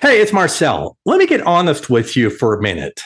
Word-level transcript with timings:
Hey, 0.00 0.20
it's 0.20 0.32
Marcel. 0.32 0.96
Let 1.06 1.18
me 1.18 1.26
get 1.26 1.44
honest 1.44 1.90
with 1.90 2.16
you 2.16 2.30
for 2.30 2.54
a 2.54 2.62
minute. 2.62 3.00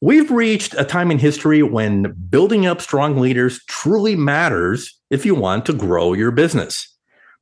We've 0.00 0.28
reached 0.28 0.74
a 0.76 0.84
time 0.84 1.12
in 1.12 1.20
history 1.20 1.62
when 1.62 2.12
building 2.30 2.66
up 2.66 2.80
strong 2.80 3.16
leaders 3.16 3.62
truly 3.68 4.16
matters 4.16 4.98
if 5.08 5.24
you 5.24 5.36
want 5.36 5.66
to 5.66 5.72
grow 5.72 6.14
your 6.14 6.32
business. 6.32 6.92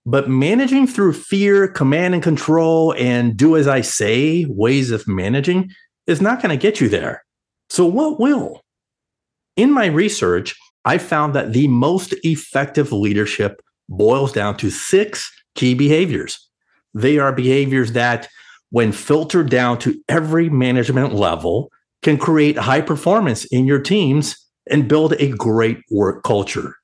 But 0.04 0.28
managing 0.28 0.86
through 0.86 1.14
fear, 1.14 1.66
command 1.66 2.12
and 2.12 2.22
control, 2.22 2.94
and 2.98 3.38
do 3.38 3.56
as 3.56 3.66
I 3.66 3.80
say 3.80 4.44
ways 4.50 4.90
of 4.90 5.08
managing 5.08 5.70
is 6.06 6.20
not 6.20 6.42
going 6.42 6.50
to 6.50 6.62
get 6.62 6.78
you 6.78 6.90
there. 6.90 7.24
So, 7.70 7.86
what 7.86 8.20
will? 8.20 8.60
In 9.56 9.72
my 9.72 9.86
research, 9.86 10.54
I 10.84 10.98
found 10.98 11.34
that 11.34 11.54
the 11.54 11.68
most 11.68 12.14
effective 12.22 12.92
leadership 12.92 13.62
boils 13.88 14.30
down 14.30 14.58
to 14.58 14.68
six 14.68 15.32
key 15.54 15.72
behaviors. 15.72 16.50
They 16.92 17.18
are 17.18 17.32
behaviors 17.32 17.92
that, 17.92 18.28
when 18.70 18.92
filtered 18.92 19.50
down 19.50 19.78
to 19.78 20.00
every 20.08 20.48
management 20.48 21.14
level, 21.14 21.70
can 22.02 22.16
create 22.16 22.56
high 22.56 22.80
performance 22.80 23.44
in 23.46 23.66
your 23.66 23.80
teams 23.80 24.36
and 24.70 24.88
build 24.88 25.14
a 25.14 25.30
great 25.32 25.78
work 25.90 26.22
culture. 26.22 26.76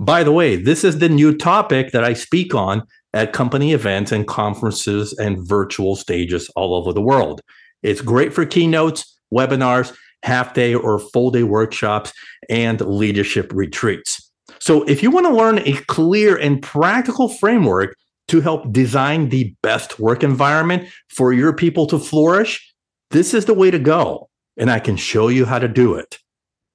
By 0.00 0.24
the 0.24 0.32
way, 0.32 0.56
this 0.56 0.84
is 0.84 0.98
the 0.98 1.08
new 1.08 1.36
topic 1.36 1.92
that 1.92 2.04
I 2.04 2.12
speak 2.14 2.54
on 2.54 2.82
at 3.12 3.32
company 3.32 3.72
events 3.72 4.12
and 4.12 4.26
conferences 4.26 5.12
and 5.18 5.46
virtual 5.46 5.96
stages 5.96 6.48
all 6.56 6.74
over 6.74 6.92
the 6.92 7.02
world. 7.02 7.40
It's 7.82 8.00
great 8.00 8.32
for 8.32 8.46
keynotes, 8.46 9.18
webinars, 9.32 9.94
half 10.22 10.54
day 10.54 10.74
or 10.74 10.98
full 10.98 11.30
day 11.30 11.42
workshops, 11.42 12.12
and 12.48 12.80
leadership 12.80 13.52
retreats. 13.52 14.30
So, 14.60 14.82
if 14.84 15.02
you 15.02 15.10
want 15.10 15.26
to 15.26 15.34
learn 15.34 15.58
a 15.60 15.72
clear 15.86 16.36
and 16.36 16.62
practical 16.62 17.28
framework 17.28 17.96
to 18.28 18.40
help 18.40 18.72
design 18.72 19.28
the 19.28 19.54
best 19.62 19.98
work 19.98 20.22
environment 20.22 20.88
for 21.08 21.32
your 21.32 21.52
people 21.52 21.86
to 21.86 21.98
flourish, 21.98 22.72
this 23.10 23.34
is 23.34 23.46
the 23.46 23.54
way 23.54 23.70
to 23.70 23.78
go. 23.78 24.28
And 24.56 24.70
I 24.70 24.78
can 24.80 24.96
show 24.96 25.28
you 25.28 25.44
how 25.44 25.58
to 25.58 25.68
do 25.68 25.94
it. 25.94 26.18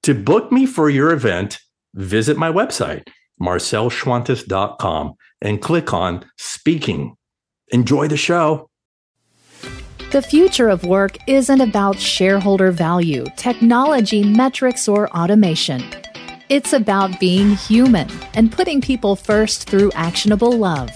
To 0.03 0.13
book 0.13 0.51
me 0.51 0.65
for 0.65 0.89
your 0.89 1.11
event, 1.11 1.59
visit 1.93 2.37
my 2.37 2.51
website, 2.51 3.07
marcelschwantes.com, 3.41 5.13
and 5.41 5.61
click 5.61 5.93
on 5.93 6.25
Speaking. 6.37 7.15
Enjoy 7.69 8.07
the 8.07 8.17
show. 8.17 8.69
The 10.11 10.21
future 10.21 10.69
of 10.69 10.83
work 10.85 11.17
isn't 11.27 11.61
about 11.61 11.97
shareholder 11.97 12.71
value, 12.71 13.25
technology, 13.35 14.23
metrics, 14.23 14.87
or 14.87 15.09
automation. 15.09 15.83
It's 16.49 16.73
about 16.73 17.19
being 17.19 17.55
human 17.55 18.09
and 18.35 18.51
putting 18.51 18.79
people 18.79 19.15
first 19.15 19.67
through 19.67 19.91
actionable 19.93 20.51
love. 20.51 20.91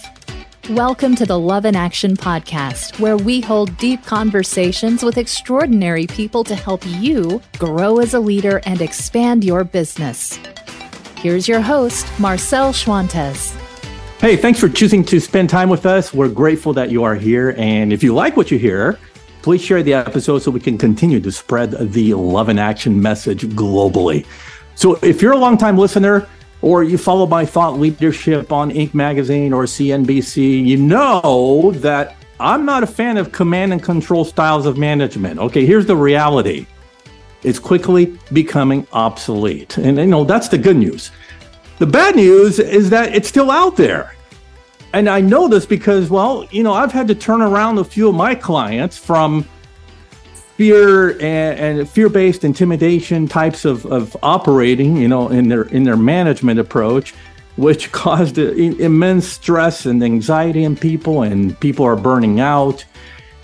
Welcome 0.72 1.16
to 1.16 1.26
the 1.26 1.40
Love 1.40 1.64
in 1.64 1.78
Action 1.78 2.18
podcast, 2.18 3.00
where 3.00 3.16
we 3.16 3.40
hold 3.40 3.78
deep 3.78 4.04
conversations 4.04 5.02
with 5.02 5.18
extraordinary 5.18 6.06
people 6.08 6.44
to 6.44 6.56
help 6.56 6.86
you 6.86 7.42
grow 7.58 8.00
as 8.00 8.14
a 8.14 8.20
leader 8.20 8.59
and 8.66 8.82
expand 8.82 9.46
your 9.46 9.64
business. 9.64 10.38
Here's 11.16 11.48
your 11.48 11.62
host, 11.62 12.06
Marcel 12.20 12.74
Schwantes. 12.74 13.56
Hey, 14.20 14.36
thanks 14.36 14.59
for 14.59 14.68
choosing 14.68 15.06
to 15.06 15.22
spend 15.22 15.50
time 15.50 15.70
with 15.70 15.86
us. 15.86 16.14
We're 16.14 16.28
grateful 16.28 16.74
that 16.74 16.92
you 16.92 17.02
are 17.06 17.16
here. 17.16 17.56
And 17.58 17.94
if 17.94 18.04
you 18.04 18.14
like 18.14 18.36
what 18.36 18.52
you 18.52 18.59
hear, 18.59 19.00
please 19.44 19.62
share 19.62 19.81
the 19.84 19.94
episode 19.94 20.40
so 20.40 20.52
we 20.52 20.59
can 20.59 20.78
continue 20.78 21.22
to 21.22 21.31
spread 21.31 21.72
the 21.94 22.14
love 22.14 22.50
in 22.50 22.59
action 22.59 23.02
message 23.02 23.44
globally. 23.44 24.26
So 24.76 24.96
if 24.96 25.22
you're 25.22 25.31
a 25.31 25.38
longtime 25.38 25.78
listener, 25.78 26.28
or 26.61 26.83
you 26.83 26.97
follow 26.97 27.25
my 27.25 27.45
thought 27.45 27.80
leadership 27.80 28.52
on 28.52 28.72
Inc. 28.72 28.94
magazine 28.94 29.53
or 29.53 29.63
CNBC, 29.63 30.66
you 30.66 30.77
know 30.77 31.72
that 31.77 32.16
I'm 32.39 32.66
not 32.66 32.83
a 32.83 32.88
fan 32.88 33.17
of 33.17 33.31
command 33.31 33.73
and 33.73 33.81
control 33.81 34.25
styles 34.25 34.66
of 34.66 34.78
management. 34.78 35.39
Okay, 35.39 35.66
here's 35.66 35.85
the 35.85 35.95
reality 35.95 36.67
it's 37.44 37.59
quickly 37.59 38.17
becoming 38.33 38.88
obsolete. 38.94 39.78
And 39.78 39.97
you 39.97 40.08
know, 40.08 40.23
that's 40.23 40.47
the 40.47 40.58
good 40.58 40.78
news. 40.78 41.11
The 41.78 41.85
bad 41.85 42.16
news 42.16 42.59
is 42.59 42.90
that 42.90 43.13
it's 43.13 43.28
still 43.28 43.51
out 43.51 43.78
there. 43.78 44.16
And 44.94 45.07
I 45.07 45.22
know 45.22 45.47
this 45.47 45.66
because, 45.66 46.09
well, 46.09 46.47
you 46.50 46.63
know, 46.63 46.73
I've 46.73 46.91
had 46.91 47.07
to 47.09 47.16
turn 47.16 47.41
around 47.41 47.78
a 47.78 47.84
few 47.84 48.09
of 48.09 48.16
my 48.16 48.34
clients 48.34 48.97
from 48.97 49.47
fear 50.57 51.12
and, 51.12 51.79
and 51.79 51.90
fear-based 51.90 52.44
intimidation 52.44 53.28
types 53.28 53.63
of, 53.63 53.85
of 53.85 54.18
operating, 54.23 54.97
you 54.97 55.07
know, 55.07 55.29
in 55.29 55.47
their 55.50 55.63
in 55.63 55.84
their 55.84 55.95
management 55.95 56.59
approach, 56.59 57.13
which 57.56 57.91
caused 58.03 58.38
immense 58.38 59.28
stress 59.28 59.85
and 59.85 60.03
anxiety 60.03 60.63
in 60.63 60.75
people, 60.75 61.22
and 61.22 61.57
people 61.59 61.85
are 61.85 61.96
burning 61.96 62.40
out 62.40 62.84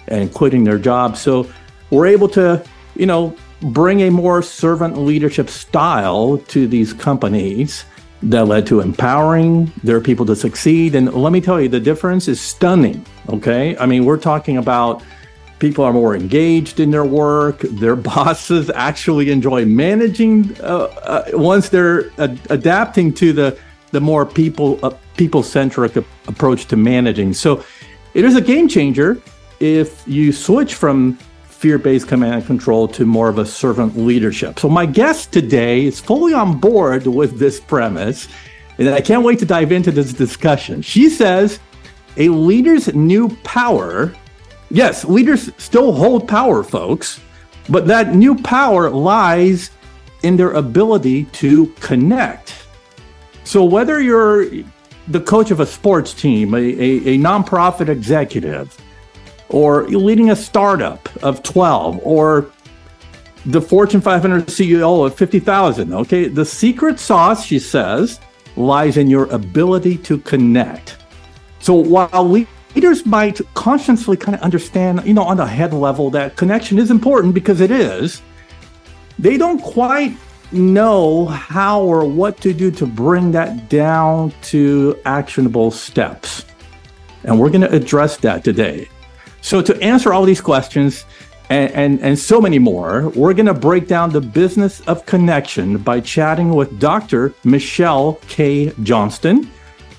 and 0.07 0.34
quitting 0.34 0.63
their 0.63 0.79
jobs. 0.79 1.22
So 1.22 1.47
we're 1.91 2.07
able 2.07 2.28
to, 2.29 2.63
you 2.96 3.06
know, 3.06 3.35
bring 3.62 4.02
a 4.02 4.09
more 4.09 4.41
servant 4.41 4.97
leadership 4.97 5.50
style 5.50 6.40
to 6.50 6.68
these 6.68 6.91
companies 6.91 7.85
that 8.23 8.46
led 8.47 8.66
to 8.68 8.79
empowering 8.79 9.72
their 9.84 10.02
people 10.02 10.25
to 10.25 10.35
succeed. 10.35 10.96
And 10.96 11.13
let 11.13 11.31
me 11.31 11.41
tell 11.41 11.62
you, 11.62 11.69
the 11.69 11.79
difference 11.79 12.28
is 12.28 12.41
stunning. 12.41 13.06
Okay. 13.29 13.78
I 13.78 13.85
mean, 13.85 14.06
we're 14.06 14.18
talking 14.18 14.57
about 14.57 15.03
people 15.63 15.85
are 15.85 15.94
more 15.94 16.13
engaged 16.13 16.81
in 16.81 16.91
their 16.91 17.06
work, 17.06 17.59
their 17.59 17.96
bosses 18.13 18.69
actually 18.72 19.31
enjoy 19.31 19.63
managing 19.63 20.53
uh, 20.59 20.91
uh, 21.13 21.24
once 21.35 21.69
they're 21.69 22.12
uh, 22.18 22.35
adapting 22.50 23.13
to 23.13 23.31
the, 23.31 23.57
the 23.91 24.02
more 24.02 24.25
people, 24.25 24.78
uh, 24.84 24.90
people 25.16 25.41
centric 25.41 25.96
approach 25.96 26.66
to 26.66 26.75
managing. 26.75 27.31
So 27.31 27.63
it 28.13 28.25
is 28.25 28.35
a 28.35 28.41
game 28.41 28.68
changer 28.68 29.22
if 29.62 30.06
you 30.06 30.34
switch 30.34 30.73
from 30.75 31.13
fear 31.47 31.78
based 31.78 32.09
command 32.09 32.34
and 32.34 32.46
control 32.46 32.85
to 32.90 33.06
more 33.06 33.29
of 33.29 33.38
a 33.38 33.46
servant 33.46 33.96
leadership. 33.96 34.59
So, 34.59 34.68
my 34.68 34.85
guest 34.85 35.31
today 35.31 35.85
is 35.85 35.97
fully 35.97 36.34
on 36.34 36.59
board 36.59 37.07
with 37.07 37.40
this 37.40 37.62
premise, 37.62 38.28
and 38.78 38.90
I 38.90 39.00
can't 39.00 39.23
wait 39.23 39.40
to 39.40 39.46
dive 39.46 39.72
into 39.72 39.91
this 39.91 40.12
discussion. 40.12 40.81
She 40.81 41.07
says 41.07 41.62
a 42.18 42.28
leader's 42.28 42.94
new 42.94 43.29
power, 43.46 44.13
yes, 44.73 45.06
leaders 45.06 45.50
still 45.57 45.94
hold 45.94 46.28
power, 46.28 46.63
folks, 46.63 47.22
but 47.69 47.88
that 47.88 48.13
new 48.13 48.35
power 48.35 48.89
lies 48.89 49.72
in 50.23 50.35
their 50.35 50.51
ability 50.51 51.25
to 51.25 51.67
connect. 51.79 52.56
So, 53.45 53.63
whether 53.63 54.01
you're 54.01 54.47
the 55.07 55.22
coach 55.22 55.51
of 55.51 55.59
a 55.59 55.66
sports 55.66 56.13
team, 56.13 56.53
a, 56.53 56.57
a, 56.57 56.61
a 56.61 57.17
nonprofit 57.17 57.88
executive, 57.88 58.78
or 59.50 59.88
you're 59.89 60.01
leading 60.01 60.31
a 60.31 60.35
startup 60.35 61.09
of 61.23 61.44
12 61.44 62.00
or 62.03 62.50
the 63.45 63.61
Fortune 63.61 64.01
500 64.01 64.47
CEO 64.47 65.05
of 65.05 65.16
50,000. 65.16 65.94
Okay. 65.94 66.28
The 66.28 66.45
secret 66.45 67.00
sauce, 67.00 67.45
she 67.45 67.59
says, 67.59 68.19
lies 68.55 68.97
in 68.97 69.09
your 69.09 69.25
ability 69.25 69.97
to 69.97 70.17
connect. 70.19 70.97
So 71.59 71.73
while 71.73 72.28
leaders 72.75 73.06
might 73.06 73.39
consciously 73.53 74.17
kind 74.17 74.35
of 74.35 74.41
understand, 74.41 75.03
you 75.06 75.13
know, 75.13 75.23
on 75.23 75.38
the 75.38 75.45
head 75.45 75.73
level 75.73 76.09
that 76.11 76.35
connection 76.35 76.79
is 76.79 76.91
important 76.91 77.34
because 77.34 77.61
it 77.61 77.72
is, 77.72 78.22
they 79.19 79.38
don't 79.38 79.61
quite 79.61 80.17
know 80.51 81.25
how 81.25 81.81
or 81.81 82.06
what 82.06 82.39
to 82.41 82.53
do 82.53 82.72
to 82.72 82.85
bring 82.85 83.31
that 83.31 83.69
down 83.69 84.34
to 84.41 85.00
actionable 85.06 85.72
steps. 85.72 86.45
And 87.23 87.39
we're 87.39 87.50
going 87.50 87.61
to 87.61 87.72
address 87.72 88.17
that 88.17 88.44
today. 88.44 88.90
So, 89.41 89.61
to 89.61 89.81
answer 89.81 90.13
all 90.13 90.25
these 90.25 90.41
questions 90.41 91.05
and, 91.50 91.72
and, 91.72 92.00
and 92.01 92.19
so 92.19 92.40
many 92.40 92.59
more, 92.59 93.09
we're 93.09 93.34
going 93.34 93.45
to 93.47 93.53
break 93.53 93.88
down 93.88 94.11
the 94.11 94.22
business 94.22 94.81
of 94.81 95.05
connection 95.05 95.78
by 95.78 96.00
chatting 96.00 96.53
with 96.53 96.79
Dr. 96.79 97.34
Michelle 97.44 98.19
K. 98.28 98.73
Johnston. 98.84 99.50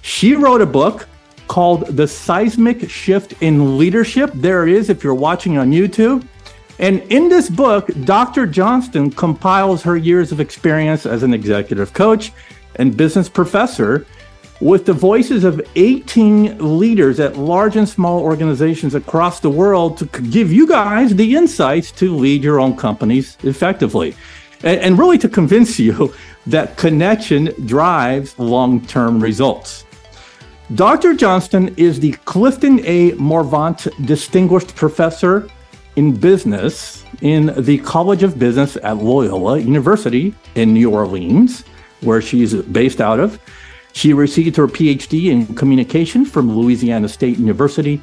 She 0.02 0.34
wrote 0.34 0.60
a 0.60 0.66
book 0.66 1.08
called 1.48 1.86
The 1.86 2.06
Seismic 2.06 2.88
Shift 2.88 3.34
in 3.42 3.78
Leadership. 3.78 4.30
There 4.34 4.66
it 4.66 4.74
is 4.74 4.90
if 4.90 5.04
you're 5.04 5.14
watching 5.14 5.58
on 5.58 5.70
YouTube. 5.70 6.26
And 6.78 7.00
in 7.12 7.28
this 7.28 7.48
book, 7.48 7.88
Dr. 8.04 8.46
Johnston 8.46 9.10
compiles 9.10 9.82
her 9.82 9.96
years 9.96 10.32
of 10.32 10.40
experience 10.40 11.06
as 11.06 11.22
an 11.22 11.32
executive 11.32 11.92
coach 11.92 12.32
and 12.76 12.96
business 12.96 13.28
professor 13.28 14.06
with 14.60 14.86
the 14.86 14.92
voices 14.92 15.44
of 15.44 15.60
18 15.76 16.78
leaders 16.78 17.20
at 17.20 17.36
large 17.36 17.76
and 17.76 17.88
small 17.88 18.20
organizations 18.20 18.94
across 18.94 19.40
the 19.40 19.50
world 19.50 19.98
to 19.98 20.06
give 20.06 20.52
you 20.52 20.66
guys 20.66 21.14
the 21.14 21.36
insights 21.36 21.92
to 21.92 22.16
lead 22.16 22.42
your 22.42 22.60
own 22.60 22.76
companies 22.76 23.36
effectively. 23.42 24.14
And, 24.62 24.80
and 24.80 24.98
really 24.98 25.18
to 25.18 25.28
convince 25.28 25.78
you 25.86 26.14
that 26.46 26.76
connection 26.76 27.52
drives 27.66 28.38
long 28.38 28.80
term 28.86 29.20
results. 29.20 29.84
Dr. 30.72 31.12
Johnston 31.14 31.74
is 31.76 32.00
the 32.00 32.12
Clifton 32.24 32.80
A. 32.86 33.12
Morvant 33.12 33.86
Distinguished 34.06 34.74
Professor 34.74 35.46
in 35.96 36.16
Business 36.16 37.04
in 37.20 37.52
the 37.64 37.78
College 37.78 38.22
of 38.22 38.38
Business 38.38 38.76
at 38.82 38.96
Loyola 38.96 39.58
University 39.58 40.34
in 40.54 40.72
New 40.72 40.90
Orleans, 40.90 41.64
where 42.00 42.22
she's 42.22 42.54
based 42.54 43.02
out 43.02 43.20
of. 43.20 43.38
She 43.92 44.14
received 44.14 44.56
her 44.56 44.66
PhD 44.66 45.26
in 45.26 45.54
communication 45.54 46.24
from 46.24 46.56
Louisiana 46.56 47.08
State 47.08 47.38
University 47.38 48.00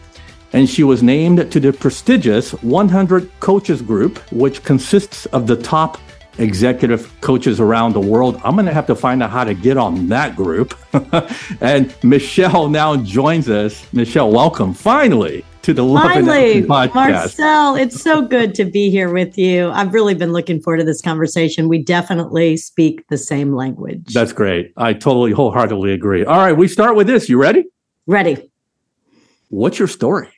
and 0.53 0.69
she 0.69 0.83
was 0.83 1.01
named 1.01 1.51
to 1.51 1.59
the 1.59 1.71
prestigious 1.73 2.51
100 2.61 3.39
Coaches 3.39 3.81
Group, 3.81 4.19
which 4.31 4.63
consists 4.63 5.25
of 5.27 5.47
the 5.47 5.55
top 5.55 5.97
executive 6.41 7.19
coaches 7.21 7.59
around 7.59 7.93
the 7.93 7.99
world. 7.99 8.39
I'm 8.43 8.55
going 8.55 8.65
to 8.65 8.73
have 8.73 8.87
to 8.87 8.95
find 8.95 9.21
out 9.21 9.29
how 9.29 9.43
to 9.43 9.53
get 9.53 9.77
on 9.77 10.07
that 10.07 10.35
group. 10.35 10.75
and 11.61 11.95
Michelle 12.03 12.69
now 12.69 12.97
joins 12.97 13.49
us. 13.49 13.85
Michelle, 13.93 14.31
welcome 14.31 14.73
finally 14.73 15.45
to 15.61 15.73
the 15.73 15.83
Love 15.83 16.03
Finally, 16.03 16.63
podcast. 16.63 16.93
Marcel, 16.93 17.75
it's 17.75 18.01
so 18.01 18.23
good 18.23 18.55
to 18.55 18.65
be 18.65 18.89
here 18.89 19.13
with 19.13 19.37
you. 19.37 19.69
I've 19.69 19.93
really 19.93 20.15
been 20.15 20.33
looking 20.33 20.59
forward 20.59 20.77
to 20.77 20.83
this 20.83 21.01
conversation. 21.01 21.67
We 21.67 21.83
definitely 21.83 22.57
speak 22.57 23.07
the 23.09 23.17
same 23.17 23.53
language. 23.53 24.11
That's 24.13 24.33
great. 24.33 24.73
I 24.77 24.93
totally 24.93 25.31
wholeheartedly 25.31 25.93
agree. 25.93 26.25
All 26.25 26.37
right, 26.37 26.57
we 26.57 26.67
start 26.67 26.95
with 26.95 27.05
this. 27.05 27.29
You 27.29 27.39
ready? 27.39 27.65
Ready. 28.07 28.51
What's 29.49 29.77
your 29.77 29.87
story? 29.87 30.29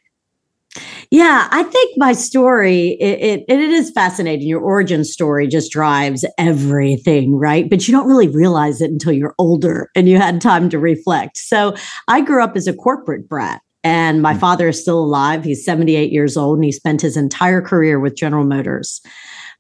Yeah, 1.12 1.48
I 1.52 1.64
think 1.64 1.94
my 1.98 2.14
story 2.14 2.98
it, 3.00 3.20
it, 3.22 3.46
it 3.48 3.60
is 3.60 3.92
fascinating. 3.92 4.48
Your 4.48 4.62
origin 4.62 5.04
story 5.04 5.48
just 5.48 5.72
drives 5.72 6.26
everything, 6.38 7.36
right? 7.36 7.70
But 7.70 7.88
you 7.88 7.92
don't 7.92 8.08
really 8.08 8.28
realize 8.28 8.82
it 8.82 8.90
until 8.90 9.14
you're 9.14 9.36
older 9.38 9.90
and 9.96 10.10
you 10.10 10.18
had 10.18 10.42
time 10.42 10.70
to 10.70 10.80
reflect. 10.80 11.38
So 11.38 11.76
I 12.08 12.22
grew 12.22 12.44
up 12.44 12.56
as 12.56 12.68
a 12.68 12.74
corporate 12.74 13.30
brat. 13.30 13.62
And 13.86 14.22
my 14.22 14.34
hmm. 14.34 14.40
father 14.40 14.70
is 14.70 14.82
still 14.82 15.00
alive. 15.00 15.44
He's 15.44 15.66
78 15.66 16.12
years 16.12 16.38
old 16.38 16.58
and 16.58 16.64
he 16.64 16.72
spent 16.72 17.02
his 17.02 17.18
entire 17.18 17.62
career 17.62 18.00
with 18.00 18.16
General 18.16 18.46
Motors 18.46 19.02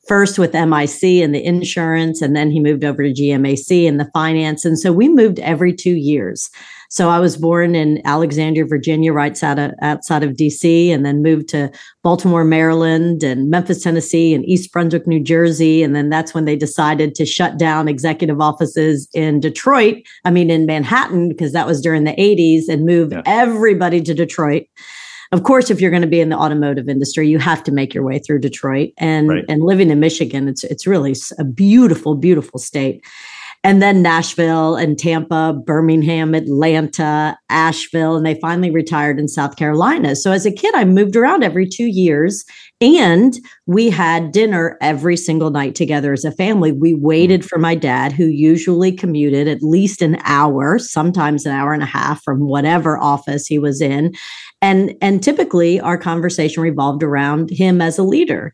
first 0.08 0.38
with 0.38 0.54
MIC 0.54 1.04
and 1.24 1.34
the 1.34 1.44
insurance, 1.44 2.22
and 2.22 2.36
then 2.36 2.52
he 2.52 2.60
moved 2.60 2.84
over 2.84 3.04
to 3.04 3.14
GMAC 3.14 3.88
and 3.88 4.00
the 4.00 4.10
finance. 4.14 4.66
And 4.66 4.78
so 4.78 4.92
we 4.92 5.08
moved 5.08 5.40
every 5.40 5.74
two 5.74 5.96
years. 5.96 6.50
So 6.90 7.10
I 7.10 7.20
was 7.20 7.38
born 7.38 7.74
in 7.74 8.04
Alexandria, 8.06 8.66
Virginia, 8.66 9.14
right 9.14 9.32
outside 9.32 9.58
of, 9.58 9.72
outside 9.82 10.22
of 10.22 10.34
DC, 10.34 10.90
and 10.90 11.04
then 11.04 11.24
moved 11.24 11.50
to 11.50 11.72
Baltimore, 12.04 12.44
Maryland, 12.44 13.24
and 13.24 13.50
Memphis, 13.50 13.82
Tennessee, 13.82 14.36
and 14.36 14.46
East 14.46 14.72
Brunswick, 14.72 15.08
New 15.08 15.20
Jersey. 15.20 15.82
And 15.82 15.96
then 15.96 16.10
that's 16.10 16.36
when 16.36 16.46
they 16.46 16.56
decided 16.56 17.16
to 17.16 17.26
shut 17.26 17.58
down 17.58 17.88
executive 17.88 18.40
offices 18.40 19.08
in 19.12 19.40
Detroit, 19.40 20.04
I 20.24 20.30
mean, 20.30 20.52
in 20.52 20.68
Manhattan, 20.68 21.30
because 21.30 21.52
that 21.54 21.66
was 21.66 21.82
during 21.82 22.04
the 22.04 22.12
80s, 22.12 22.72
and 22.72 22.86
move 22.86 23.12
yeah. 23.12 23.24
everybody 23.26 24.00
to 24.02 24.14
Detroit 24.14 24.68
of 25.34 25.42
course, 25.42 25.72
if 25.72 25.82
you're 25.82 25.90
going 25.90 26.04
to 26.04 26.08
be 26.08 26.22
in 26.22 26.30
the 26.30 26.38
automotive 26.38 26.88
industry, 26.88 27.28
you 27.28 27.40
have 27.40 27.64
to 27.64 27.72
make 27.72 27.92
your 27.92 28.04
way 28.04 28.20
through 28.20 28.38
Detroit. 28.38 28.92
And 29.00 29.30
right. 29.30 29.46
and 29.50 29.64
living 29.64 29.90
in 29.90 30.00
Michigan, 30.00 30.48
it's 30.48 30.64
it's 30.64 30.86
really 30.86 31.16
a 31.40 31.44
beautiful, 31.44 32.14
beautiful 32.14 32.60
state. 32.60 33.04
And 33.66 33.82
then 33.82 34.02
Nashville 34.02 34.76
and 34.76 35.00
Tampa, 35.00 35.54
Birmingham, 35.66 36.36
Atlanta, 36.36 37.38
Asheville, 37.50 38.18
and 38.18 38.26
they 38.26 38.38
finally 38.42 38.70
retired 38.70 39.20
in 39.20 39.30
South 39.30 39.56
Carolina. 39.56 40.18
So 40.18 40.34
as 40.34 40.46
a 40.46 40.52
kid, 40.52 40.76
I 40.76 40.84
moved 40.84 41.16
around 41.16 41.44
every 41.44 41.68
two 41.68 41.86
years 41.86 42.44
and 42.82 43.40
we 43.66 43.90
had 43.90 44.34
dinner 44.34 44.78
every 44.82 45.16
single 45.16 45.50
night 45.50 45.76
together 45.76 46.12
as 46.12 46.26
a 46.26 46.32
family. 46.32 46.74
We 46.74 46.94
waited 46.94 47.42
mm. 47.42 47.46
for 47.46 47.58
my 47.58 47.76
dad, 47.76 48.12
who 48.12 48.26
usually 48.26 48.92
commuted 48.92 49.48
at 49.48 49.64
least 49.64 50.02
an 50.02 50.18
hour, 50.26 50.78
sometimes 50.78 51.46
an 51.46 51.54
hour 51.54 51.74
and 51.74 51.84
a 51.84 51.88
half 51.88 52.22
from 52.22 52.48
whatever 52.48 52.98
office 52.98 53.48
he 53.48 53.60
was 53.60 53.80
in 53.82 54.14
and 54.64 54.96
and 55.02 55.22
typically 55.22 55.80
our 55.82 55.98
conversation 55.98 56.64
revolved 56.64 57.04
around 57.04 57.50
him 57.50 57.82
as 57.82 57.98
a 57.98 58.04
leader 58.04 58.54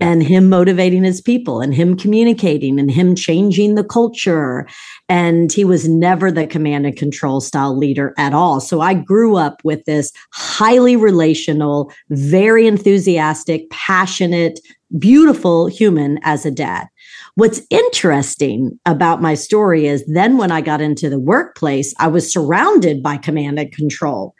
and 0.00 0.22
him 0.22 0.48
motivating 0.48 1.04
his 1.04 1.20
people 1.20 1.60
and 1.60 1.74
him 1.74 1.96
communicating 1.96 2.80
and 2.80 2.90
him 2.90 3.14
changing 3.14 3.74
the 3.74 3.84
culture. 3.84 4.66
And 5.08 5.52
he 5.52 5.64
was 5.64 5.88
never 5.88 6.32
the 6.32 6.46
command 6.46 6.86
and 6.86 6.96
control 6.96 7.40
style 7.40 7.76
leader 7.76 8.12
at 8.18 8.34
all. 8.34 8.60
So 8.60 8.80
i 8.80 8.94
grew 8.94 9.36
up 9.36 9.60
with 9.64 9.84
this 9.84 10.12
highly 10.32 10.96
relational 10.96 11.92
very 12.10 12.66
enthusiastic 12.66 13.70
passionate 13.70 14.60
beautiful 14.98 15.66
human 15.66 16.18
as 16.22 16.46
a 16.46 16.50
dad. 16.50 16.86
What's 17.36 17.62
interesting 17.70 18.78
about 18.86 19.20
my 19.20 19.34
story 19.34 19.86
is 19.86 20.04
then 20.06 20.38
when 20.38 20.52
I 20.52 20.60
got 20.60 20.80
into 20.80 21.10
the 21.10 21.18
workplace, 21.18 21.92
I 21.98 22.06
was 22.06 22.32
surrounded 22.32 23.02
by 23.02 23.16
command 23.16 23.58
and 23.58 23.72
control. 23.72 24.34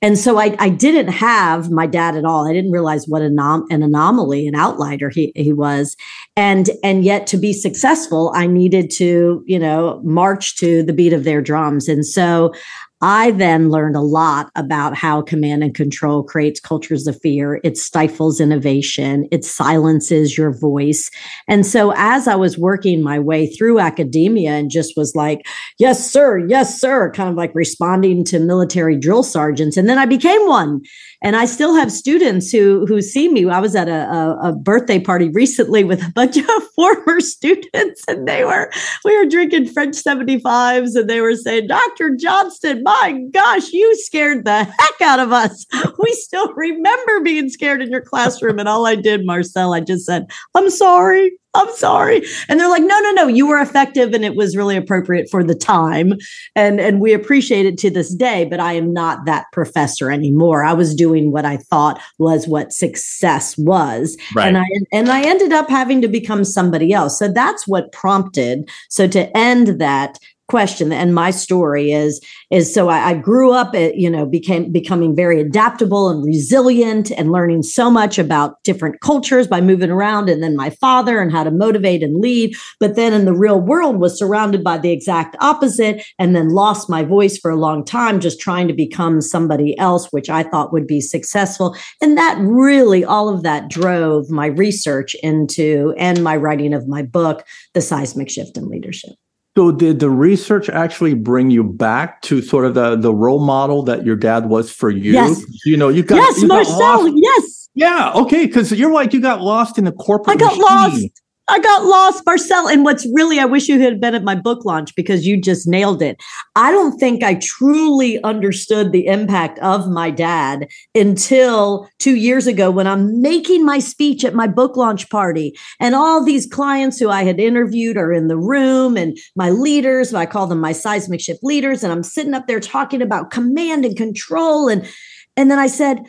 And 0.00 0.16
so 0.16 0.38
I, 0.38 0.54
I 0.60 0.68
didn't 0.68 1.08
have 1.08 1.70
my 1.70 1.86
dad 1.86 2.16
at 2.16 2.24
all. 2.24 2.48
I 2.48 2.52
didn't 2.52 2.70
realize 2.70 3.06
what 3.08 3.22
anom- 3.22 3.66
an 3.68 3.82
anomaly, 3.82 4.46
an 4.46 4.54
outlier 4.54 5.10
he, 5.10 5.32
he 5.34 5.52
was. 5.52 5.96
And, 6.36 6.70
and 6.84 7.04
yet 7.04 7.26
to 7.28 7.36
be 7.36 7.52
successful, 7.52 8.30
I 8.34 8.46
needed 8.46 8.90
to, 8.92 9.42
you 9.46 9.58
know, 9.58 10.00
march 10.04 10.56
to 10.58 10.84
the 10.84 10.92
beat 10.92 11.12
of 11.12 11.24
their 11.24 11.42
drums. 11.42 11.88
And 11.88 12.06
so 12.06 12.54
I 13.00 13.30
then 13.30 13.70
learned 13.70 13.94
a 13.94 14.00
lot 14.00 14.50
about 14.56 14.96
how 14.96 15.22
command 15.22 15.62
and 15.62 15.74
control 15.74 16.24
creates 16.24 16.58
cultures 16.58 17.06
of 17.06 17.20
fear. 17.20 17.60
It 17.62 17.76
stifles 17.78 18.40
innovation. 18.40 19.28
It 19.30 19.44
silences 19.44 20.36
your 20.36 20.50
voice. 20.50 21.10
And 21.46 21.64
so 21.64 21.92
as 21.96 22.26
I 22.26 22.34
was 22.34 22.58
working 22.58 23.02
my 23.02 23.18
way 23.20 23.46
through 23.46 23.78
academia 23.78 24.50
and 24.50 24.70
just 24.70 24.96
was 24.96 25.14
like, 25.14 25.46
yes, 25.78 26.10
sir, 26.10 26.38
yes, 26.48 26.80
sir, 26.80 27.12
kind 27.12 27.28
of 27.28 27.36
like 27.36 27.54
responding 27.54 28.24
to 28.24 28.40
military 28.40 28.96
drill 28.96 29.22
sergeants. 29.22 29.76
And 29.76 29.88
then 29.88 29.98
I 29.98 30.06
became 30.06 30.44
one. 30.48 30.80
And 31.20 31.34
I 31.34 31.46
still 31.46 31.74
have 31.74 31.90
students 31.90 32.52
who 32.52 32.86
who 32.86 33.02
see 33.02 33.28
me. 33.28 33.48
I 33.48 33.58
was 33.58 33.74
at 33.74 33.88
a, 33.88 34.08
a, 34.08 34.48
a 34.48 34.52
birthday 34.52 35.00
party 35.00 35.28
recently 35.30 35.82
with 35.82 36.02
a 36.06 36.12
bunch 36.12 36.36
of 36.36 36.62
former 36.76 37.20
students, 37.20 38.04
and 38.06 38.26
they 38.28 38.44
were 38.44 38.70
we 39.04 39.16
were 39.18 39.26
drinking 39.26 39.66
French 39.68 39.96
75s, 39.96 40.94
and 40.94 41.10
they 41.10 41.20
were 41.20 41.34
saying, 41.34 41.66
Dr. 41.66 42.14
Johnston, 42.16 42.82
my 42.84 43.20
gosh, 43.32 43.72
you 43.72 43.96
scared 43.96 44.44
the 44.44 44.64
heck 44.64 45.00
out 45.02 45.20
of 45.20 45.32
us. 45.32 45.66
We 46.00 46.12
still 46.12 46.52
remember 46.54 47.20
being 47.20 47.48
scared 47.48 47.82
in 47.82 47.90
your 47.90 48.00
classroom. 48.00 48.60
And 48.60 48.68
all 48.68 48.86
I 48.86 48.94
did, 48.94 49.26
Marcel, 49.26 49.74
I 49.74 49.80
just 49.80 50.06
said, 50.06 50.30
I'm 50.54 50.70
sorry. 50.70 51.32
I'm 51.58 51.74
sorry. 51.74 52.22
And 52.48 52.58
they're 52.58 52.68
like, 52.68 52.82
no, 52.82 52.98
no, 53.00 53.10
no, 53.12 53.26
you 53.26 53.46
were 53.46 53.58
effective 53.58 54.14
and 54.14 54.24
it 54.24 54.36
was 54.36 54.56
really 54.56 54.76
appropriate 54.76 55.28
for 55.30 55.42
the 55.42 55.54
time. 55.54 56.14
And 56.54 56.80
and 56.80 57.00
we 57.00 57.12
appreciate 57.12 57.66
it 57.66 57.76
to 57.78 57.90
this 57.90 58.14
day, 58.14 58.44
but 58.44 58.60
I 58.60 58.74
am 58.74 58.92
not 58.92 59.24
that 59.26 59.46
professor 59.52 60.10
anymore. 60.10 60.64
I 60.64 60.72
was 60.72 60.94
doing 60.94 61.32
what 61.32 61.44
I 61.44 61.56
thought 61.56 62.00
was 62.18 62.46
what 62.46 62.72
success 62.72 63.58
was. 63.58 64.16
Right. 64.34 64.48
And 64.48 64.58
I 64.58 64.66
and 64.92 65.08
I 65.10 65.22
ended 65.22 65.52
up 65.52 65.68
having 65.68 66.00
to 66.02 66.08
become 66.08 66.44
somebody 66.44 66.92
else. 66.92 67.18
So 67.18 67.28
that's 67.28 67.66
what 67.66 67.92
prompted. 67.92 68.70
So 68.88 69.06
to 69.08 69.36
end 69.36 69.80
that, 69.80 70.18
question 70.48 70.92
and 70.92 71.14
my 71.14 71.30
story 71.30 71.92
is 71.92 72.24
is 72.50 72.72
so 72.72 72.88
I, 72.88 73.10
I, 73.10 73.14
grew 73.14 73.52
up 73.52 73.74
at, 73.74 73.96
you 73.96 74.08
know 74.08 74.24
became 74.24 74.72
becoming 74.72 75.14
very 75.14 75.40
adaptable 75.40 76.08
and 76.08 76.24
resilient 76.24 77.10
and 77.10 77.30
learning 77.30 77.62
so 77.62 77.90
much 77.90 78.18
about 78.18 78.62
different 78.64 79.00
cultures 79.00 79.46
by 79.46 79.60
moving 79.60 79.90
around 79.90 80.30
and 80.30 80.42
then 80.42 80.56
my 80.56 80.70
father 80.70 81.20
and 81.20 81.30
how 81.30 81.44
to 81.44 81.50
motivate 81.50 82.02
and 82.02 82.20
lead. 82.20 82.54
But 82.80 82.96
then 82.96 83.12
in 83.12 83.26
the 83.26 83.34
real 83.34 83.60
world 83.60 84.00
was 84.00 84.18
surrounded 84.18 84.64
by 84.64 84.78
the 84.78 84.90
exact 84.90 85.36
opposite 85.40 86.02
and 86.18 86.34
then 86.34 86.48
lost 86.48 86.88
my 86.88 87.04
voice 87.04 87.36
for 87.36 87.50
a 87.50 87.56
long 87.56 87.84
time 87.84 88.18
just 88.18 88.40
trying 88.40 88.68
to 88.68 88.74
become 88.74 89.20
somebody 89.20 89.78
else 89.78 90.08
which 90.12 90.30
i 90.30 90.42
thought 90.42 90.72
would 90.72 90.86
be 90.86 91.00
successful. 91.00 91.76
And 92.00 92.16
that 92.16 92.38
really 92.40 93.04
all 93.04 93.28
of 93.28 93.42
that 93.42 93.68
drove 93.68 94.30
my 94.30 94.46
research 94.46 95.14
into 95.22 95.94
and 95.98 96.24
my 96.24 96.36
writing 96.36 96.72
of 96.72 96.88
my 96.88 97.02
book 97.02 97.44
the 97.74 97.82
seismic 97.82 98.30
shift 98.30 98.56
in 98.56 98.68
leadership 98.68 99.10
so 99.58 99.72
did 99.72 99.98
the 99.98 100.08
research 100.08 100.68
actually 100.68 101.14
bring 101.14 101.50
you 101.50 101.64
back 101.64 102.22
to 102.22 102.40
sort 102.40 102.64
of 102.64 102.74
the, 102.74 102.94
the 102.94 103.12
role 103.12 103.40
model 103.40 103.82
that 103.82 104.06
your 104.06 104.14
dad 104.14 104.48
was 104.48 104.70
for 104.70 104.88
you? 104.88 105.10
Yes. 105.10 105.42
You 105.64 105.76
know, 105.76 105.88
you 105.88 106.04
got 106.04 106.14
Yes, 106.14 106.40
you 106.40 106.46
Marcel, 106.46 106.78
got 106.78 107.12
yes. 107.16 107.68
Yeah, 107.74 108.12
okay, 108.14 108.46
because 108.46 108.70
you're 108.70 108.92
like 108.92 109.12
you 109.12 109.20
got 109.20 109.40
lost 109.40 109.76
in 109.76 109.82
the 109.82 109.90
corporate. 109.90 110.36
I 110.36 110.38
got 110.38 110.56
machine. 110.56 110.62
lost. 110.62 111.22
I 111.50 111.58
got 111.60 111.84
lost, 111.84 112.26
Marcel. 112.26 112.68
And 112.68 112.84
what's 112.84 113.06
really, 113.14 113.38
I 113.38 113.46
wish 113.46 113.68
you 113.68 113.80
had 113.80 114.00
been 114.00 114.14
at 114.14 114.22
my 114.22 114.34
book 114.34 114.66
launch 114.66 114.94
because 114.94 115.26
you 115.26 115.40
just 115.40 115.66
nailed 115.66 116.02
it. 116.02 116.22
I 116.56 116.70
don't 116.70 116.98
think 116.98 117.22
I 117.22 117.36
truly 117.36 118.22
understood 118.22 118.92
the 118.92 119.06
impact 119.06 119.58
of 119.60 119.88
my 119.88 120.10
dad 120.10 120.68
until 120.94 121.88
two 121.98 122.16
years 122.16 122.46
ago 122.46 122.70
when 122.70 122.86
I'm 122.86 123.22
making 123.22 123.64
my 123.64 123.78
speech 123.78 124.24
at 124.24 124.34
my 124.34 124.46
book 124.46 124.76
launch 124.76 125.08
party. 125.08 125.56
And 125.80 125.94
all 125.94 126.22
these 126.22 126.46
clients 126.46 126.98
who 126.98 127.08
I 127.08 127.24
had 127.24 127.40
interviewed 127.40 127.96
are 127.96 128.12
in 128.12 128.28
the 128.28 128.38
room 128.38 128.98
and 128.98 129.16
my 129.34 129.48
leaders, 129.48 130.12
I 130.12 130.26
call 130.26 130.48
them 130.48 130.60
my 130.60 130.72
seismic 130.72 131.22
shift 131.22 131.42
leaders. 131.42 131.82
And 131.82 131.92
I'm 131.92 132.02
sitting 132.02 132.34
up 132.34 132.46
there 132.46 132.60
talking 132.60 133.00
about 133.00 133.30
command 133.30 133.86
and 133.86 133.96
control. 133.96 134.68
And, 134.68 134.86
and 135.34 135.50
then 135.50 135.58
I 135.58 135.68
said, 135.68 136.00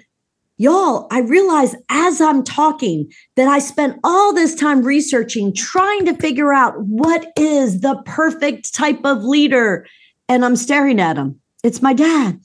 Y'all, 0.62 1.08
I 1.10 1.22
realize 1.22 1.74
as 1.88 2.20
I'm 2.20 2.44
talking 2.44 3.10
that 3.38 3.48
I 3.48 3.60
spent 3.60 3.98
all 4.04 4.34
this 4.34 4.54
time 4.54 4.84
researching, 4.84 5.54
trying 5.54 6.06
to 6.06 6.14
figure 6.14 6.54
out 6.54 6.74
what 6.82 7.32
is 7.38 7.80
the 7.80 7.96
perfect 8.06 8.76
type 8.76 9.00
of 9.06 9.24
leader. 9.24 9.88
And 10.28 10.44
I'm 10.44 10.58
staring 10.58 11.00
at 11.00 11.16
him. 11.16 11.40
It's 11.64 11.82
my 11.82 11.94
dad. 11.94 12.42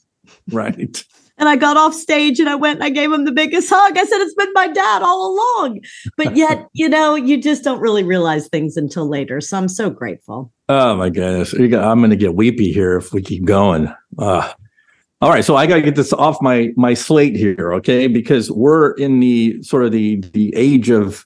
Right. 0.51 1.03
And 1.37 1.49
I 1.49 1.57
got 1.57 1.75
off 1.75 1.93
stage 1.93 2.39
and 2.39 2.47
I 2.47 2.55
went 2.55 2.77
and 2.77 2.85
I 2.85 2.89
gave 2.89 3.11
him 3.11 3.25
the 3.25 3.31
biggest 3.33 3.69
hug. 3.69 3.97
I 3.97 4.05
said, 4.05 4.21
It's 4.21 4.33
been 4.35 4.53
my 4.53 4.69
dad 4.69 5.01
all 5.01 5.33
along. 5.33 5.81
But 6.15 6.37
yet, 6.37 6.65
you 6.73 6.87
know, 6.87 7.15
you 7.15 7.41
just 7.41 7.61
don't 7.61 7.81
really 7.81 8.03
realize 8.03 8.47
things 8.47 8.77
until 8.77 9.09
later. 9.09 9.41
So 9.41 9.57
I'm 9.57 9.67
so 9.67 9.89
grateful. 9.89 10.53
Oh, 10.69 10.95
my 10.95 11.09
goodness. 11.09 11.51
I'm 11.51 11.99
going 11.99 12.09
to 12.09 12.15
get 12.15 12.35
weepy 12.35 12.71
here 12.71 12.95
if 12.95 13.11
we 13.11 13.21
keep 13.21 13.43
going. 13.43 13.93
Uh, 14.17 14.53
All 15.21 15.29
right, 15.29 15.45
so 15.45 15.55
I 15.55 15.65
got 15.65 15.75
to 15.75 15.81
get 15.81 15.95
this 15.95 16.11
off 16.13 16.41
my 16.41 16.71
my 16.75 16.93
slate 16.93 17.35
here, 17.35 17.73
okay? 17.75 18.07
Because 18.07 18.51
we're 18.51 18.91
in 18.91 19.19
the 19.19 19.61
sort 19.63 19.85
of 19.85 19.91
the 19.91 20.17
the 20.33 20.53
age 20.55 20.89
of 20.89 21.25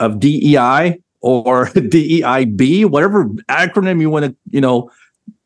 of 0.00 0.20
DEI 0.20 0.98
or 1.20 1.66
DEIB, 1.74 2.86
whatever 2.86 3.26
acronym 3.48 4.00
you 4.00 4.10
want 4.10 4.26
to, 4.26 4.36
you 4.50 4.60
know, 4.60 4.90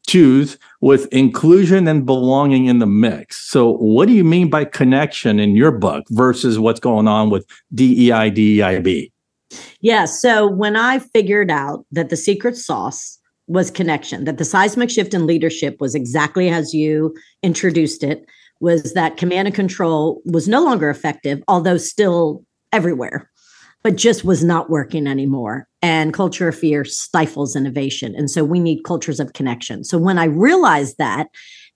choose 0.08 0.58
with 0.80 1.06
inclusion 1.12 1.86
and 1.86 2.06
belonging 2.06 2.66
in 2.66 2.78
the 2.78 2.86
mix. 2.86 3.40
So, 3.48 3.74
what 3.74 4.08
do 4.08 4.14
you 4.14 4.24
mean 4.24 4.50
by 4.50 4.64
connection 4.64 5.38
in 5.38 5.54
your 5.54 5.70
book 5.70 6.04
versus 6.10 6.58
what's 6.58 6.80
going 6.80 7.06
on 7.06 7.30
with 7.30 7.46
DEI, 7.74 8.30
DEIB? 8.30 9.12
Yeah. 9.80 10.06
So, 10.06 10.48
when 10.48 10.76
I 10.76 10.98
figured 10.98 11.50
out 11.50 11.86
that 11.92 12.08
the 12.08 12.16
secret 12.16 12.56
sauce 12.56 13.17
was 13.48 13.70
connection, 13.70 14.24
that 14.24 14.38
the 14.38 14.44
seismic 14.44 14.90
shift 14.90 15.14
in 15.14 15.26
leadership 15.26 15.76
was 15.80 15.94
exactly 15.94 16.48
as 16.48 16.72
you 16.74 17.14
introduced 17.42 18.02
it, 18.02 18.24
was 18.60 18.92
that 18.94 19.16
command 19.16 19.48
and 19.48 19.54
control 19.54 20.20
was 20.24 20.48
no 20.48 20.62
longer 20.62 20.90
effective, 20.90 21.42
although 21.48 21.78
still 21.78 22.44
everywhere 22.72 23.30
but 23.82 23.96
just 23.96 24.24
was 24.24 24.42
not 24.42 24.70
working 24.70 25.06
anymore. 25.06 25.66
And 25.80 26.12
culture 26.12 26.48
of 26.48 26.58
fear 26.58 26.84
stifles 26.84 27.54
innovation. 27.54 28.14
And 28.16 28.30
so 28.30 28.44
we 28.44 28.58
need 28.58 28.82
cultures 28.82 29.20
of 29.20 29.32
connection. 29.32 29.84
So 29.84 29.96
when 29.98 30.18
I 30.18 30.24
realized 30.24 30.98
that 30.98 31.28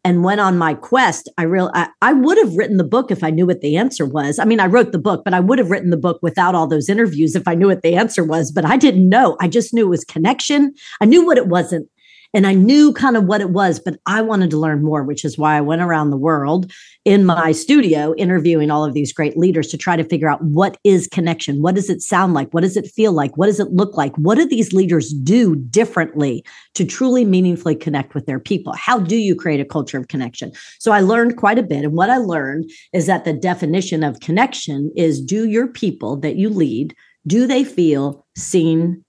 and 0.04 0.24
went 0.24 0.40
on 0.40 0.58
my 0.58 0.74
quest, 0.74 1.28
I 1.38 1.44
real 1.44 1.70
I, 1.74 1.88
I 2.00 2.12
would 2.12 2.38
have 2.38 2.56
written 2.56 2.76
the 2.76 2.84
book 2.84 3.10
if 3.10 3.22
I 3.22 3.30
knew 3.30 3.46
what 3.46 3.60
the 3.60 3.76
answer 3.76 4.04
was. 4.04 4.38
I 4.38 4.44
mean, 4.44 4.60
I 4.60 4.66
wrote 4.66 4.92
the 4.92 4.98
book, 4.98 5.22
but 5.24 5.34
I 5.34 5.40
would 5.40 5.58
have 5.58 5.70
written 5.70 5.90
the 5.90 5.96
book 5.96 6.18
without 6.22 6.54
all 6.54 6.66
those 6.66 6.88
interviews 6.88 7.36
if 7.36 7.46
I 7.46 7.54
knew 7.54 7.68
what 7.68 7.82
the 7.82 7.94
answer 7.94 8.24
was. 8.24 8.50
But 8.50 8.64
I 8.64 8.76
didn't 8.76 9.08
know. 9.08 9.36
I 9.40 9.48
just 9.48 9.72
knew 9.72 9.86
it 9.86 9.90
was 9.90 10.04
connection. 10.04 10.74
I 11.00 11.04
knew 11.04 11.24
what 11.24 11.38
it 11.38 11.46
wasn't 11.46 11.88
and 12.34 12.46
I 12.46 12.54
knew 12.54 12.92
kind 12.92 13.16
of 13.16 13.24
what 13.24 13.40
it 13.40 13.50
was, 13.50 13.78
but 13.78 13.98
I 14.06 14.22
wanted 14.22 14.50
to 14.50 14.58
learn 14.58 14.82
more, 14.82 15.02
which 15.02 15.24
is 15.24 15.36
why 15.36 15.56
I 15.56 15.60
went 15.60 15.82
around 15.82 16.10
the 16.10 16.16
world 16.16 16.72
in 17.04 17.24
my 17.26 17.52
studio 17.52 18.14
interviewing 18.14 18.70
all 18.70 18.84
of 18.84 18.94
these 18.94 19.12
great 19.12 19.36
leaders 19.36 19.68
to 19.68 19.76
try 19.76 19.96
to 19.96 20.04
figure 20.04 20.28
out 20.28 20.42
what 20.42 20.78
is 20.84 21.08
connection? 21.08 21.60
What 21.60 21.74
does 21.74 21.90
it 21.90 22.00
sound 22.00 22.34
like? 22.34 22.52
What 22.52 22.62
does 22.62 22.76
it 22.76 22.90
feel 22.90 23.12
like? 23.12 23.36
What 23.36 23.46
does 23.46 23.60
it 23.60 23.72
look 23.72 23.96
like? 23.96 24.16
What 24.16 24.36
do 24.36 24.46
these 24.46 24.72
leaders 24.72 25.12
do 25.12 25.56
differently 25.56 26.44
to 26.74 26.84
truly 26.84 27.24
meaningfully 27.24 27.74
connect 27.74 28.14
with 28.14 28.26
their 28.26 28.40
people? 28.40 28.72
How 28.74 28.98
do 28.98 29.16
you 29.16 29.34
create 29.34 29.60
a 29.60 29.64
culture 29.64 29.98
of 29.98 30.08
connection? 30.08 30.52
So 30.78 30.92
I 30.92 31.00
learned 31.00 31.36
quite 31.36 31.58
a 31.58 31.62
bit. 31.62 31.84
And 31.84 31.94
what 31.94 32.10
I 32.10 32.16
learned 32.16 32.70
is 32.92 33.06
that 33.06 33.24
the 33.24 33.32
definition 33.32 34.02
of 34.02 34.20
connection 34.20 34.92
is 34.96 35.20
do 35.20 35.46
your 35.46 35.66
people 35.66 36.16
that 36.18 36.36
you 36.36 36.48
lead, 36.48 36.94
do 37.26 37.46
they 37.46 37.64
feel 37.64 38.26
seen, 38.36 39.04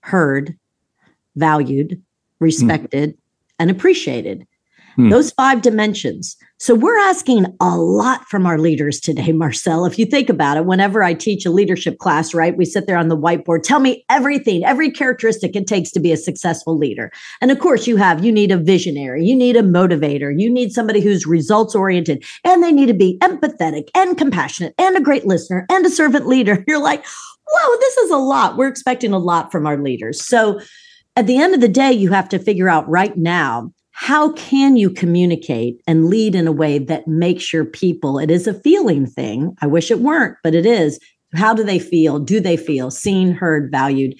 heard, 0.00 0.56
valued, 1.36 2.02
respected, 2.40 3.10
mm. 3.10 3.18
and 3.58 3.70
appreciated. 3.70 4.46
Mm. 4.98 5.10
Those 5.10 5.30
five 5.32 5.60
dimensions. 5.60 6.36
So 6.58 6.74
we're 6.74 6.98
asking 6.98 7.46
a 7.60 7.76
lot 7.76 8.24
from 8.28 8.46
our 8.46 8.58
leaders 8.58 8.98
today, 8.98 9.30
Marcel. 9.32 9.84
If 9.84 9.98
you 9.98 10.06
think 10.06 10.30
about 10.30 10.56
it, 10.56 10.64
whenever 10.64 11.02
I 11.02 11.12
teach 11.12 11.44
a 11.44 11.50
leadership 11.50 11.98
class, 11.98 12.32
right, 12.32 12.56
we 12.56 12.64
sit 12.64 12.86
there 12.86 12.96
on 12.96 13.08
the 13.08 13.16
whiteboard, 13.16 13.62
tell 13.62 13.78
me 13.78 14.06
everything, 14.08 14.64
every 14.64 14.90
characteristic 14.90 15.54
it 15.54 15.66
takes 15.66 15.90
to 15.90 16.00
be 16.00 16.12
a 16.12 16.16
successful 16.16 16.76
leader. 16.76 17.12
And 17.42 17.50
of 17.50 17.58
course, 17.58 17.86
you 17.86 17.96
have, 17.96 18.24
you 18.24 18.32
need 18.32 18.50
a 18.50 18.56
visionary, 18.56 19.24
you 19.26 19.36
need 19.36 19.56
a 19.56 19.62
motivator, 19.62 20.32
you 20.34 20.50
need 20.50 20.72
somebody 20.72 21.00
who's 21.00 21.26
results 21.26 21.74
oriented, 21.74 22.24
and 22.42 22.62
they 22.62 22.72
need 22.72 22.86
to 22.86 22.94
be 22.94 23.18
empathetic 23.18 23.88
and 23.94 24.16
compassionate 24.16 24.74
and 24.78 24.96
a 24.96 25.02
great 25.02 25.26
listener 25.26 25.66
and 25.70 25.84
a 25.84 25.90
servant 25.90 26.26
leader. 26.26 26.64
You're 26.66 26.82
like, 26.82 27.04
whoa, 27.46 27.76
this 27.80 27.96
is 27.98 28.10
a 28.10 28.16
lot. 28.16 28.56
We're 28.56 28.68
expecting 28.68 29.12
a 29.12 29.18
lot 29.18 29.52
from 29.52 29.66
our 29.66 29.76
leaders. 29.76 30.24
So 30.24 30.58
at 31.16 31.26
the 31.26 31.38
end 31.38 31.54
of 31.54 31.60
the 31.60 31.68
day, 31.68 31.92
you 31.92 32.10
have 32.10 32.28
to 32.28 32.38
figure 32.38 32.68
out 32.68 32.88
right 32.88 33.16
now 33.16 33.72
how 33.92 34.32
can 34.32 34.76
you 34.76 34.90
communicate 34.90 35.80
and 35.86 36.10
lead 36.10 36.34
in 36.34 36.46
a 36.46 36.52
way 36.52 36.78
that 36.78 37.08
makes 37.08 37.50
your 37.50 37.64
people 37.64 38.18
it 38.18 38.30
is 38.30 38.46
a 38.46 38.52
feeling 38.52 39.06
thing. 39.06 39.56
I 39.62 39.66
wish 39.66 39.90
it 39.90 40.00
weren't 40.00 40.36
but 40.44 40.54
it 40.54 40.66
is. 40.66 41.00
How 41.34 41.54
do 41.54 41.64
they 41.64 41.78
feel? 41.78 42.18
Do 42.18 42.38
they 42.38 42.56
feel 42.56 42.90
seen 42.90 43.32
heard 43.32 43.70
valued 43.70 44.14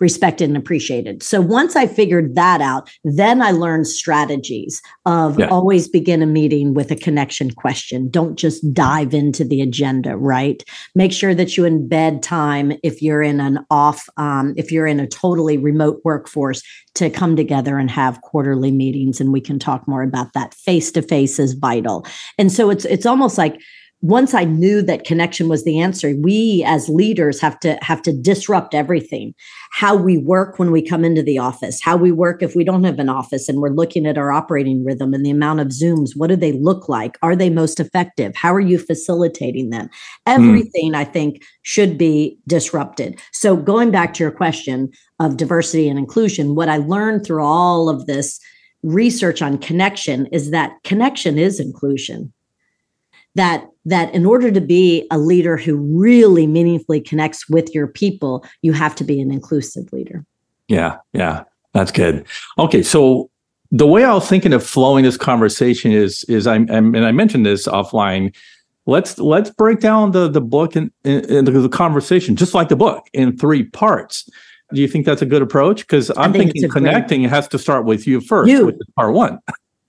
respected 0.00 0.48
and 0.48 0.56
appreciated. 0.56 1.22
So 1.22 1.40
once 1.40 1.76
I 1.76 1.86
figured 1.86 2.34
that 2.34 2.60
out, 2.60 2.90
then 3.04 3.40
I 3.40 3.52
learned 3.52 3.86
strategies 3.86 4.82
of 5.06 5.38
yeah. 5.38 5.48
always 5.48 5.88
begin 5.88 6.22
a 6.22 6.26
meeting 6.26 6.74
with 6.74 6.90
a 6.90 6.96
connection 6.96 7.52
question. 7.52 8.10
Don't 8.10 8.36
just 8.36 8.72
dive 8.74 9.14
into 9.14 9.44
the 9.44 9.60
agenda, 9.60 10.16
right? 10.16 10.62
Make 10.94 11.12
sure 11.12 11.34
that 11.34 11.56
you 11.56 11.62
embed 11.62 12.22
time 12.22 12.72
if 12.82 13.02
you're 13.02 13.22
in 13.22 13.40
an 13.40 13.64
off, 13.70 14.08
um, 14.16 14.54
if 14.56 14.72
you're 14.72 14.86
in 14.86 15.00
a 15.00 15.06
totally 15.06 15.58
remote 15.58 16.00
workforce 16.04 16.62
to 16.94 17.10
come 17.10 17.36
together 17.36 17.78
and 17.78 17.90
have 17.90 18.20
quarterly 18.22 18.70
meetings. 18.70 19.20
And 19.20 19.32
we 19.32 19.40
can 19.40 19.58
talk 19.58 19.86
more 19.86 20.02
about 20.02 20.32
that. 20.32 20.54
Face 20.54 20.90
to 20.92 21.02
face 21.02 21.38
is 21.38 21.54
vital. 21.54 22.06
And 22.38 22.50
so 22.52 22.70
it's 22.70 22.84
it's 22.84 23.06
almost 23.06 23.38
like 23.38 23.60
once 24.04 24.34
I 24.34 24.44
knew 24.44 24.82
that 24.82 25.06
connection 25.06 25.48
was 25.48 25.64
the 25.64 25.80
answer, 25.80 26.14
we 26.20 26.62
as 26.66 26.90
leaders 26.90 27.40
have 27.40 27.58
to 27.60 27.78
have 27.80 28.02
to 28.02 28.12
disrupt 28.12 28.74
everything. 28.74 29.32
How 29.72 29.96
we 29.96 30.18
work 30.18 30.58
when 30.58 30.70
we 30.70 30.86
come 30.86 31.06
into 31.06 31.22
the 31.22 31.38
office, 31.38 31.80
how 31.82 31.96
we 31.96 32.12
work 32.12 32.42
if 32.42 32.54
we 32.54 32.64
don't 32.64 32.84
have 32.84 32.98
an 32.98 33.08
office 33.08 33.48
and 33.48 33.62
we're 33.62 33.70
looking 33.70 34.04
at 34.04 34.18
our 34.18 34.30
operating 34.30 34.84
rhythm 34.84 35.14
and 35.14 35.24
the 35.24 35.30
amount 35.30 35.60
of 35.60 35.68
Zooms. 35.68 36.10
What 36.14 36.26
do 36.26 36.36
they 36.36 36.52
look 36.52 36.86
like? 36.86 37.16
Are 37.22 37.34
they 37.34 37.48
most 37.48 37.80
effective? 37.80 38.36
How 38.36 38.52
are 38.52 38.60
you 38.60 38.76
facilitating 38.76 39.70
them? 39.70 39.88
Hmm. 40.26 40.32
Everything 40.32 40.92
mm. 40.92 40.96
I 40.96 41.04
think 41.04 41.42
should 41.62 41.96
be 41.96 42.38
disrupted. 42.46 43.18
So 43.32 43.56
going 43.56 43.90
back 43.90 44.12
to 44.14 44.22
your 44.22 44.32
question 44.32 44.90
of 45.18 45.38
diversity 45.38 45.88
and 45.88 45.98
inclusion, 45.98 46.54
what 46.54 46.68
I 46.68 46.76
learned 46.76 47.24
through 47.24 47.42
all 47.42 47.88
of 47.88 48.04
this 48.04 48.38
research 48.82 49.40
on 49.40 49.56
connection 49.56 50.26
is 50.26 50.50
that 50.50 50.72
connection 50.84 51.38
is 51.38 51.58
inclusion 51.58 52.33
that 53.34 53.68
that 53.84 54.14
in 54.14 54.24
order 54.24 54.50
to 54.50 54.60
be 54.60 55.06
a 55.10 55.18
leader 55.18 55.56
who 55.56 55.76
really 55.76 56.46
meaningfully 56.46 57.00
connects 57.00 57.48
with 57.48 57.74
your 57.74 57.86
people 57.86 58.44
you 58.62 58.72
have 58.72 58.94
to 58.96 59.04
be 59.04 59.20
an 59.20 59.30
inclusive 59.30 59.92
leader. 59.92 60.24
Yeah 60.68 60.98
yeah 61.12 61.44
that's 61.72 61.92
good. 61.92 62.26
Okay 62.58 62.82
so 62.82 63.30
the 63.70 63.86
way 63.86 64.04
i 64.04 64.12
was 64.14 64.28
thinking 64.28 64.52
of 64.52 64.64
flowing 64.64 65.04
this 65.04 65.16
conversation 65.16 65.90
is 65.90 66.22
is 66.24 66.46
i'm, 66.46 66.70
I'm 66.70 66.94
and 66.94 67.04
i 67.04 67.12
mentioned 67.12 67.44
this 67.44 67.66
offline. 67.66 68.34
Let's 68.86 69.18
let's 69.18 69.50
break 69.50 69.80
down 69.80 70.10
the 70.10 70.28
the 70.28 70.42
book 70.42 70.76
and, 70.76 70.90
and, 71.04 71.46
the 71.46 71.68
conversation 71.70 72.36
just 72.36 72.52
like 72.52 72.68
the 72.68 72.76
book 72.76 73.06
in 73.14 73.36
three 73.36 73.64
parts. 73.64 74.28
Do 74.74 74.80
you 74.80 74.88
think 74.88 75.06
that's 75.06 75.22
a 75.22 75.26
good 75.26 75.40
approach? 75.40 75.80
Because 75.80 76.10
i'm 76.16 76.32
think 76.32 76.52
thinking 76.52 76.70
connecting 76.70 77.22
great... 77.22 77.30
has 77.30 77.48
to 77.48 77.58
start 77.58 77.86
with 77.86 78.06
you 78.06 78.20
first 78.20 78.50
you. 78.50 78.66
which 78.66 78.76
is 78.76 78.86
part 78.94 79.14
one 79.14 79.38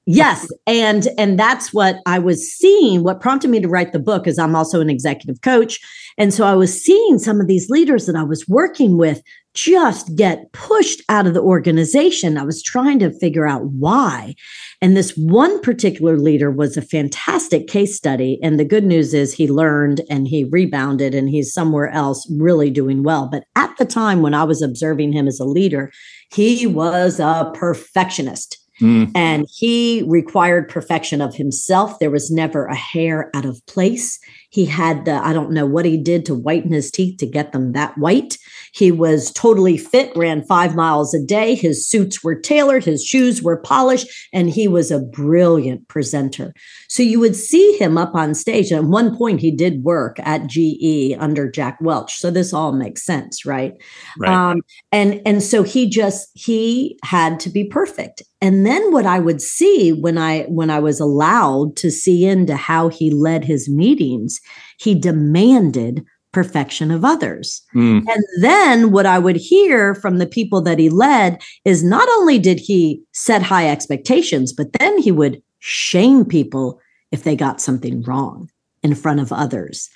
yes 0.05 0.47
and 0.67 1.07
and 1.17 1.39
that's 1.39 1.73
what 1.73 1.97
i 2.05 2.19
was 2.19 2.51
seeing. 2.51 3.03
What 3.03 3.21
prompted 3.21 3.49
me 3.49 3.59
to 3.59 3.67
write 3.67 3.91
the 3.91 3.99
book 3.99 4.27
is 4.27 4.39
i'm 4.39 4.55
also 4.55 4.81
an 4.81 4.89
executive 4.89 5.41
coach 5.41 5.79
and 6.17 6.33
so 6.33 6.45
i 6.45 6.53
was 6.53 6.83
seeing 6.83 7.19
some 7.19 7.41
of 7.41 7.47
these 7.47 7.69
leaders 7.69 8.05
that 8.05 8.15
i 8.15 8.23
was 8.23 8.47
working 8.47 8.97
with 8.97 9.21
just 9.55 10.15
get 10.17 10.51
pushed 10.51 11.01
out 11.07 11.25
of 11.25 11.33
the 11.33 11.41
organization. 11.41 12.37
I 12.37 12.43
was 12.43 12.61
trying 12.61 12.99
to 12.99 13.17
figure 13.19 13.47
out 13.47 13.65
why 13.67 14.35
and 14.81 14.95
this 14.95 15.15
one 15.15 15.61
particular 15.61 16.17
leader 16.17 16.51
was 16.51 16.75
a 16.75 16.81
fantastic 16.81 17.67
case 17.67 17.95
study 17.95 18.37
and 18.43 18.59
the 18.59 18.65
good 18.65 18.83
news 18.83 19.13
is 19.13 19.33
he 19.33 19.47
learned 19.47 20.01
and 20.09 20.27
he 20.27 20.43
rebounded 20.43 21.15
and 21.15 21.29
he's 21.29 21.53
somewhere 21.53 21.89
else 21.89 22.29
really 22.37 22.69
doing 22.69 23.01
well. 23.01 23.29
But 23.31 23.45
at 23.55 23.75
the 23.77 23.85
time 23.85 24.21
when 24.21 24.33
i 24.33 24.43
was 24.43 24.61
observing 24.61 25.13
him 25.13 25.27
as 25.27 25.39
a 25.39 25.45
leader 25.45 25.91
he 26.31 26.67
was 26.67 27.19
a 27.19 27.51
perfectionist 27.53 28.64
Mm. 28.81 29.11
And 29.15 29.47
he 29.49 30.03
required 30.07 30.69
perfection 30.69 31.21
of 31.21 31.35
himself. 31.35 31.99
There 31.99 32.11
was 32.11 32.29
never 32.29 32.65
a 32.65 32.75
hair 32.75 33.29
out 33.33 33.45
of 33.45 33.65
place. 33.67 34.19
He 34.55 34.63
had, 34.63 35.03
the, 35.03 35.15
I 35.15 35.33
don't 35.33 35.51
know 35.51 35.65
what 35.65 35.83
he 35.83 35.97
did 35.97 36.25
to 36.27 36.33
whiten 36.33 36.71
his 36.71 36.89
teeth 36.89 37.17
to 37.17 37.25
get 37.25 37.51
them 37.51 37.73
that 37.73 37.97
white. 37.97 38.37
He 38.71 38.89
was 38.89 39.33
totally 39.33 39.77
fit, 39.77 40.15
ran 40.15 40.45
five 40.45 40.75
miles 40.75 41.13
a 41.13 41.21
day. 41.21 41.55
His 41.55 41.85
suits 41.85 42.23
were 42.23 42.39
tailored, 42.39 42.85
his 42.85 43.03
shoes 43.03 43.41
were 43.41 43.57
polished, 43.57 44.07
and 44.31 44.49
he 44.49 44.69
was 44.69 44.91
a 44.91 45.01
brilliant 45.01 45.85
presenter. 45.89 46.53
So 46.87 47.03
you 47.03 47.19
would 47.19 47.35
see 47.35 47.77
him 47.77 47.97
up 47.97 48.15
on 48.15 48.33
stage. 48.33 48.71
And 48.71 48.85
at 48.85 48.89
one 48.89 49.17
point, 49.17 49.41
he 49.41 49.51
did 49.51 49.83
work 49.83 50.19
at 50.19 50.47
GE 50.47 51.17
under 51.19 51.51
Jack 51.51 51.77
Welch. 51.81 52.15
So 52.15 52.31
this 52.31 52.53
all 52.53 52.71
makes 52.71 53.05
sense, 53.05 53.45
right? 53.45 53.73
right. 54.17 54.31
Um, 54.31 54.61
and 54.93 55.21
and 55.25 55.43
so 55.43 55.63
he 55.63 55.89
just 55.89 56.29
he 56.33 56.97
had 57.03 57.41
to 57.41 57.49
be 57.49 57.65
perfect. 57.65 58.23
And 58.41 58.65
then 58.65 58.91
what 58.91 59.05
I 59.05 59.19
would 59.19 59.41
see 59.41 59.91
when 59.91 60.17
I 60.17 60.43
when 60.43 60.69
I 60.69 60.79
was 60.79 60.99
allowed 60.99 61.75
to 61.77 61.89
see 61.89 62.25
into 62.25 62.55
how 62.55 62.89
he 62.89 63.09
led 63.09 63.43
his 63.43 63.67
meetings, 63.67 64.39
he 64.79 64.95
demanded 64.95 66.05
perfection 66.35 66.91
of 66.91 67.05
others. 67.05 67.61
Mm. 67.73 68.03
And 68.09 68.23
then 68.41 68.91
what 68.91 69.05
I 69.05 69.19
would 69.19 69.37
hear 69.37 69.95
from 69.95 70.17
the 70.17 70.27
people 70.27 70.61
that 70.63 70.77
he 70.77 70.89
led 70.89 71.41
is 71.63 71.81
not 71.81 72.09
only 72.09 72.39
did 72.39 72.59
he 72.59 73.01
set 73.13 73.41
high 73.41 73.69
expectations, 73.69 74.51
but 74.51 74.73
then 74.73 74.97
he 74.97 75.13
would 75.13 75.41
shame 75.59 76.25
people 76.25 76.81
if 77.11 77.23
they 77.23 77.37
got 77.37 77.61
something 77.61 78.01
wrong 78.01 78.49
in 78.83 78.95
front 78.95 79.21
of 79.21 79.31
others. 79.31 79.89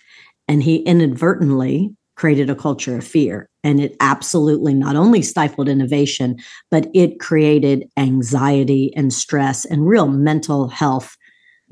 And 0.47 0.63
he 0.63 0.77
inadvertently 0.77 1.93
created 2.15 2.49
a 2.49 2.55
culture 2.55 2.97
of 2.97 3.03
fear. 3.05 3.49
And 3.63 3.81
it 3.81 3.97
absolutely 3.99 4.73
not 4.73 4.95
only 4.95 5.21
stifled 5.21 5.67
innovation, 5.67 6.37
but 6.71 6.87
it 6.93 7.19
created 7.19 7.83
anxiety 7.97 8.93
and 8.95 9.13
stress 9.13 9.65
and 9.65 9.87
real 9.87 10.07
mental 10.07 10.69
health 10.69 11.17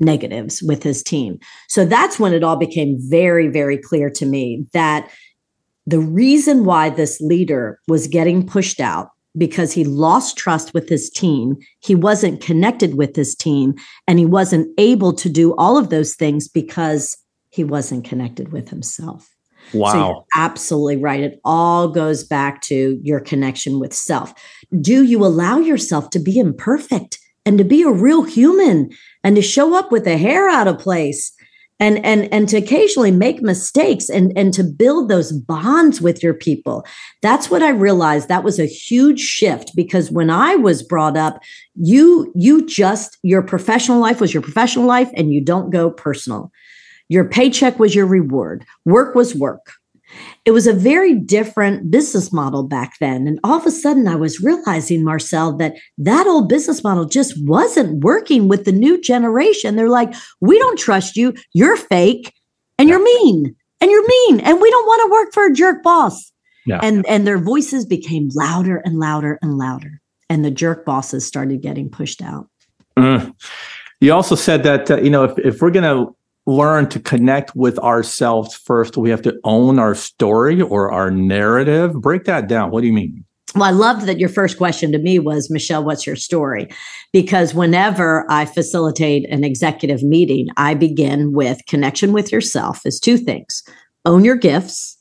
negatives 0.00 0.62
with 0.62 0.82
his 0.82 1.02
team. 1.02 1.38
So 1.68 1.84
that's 1.84 2.18
when 2.18 2.32
it 2.32 2.44
all 2.44 2.56
became 2.56 2.96
very, 2.98 3.48
very 3.48 3.78
clear 3.78 4.10
to 4.10 4.26
me 4.26 4.66
that 4.72 5.10
the 5.86 6.00
reason 6.00 6.64
why 6.64 6.90
this 6.90 7.20
leader 7.20 7.80
was 7.88 8.08
getting 8.08 8.46
pushed 8.46 8.80
out 8.80 9.10
because 9.36 9.72
he 9.72 9.84
lost 9.84 10.36
trust 10.36 10.74
with 10.74 10.88
his 10.88 11.08
team, 11.10 11.56
he 11.80 11.94
wasn't 11.94 12.42
connected 12.42 12.96
with 12.96 13.14
his 13.14 13.34
team, 13.34 13.74
and 14.06 14.18
he 14.18 14.26
wasn't 14.26 14.68
able 14.78 15.12
to 15.12 15.28
do 15.28 15.54
all 15.56 15.78
of 15.78 15.90
those 15.90 16.14
things 16.14 16.48
because 16.48 17.16
he 17.50 17.64
wasn't 17.64 18.04
connected 18.04 18.52
with 18.52 18.68
himself. 18.68 19.28
Wow. 19.74 19.92
So 19.92 20.26
absolutely 20.34 20.96
right. 20.96 21.20
It 21.20 21.40
all 21.44 21.88
goes 21.88 22.24
back 22.24 22.62
to 22.62 22.98
your 23.02 23.20
connection 23.20 23.78
with 23.78 23.92
self. 23.92 24.32
Do 24.80 25.04
you 25.04 25.24
allow 25.24 25.58
yourself 25.58 26.10
to 26.10 26.18
be 26.18 26.38
imperfect 26.38 27.18
and 27.48 27.56
to 27.56 27.64
be 27.64 27.82
a 27.82 27.90
real 27.90 28.24
human 28.24 28.90
and 29.24 29.34
to 29.34 29.42
show 29.42 29.74
up 29.74 29.90
with 29.90 30.04
the 30.04 30.18
hair 30.18 30.50
out 30.50 30.68
of 30.68 30.78
place 30.78 31.32
and 31.80 32.04
and 32.04 32.30
and 32.32 32.46
to 32.50 32.58
occasionally 32.58 33.10
make 33.10 33.40
mistakes 33.40 34.10
and 34.10 34.36
and 34.36 34.52
to 34.52 34.62
build 34.62 35.08
those 35.08 35.32
bonds 35.32 36.02
with 36.02 36.22
your 36.22 36.34
people 36.34 36.84
that's 37.22 37.50
what 37.50 37.62
i 37.62 37.70
realized 37.70 38.28
that 38.28 38.44
was 38.44 38.58
a 38.58 38.66
huge 38.66 39.20
shift 39.20 39.72
because 39.74 40.10
when 40.10 40.28
i 40.28 40.56
was 40.56 40.82
brought 40.82 41.16
up 41.16 41.40
you 41.74 42.30
you 42.34 42.66
just 42.66 43.16
your 43.22 43.40
professional 43.40 43.98
life 43.98 44.20
was 44.20 44.34
your 44.34 44.42
professional 44.42 44.84
life 44.84 45.10
and 45.16 45.32
you 45.32 45.42
don't 45.42 45.70
go 45.70 45.90
personal 45.90 46.52
your 47.08 47.24
paycheck 47.24 47.78
was 47.78 47.94
your 47.94 48.06
reward. 48.06 48.66
Work 48.84 49.14
was 49.14 49.34
work. 49.34 49.72
It 50.44 50.52
was 50.52 50.66
a 50.66 50.72
very 50.72 51.14
different 51.14 51.90
business 51.90 52.32
model 52.32 52.62
back 52.62 52.94
then. 53.00 53.26
And 53.26 53.38
all 53.44 53.58
of 53.58 53.66
a 53.66 53.70
sudden, 53.70 54.08
I 54.08 54.16
was 54.16 54.40
realizing, 54.40 55.04
Marcel, 55.04 55.56
that 55.58 55.74
that 55.98 56.26
old 56.26 56.48
business 56.48 56.82
model 56.82 57.04
just 57.04 57.34
wasn't 57.46 58.02
working 58.02 58.48
with 58.48 58.64
the 58.64 58.72
new 58.72 59.00
generation. 59.00 59.76
They're 59.76 59.88
like, 59.88 60.14
we 60.40 60.58
don't 60.58 60.78
trust 60.78 61.16
you. 61.16 61.34
You're 61.52 61.76
fake 61.76 62.32
and 62.78 62.88
you're 62.88 63.02
mean 63.02 63.54
and 63.80 63.90
you're 63.90 64.06
mean. 64.06 64.40
And 64.40 64.60
we 64.60 64.70
don't 64.70 64.86
want 64.86 65.02
to 65.02 65.12
work 65.12 65.34
for 65.34 65.46
a 65.46 65.52
jerk 65.52 65.82
boss. 65.82 66.32
Yeah. 66.66 66.80
And, 66.82 67.06
and 67.06 67.26
their 67.26 67.38
voices 67.38 67.86
became 67.86 68.28
louder 68.34 68.82
and 68.84 68.98
louder 68.98 69.38
and 69.42 69.58
louder. 69.58 70.00
And 70.28 70.44
the 70.44 70.50
jerk 70.50 70.84
bosses 70.84 71.26
started 71.26 71.62
getting 71.62 71.88
pushed 71.88 72.20
out. 72.20 72.48
Mm. 72.98 73.34
You 74.00 74.12
also 74.12 74.34
said 74.34 74.62
that, 74.64 74.90
uh, 74.90 75.00
you 75.00 75.10
know, 75.10 75.24
if, 75.24 75.38
if 75.38 75.62
we're 75.62 75.70
going 75.70 75.84
to 75.84 76.14
learn 76.48 76.88
to 76.88 76.98
connect 76.98 77.54
with 77.54 77.78
ourselves 77.80 78.54
first, 78.54 78.96
we 78.96 79.10
have 79.10 79.20
to 79.20 79.38
own 79.44 79.78
our 79.78 79.94
story 79.94 80.62
or 80.62 80.90
our 80.90 81.10
narrative. 81.10 81.92
Break 82.00 82.24
that 82.24 82.48
down. 82.48 82.70
What 82.70 82.80
do 82.80 82.86
you 82.86 82.92
mean? 82.94 83.24
Well, 83.54 83.64
I 83.64 83.70
loved 83.70 84.06
that 84.06 84.18
your 84.18 84.30
first 84.30 84.56
question 84.56 84.90
to 84.92 84.98
me 84.98 85.18
was, 85.18 85.50
Michelle, 85.50 85.84
what's 85.84 86.06
your 86.06 86.16
story? 86.16 86.68
Because 87.12 87.52
whenever 87.52 88.24
I 88.30 88.46
facilitate 88.46 89.28
an 89.30 89.44
executive 89.44 90.02
meeting, 90.02 90.48
I 90.56 90.72
begin 90.72 91.32
with 91.32 91.60
connection 91.66 92.12
with 92.12 92.32
yourself 92.32 92.80
is 92.86 92.98
two 92.98 93.18
things 93.18 93.62
own 94.06 94.24
your 94.24 94.36
gifts, 94.36 94.96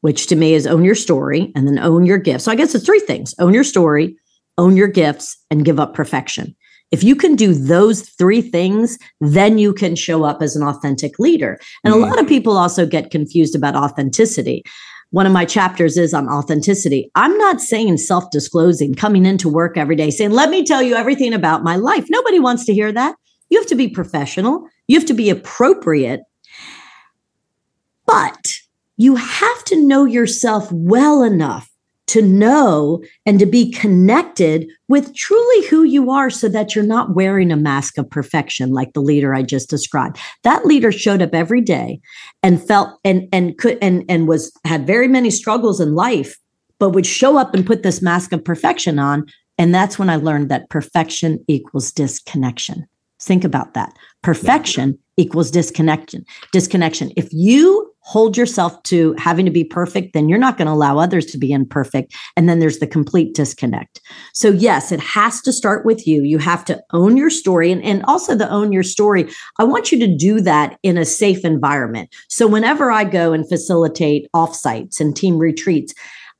which 0.00 0.28
to 0.28 0.36
me 0.36 0.54
is 0.54 0.66
own 0.66 0.82
your 0.82 0.94
story, 0.94 1.52
and 1.54 1.68
then 1.68 1.78
own 1.78 2.06
your 2.06 2.18
gifts. 2.18 2.44
So 2.44 2.52
I 2.52 2.54
guess 2.54 2.74
it's 2.74 2.86
three 2.86 3.00
things 3.00 3.34
own 3.38 3.52
your 3.52 3.64
story, 3.64 4.16
own 4.56 4.78
your 4.78 4.88
gifts, 4.88 5.36
and 5.50 5.64
give 5.64 5.78
up 5.78 5.92
perfection. 5.92 6.56
If 6.90 7.02
you 7.02 7.16
can 7.16 7.34
do 7.34 7.52
those 7.52 8.08
three 8.10 8.40
things, 8.40 8.98
then 9.20 9.58
you 9.58 9.72
can 9.72 9.96
show 9.96 10.24
up 10.24 10.40
as 10.40 10.54
an 10.54 10.62
authentic 10.62 11.18
leader. 11.18 11.58
And 11.84 11.92
mm-hmm. 11.92 12.02
a 12.02 12.06
lot 12.06 12.20
of 12.20 12.28
people 12.28 12.56
also 12.56 12.86
get 12.86 13.10
confused 13.10 13.56
about 13.56 13.74
authenticity. 13.74 14.62
One 15.10 15.26
of 15.26 15.32
my 15.32 15.44
chapters 15.44 15.96
is 15.96 16.12
on 16.14 16.28
authenticity. 16.28 17.10
I'm 17.14 17.36
not 17.38 17.60
saying 17.60 17.98
self 17.98 18.30
disclosing, 18.30 18.94
coming 18.94 19.24
into 19.24 19.48
work 19.48 19.76
every 19.76 19.96
day 19.96 20.10
saying, 20.10 20.32
let 20.32 20.50
me 20.50 20.64
tell 20.64 20.82
you 20.82 20.94
everything 20.94 21.32
about 21.32 21.64
my 21.64 21.76
life. 21.76 22.06
Nobody 22.08 22.38
wants 22.38 22.64
to 22.66 22.74
hear 22.74 22.92
that. 22.92 23.16
You 23.48 23.58
have 23.58 23.68
to 23.68 23.76
be 23.76 23.88
professional, 23.88 24.68
you 24.88 24.98
have 24.98 25.06
to 25.08 25.14
be 25.14 25.30
appropriate. 25.30 26.20
But 28.06 28.54
you 28.96 29.16
have 29.16 29.64
to 29.64 29.86
know 29.86 30.04
yourself 30.04 30.70
well 30.70 31.22
enough 31.22 31.68
to 32.06 32.22
know 32.22 33.02
and 33.24 33.38
to 33.38 33.46
be 33.46 33.70
connected 33.70 34.68
with 34.88 35.14
truly 35.14 35.66
who 35.66 35.82
you 35.82 36.10
are 36.10 36.30
so 36.30 36.48
that 36.48 36.74
you're 36.74 36.84
not 36.84 37.14
wearing 37.14 37.50
a 37.50 37.56
mask 37.56 37.98
of 37.98 38.08
perfection 38.08 38.70
like 38.70 38.92
the 38.92 39.00
leader 39.00 39.34
I 39.34 39.42
just 39.42 39.68
described. 39.68 40.18
That 40.44 40.64
leader 40.64 40.92
showed 40.92 41.22
up 41.22 41.34
every 41.34 41.60
day 41.60 42.00
and 42.42 42.62
felt 42.62 42.98
and 43.04 43.28
and 43.32 43.58
could 43.58 43.78
and 43.82 44.04
and 44.08 44.28
was 44.28 44.52
had 44.64 44.86
very 44.86 45.08
many 45.08 45.30
struggles 45.30 45.80
in 45.80 45.94
life 45.94 46.36
but 46.78 46.90
would 46.90 47.06
show 47.06 47.38
up 47.38 47.54
and 47.54 47.66
put 47.66 47.82
this 47.82 48.02
mask 48.02 48.32
of 48.32 48.44
perfection 48.44 48.98
on 48.98 49.26
and 49.58 49.74
that's 49.74 49.98
when 49.98 50.10
I 50.10 50.16
learned 50.16 50.50
that 50.50 50.68
perfection 50.68 51.42
equals 51.48 51.90
disconnection. 51.90 52.86
Think 53.20 53.44
about 53.44 53.74
that. 53.74 53.92
Perfection 54.22 54.98
yeah. 55.16 55.24
equals 55.24 55.50
disconnection. 55.50 56.24
Disconnection. 56.52 57.10
If 57.16 57.28
you 57.32 57.90
hold 58.06 58.36
yourself 58.36 58.80
to 58.84 59.16
having 59.18 59.44
to 59.44 59.50
be 59.50 59.64
perfect, 59.64 60.12
then 60.12 60.28
you're 60.28 60.38
not 60.38 60.56
going 60.56 60.66
to 60.66 60.72
allow 60.72 60.96
others 60.96 61.26
to 61.26 61.36
be 61.36 61.50
imperfect. 61.50 62.14
And 62.36 62.48
then 62.48 62.60
there's 62.60 62.78
the 62.78 62.86
complete 62.86 63.34
disconnect. 63.34 64.00
So, 64.32 64.50
yes, 64.50 64.92
it 64.92 65.00
has 65.00 65.42
to 65.42 65.52
start 65.52 65.84
with 65.84 66.06
you. 66.06 66.22
You 66.22 66.38
have 66.38 66.64
to 66.66 66.80
own 66.92 67.16
your 67.16 67.30
story. 67.30 67.72
And, 67.72 67.82
and 67.82 68.04
also, 68.04 68.36
the 68.36 68.48
own 68.48 68.72
your 68.72 68.84
story, 68.84 69.28
I 69.58 69.64
want 69.64 69.90
you 69.90 69.98
to 69.98 70.16
do 70.16 70.40
that 70.42 70.78
in 70.84 70.96
a 70.96 71.04
safe 71.04 71.44
environment. 71.44 72.14
So, 72.28 72.46
whenever 72.46 72.92
I 72.92 73.02
go 73.02 73.32
and 73.32 73.48
facilitate 73.48 74.28
offsites 74.32 75.00
and 75.00 75.16
team 75.16 75.38
retreats, 75.38 75.92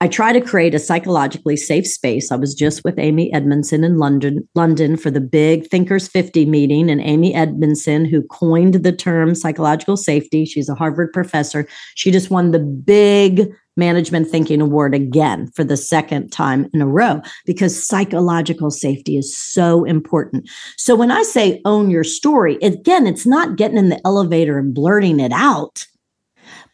I 0.02 0.08
try 0.08 0.34
to 0.34 0.42
create 0.42 0.74
a 0.74 0.78
psychologically 0.78 1.56
safe 1.56 1.86
space. 1.86 2.30
I 2.30 2.36
was 2.36 2.54
just 2.54 2.84
with 2.84 2.98
Amy 2.98 3.32
Edmondson 3.32 3.82
in 3.82 3.96
London, 3.96 4.46
London 4.54 4.98
for 4.98 5.10
the 5.10 5.22
big 5.22 5.68
Thinkers 5.68 6.06
50 6.06 6.44
meeting, 6.44 6.90
and 6.90 7.00
Amy 7.00 7.34
Edmondson, 7.34 8.04
who 8.04 8.22
coined 8.24 8.74
the 8.74 8.92
term 8.92 9.34
psychological 9.34 9.96
safety, 9.96 10.44
she's 10.44 10.68
a 10.68 10.74
Harvard 10.74 11.14
professor. 11.14 11.66
She 11.94 12.10
just 12.10 12.30
won 12.30 12.50
the 12.50 12.58
big 12.58 13.50
management 13.78 14.28
thinking 14.28 14.60
award 14.60 14.94
again 14.94 15.50
for 15.52 15.64
the 15.64 15.78
second 15.78 16.30
time 16.30 16.68
in 16.74 16.82
a 16.82 16.86
row 16.86 17.22
because 17.46 17.86
psychological 17.86 18.70
safety 18.70 19.16
is 19.16 19.34
so 19.34 19.84
important. 19.84 20.46
So 20.76 20.94
when 20.94 21.10
I 21.10 21.22
say 21.22 21.62
own 21.64 21.90
your 21.90 22.04
story, 22.04 22.56
again, 22.56 23.06
it's 23.06 23.26
not 23.26 23.56
getting 23.56 23.78
in 23.78 23.88
the 23.88 24.00
elevator 24.06 24.58
and 24.58 24.74
blurting 24.74 25.20
it 25.20 25.32
out. 25.32 25.86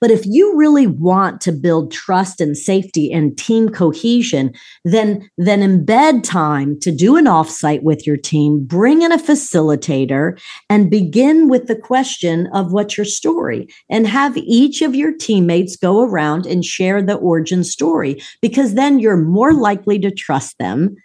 But 0.03 0.11
if 0.11 0.27
you 0.27 0.57
really 0.57 0.89
want 0.89 1.41
to 1.43 1.53
build 1.53 1.93
trust 1.93 2.41
and 2.41 2.59
safety 2.59 3.13
and 3.13 3.39
team 3.39 3.69
cohesion, 3.69 4.53
then, 4.85 5.31
then 5.39 5.61
embed 5.61 6.25
time 6.25 6.81
to 6.81 6.91
do 6.91 7.15
an 7.15 7.27
offsite 7.27 7.85
with 7.85 8.05
your 8.05 8.17
team, 8.17 8.65
bring 8.65 9.03
in 9.03 9.13
a 9.13 9.17
facilitator 9.17 10.37
and 10.69 10.91
begin 10.91 11.49
with 11.49 11.69
the 11.69 11.77
question 11.77 12.49
of 12.49 12.73
what's 12.73 12.97
your 12.97 13.05
story 13.05 13.69
and 13.89 14.09
have 14.09 14.37
each 14.39 14.83
of 14.83 14.97
your 14.97 15.17
teammates 15.17 15.77
go 15.77 16.03
around 16.03 16.47
and 16.47 16.65
share 16.65 17.01
the 17.01 17.15
origin 17.15 17.63
story 17.63 18.21
because 18.41 18.75
then 18.75 18.99
you're 18.99 19.17
more 19.17 19.53
likely 19.53 20.01
to 20.01 20.11
trust 20.11 20.59
them 20.59 20.97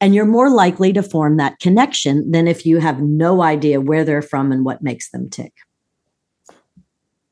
and 0.00 0.12
you're 0.12 0.26
more 0.26 0.50
likely 0.50 0.92
to 0.92 1.04
form 1.04 1.36
that 1.36 1.60
connection 1.60 2.28
than 2.32 2.48
if 2.48 2.66
you 2.66 2.80
have 2.80 3.00
no 3.00 3.42
idea 3.42 3.80
where 3.80 4.02
they're 4.02 4.20
from 4.20 4.50
and 4.50 4.64
what 4.64 4.82
makes 4.82 5.12
them 5.12 5.30
tick. 5.30 5.52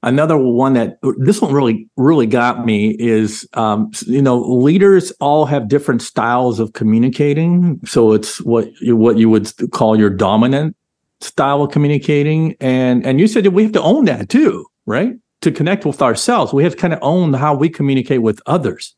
Another 0.02 0.38
one 0.38 0.74
that 0.74 0.98
this 1.18 1.42
one 1.42 1.52
really 1.52 1.88
really 1.96 2.26
got 2.26 2.64
me 2.64 2.90
is 3.00 3.48
um, 3.54 3.90
you 4.06 4.22
know 4.22 4.38
leaders 4.38 5.10
all 5.20 5.44
have 5.44 5.68
different 5.68 6.02
styles 6.02 6.60
of 6.60 6.72
communicating. 6.72 7.80
So 7.84 8.12
it's 8.12 8.40
what 8.42 8.70
you, 8.80 8.96
what 8.96 9.18
you 9.18 9.28
would 9.28 9.52
call 9.72 9.98
your 9.98 10.10
dominant 10.10 10.76
style 11.20 11.62
of 11.62 11.72
communicating, 11.72 12.54
and 12.60 13.04
and 13.04 13.18
you 13.18 13.26
said 13.26 13.44
that 13.44 13.50
we 13.50 13.64
have 13.64 13.72
to 13.72 13.82
own 13.82 14.04
that 14.04 14.28
too, 14.28 14.66
right? 14.86 15.14
To 15.40 15.50
connect 15.50 15.84
with 15.84 16.00
ourselves, 16.00 16.52
we 16.52 16.62
have 16.62 16.72
to 16.72 16.78
kind 16.78 16.92
of 16.92 17.00
own 17.02 17.32
how 17.32 17.56
we 17.56 17.68
communicate 17.68 18.22
with 18.22 18.40
others. 18.46 18.94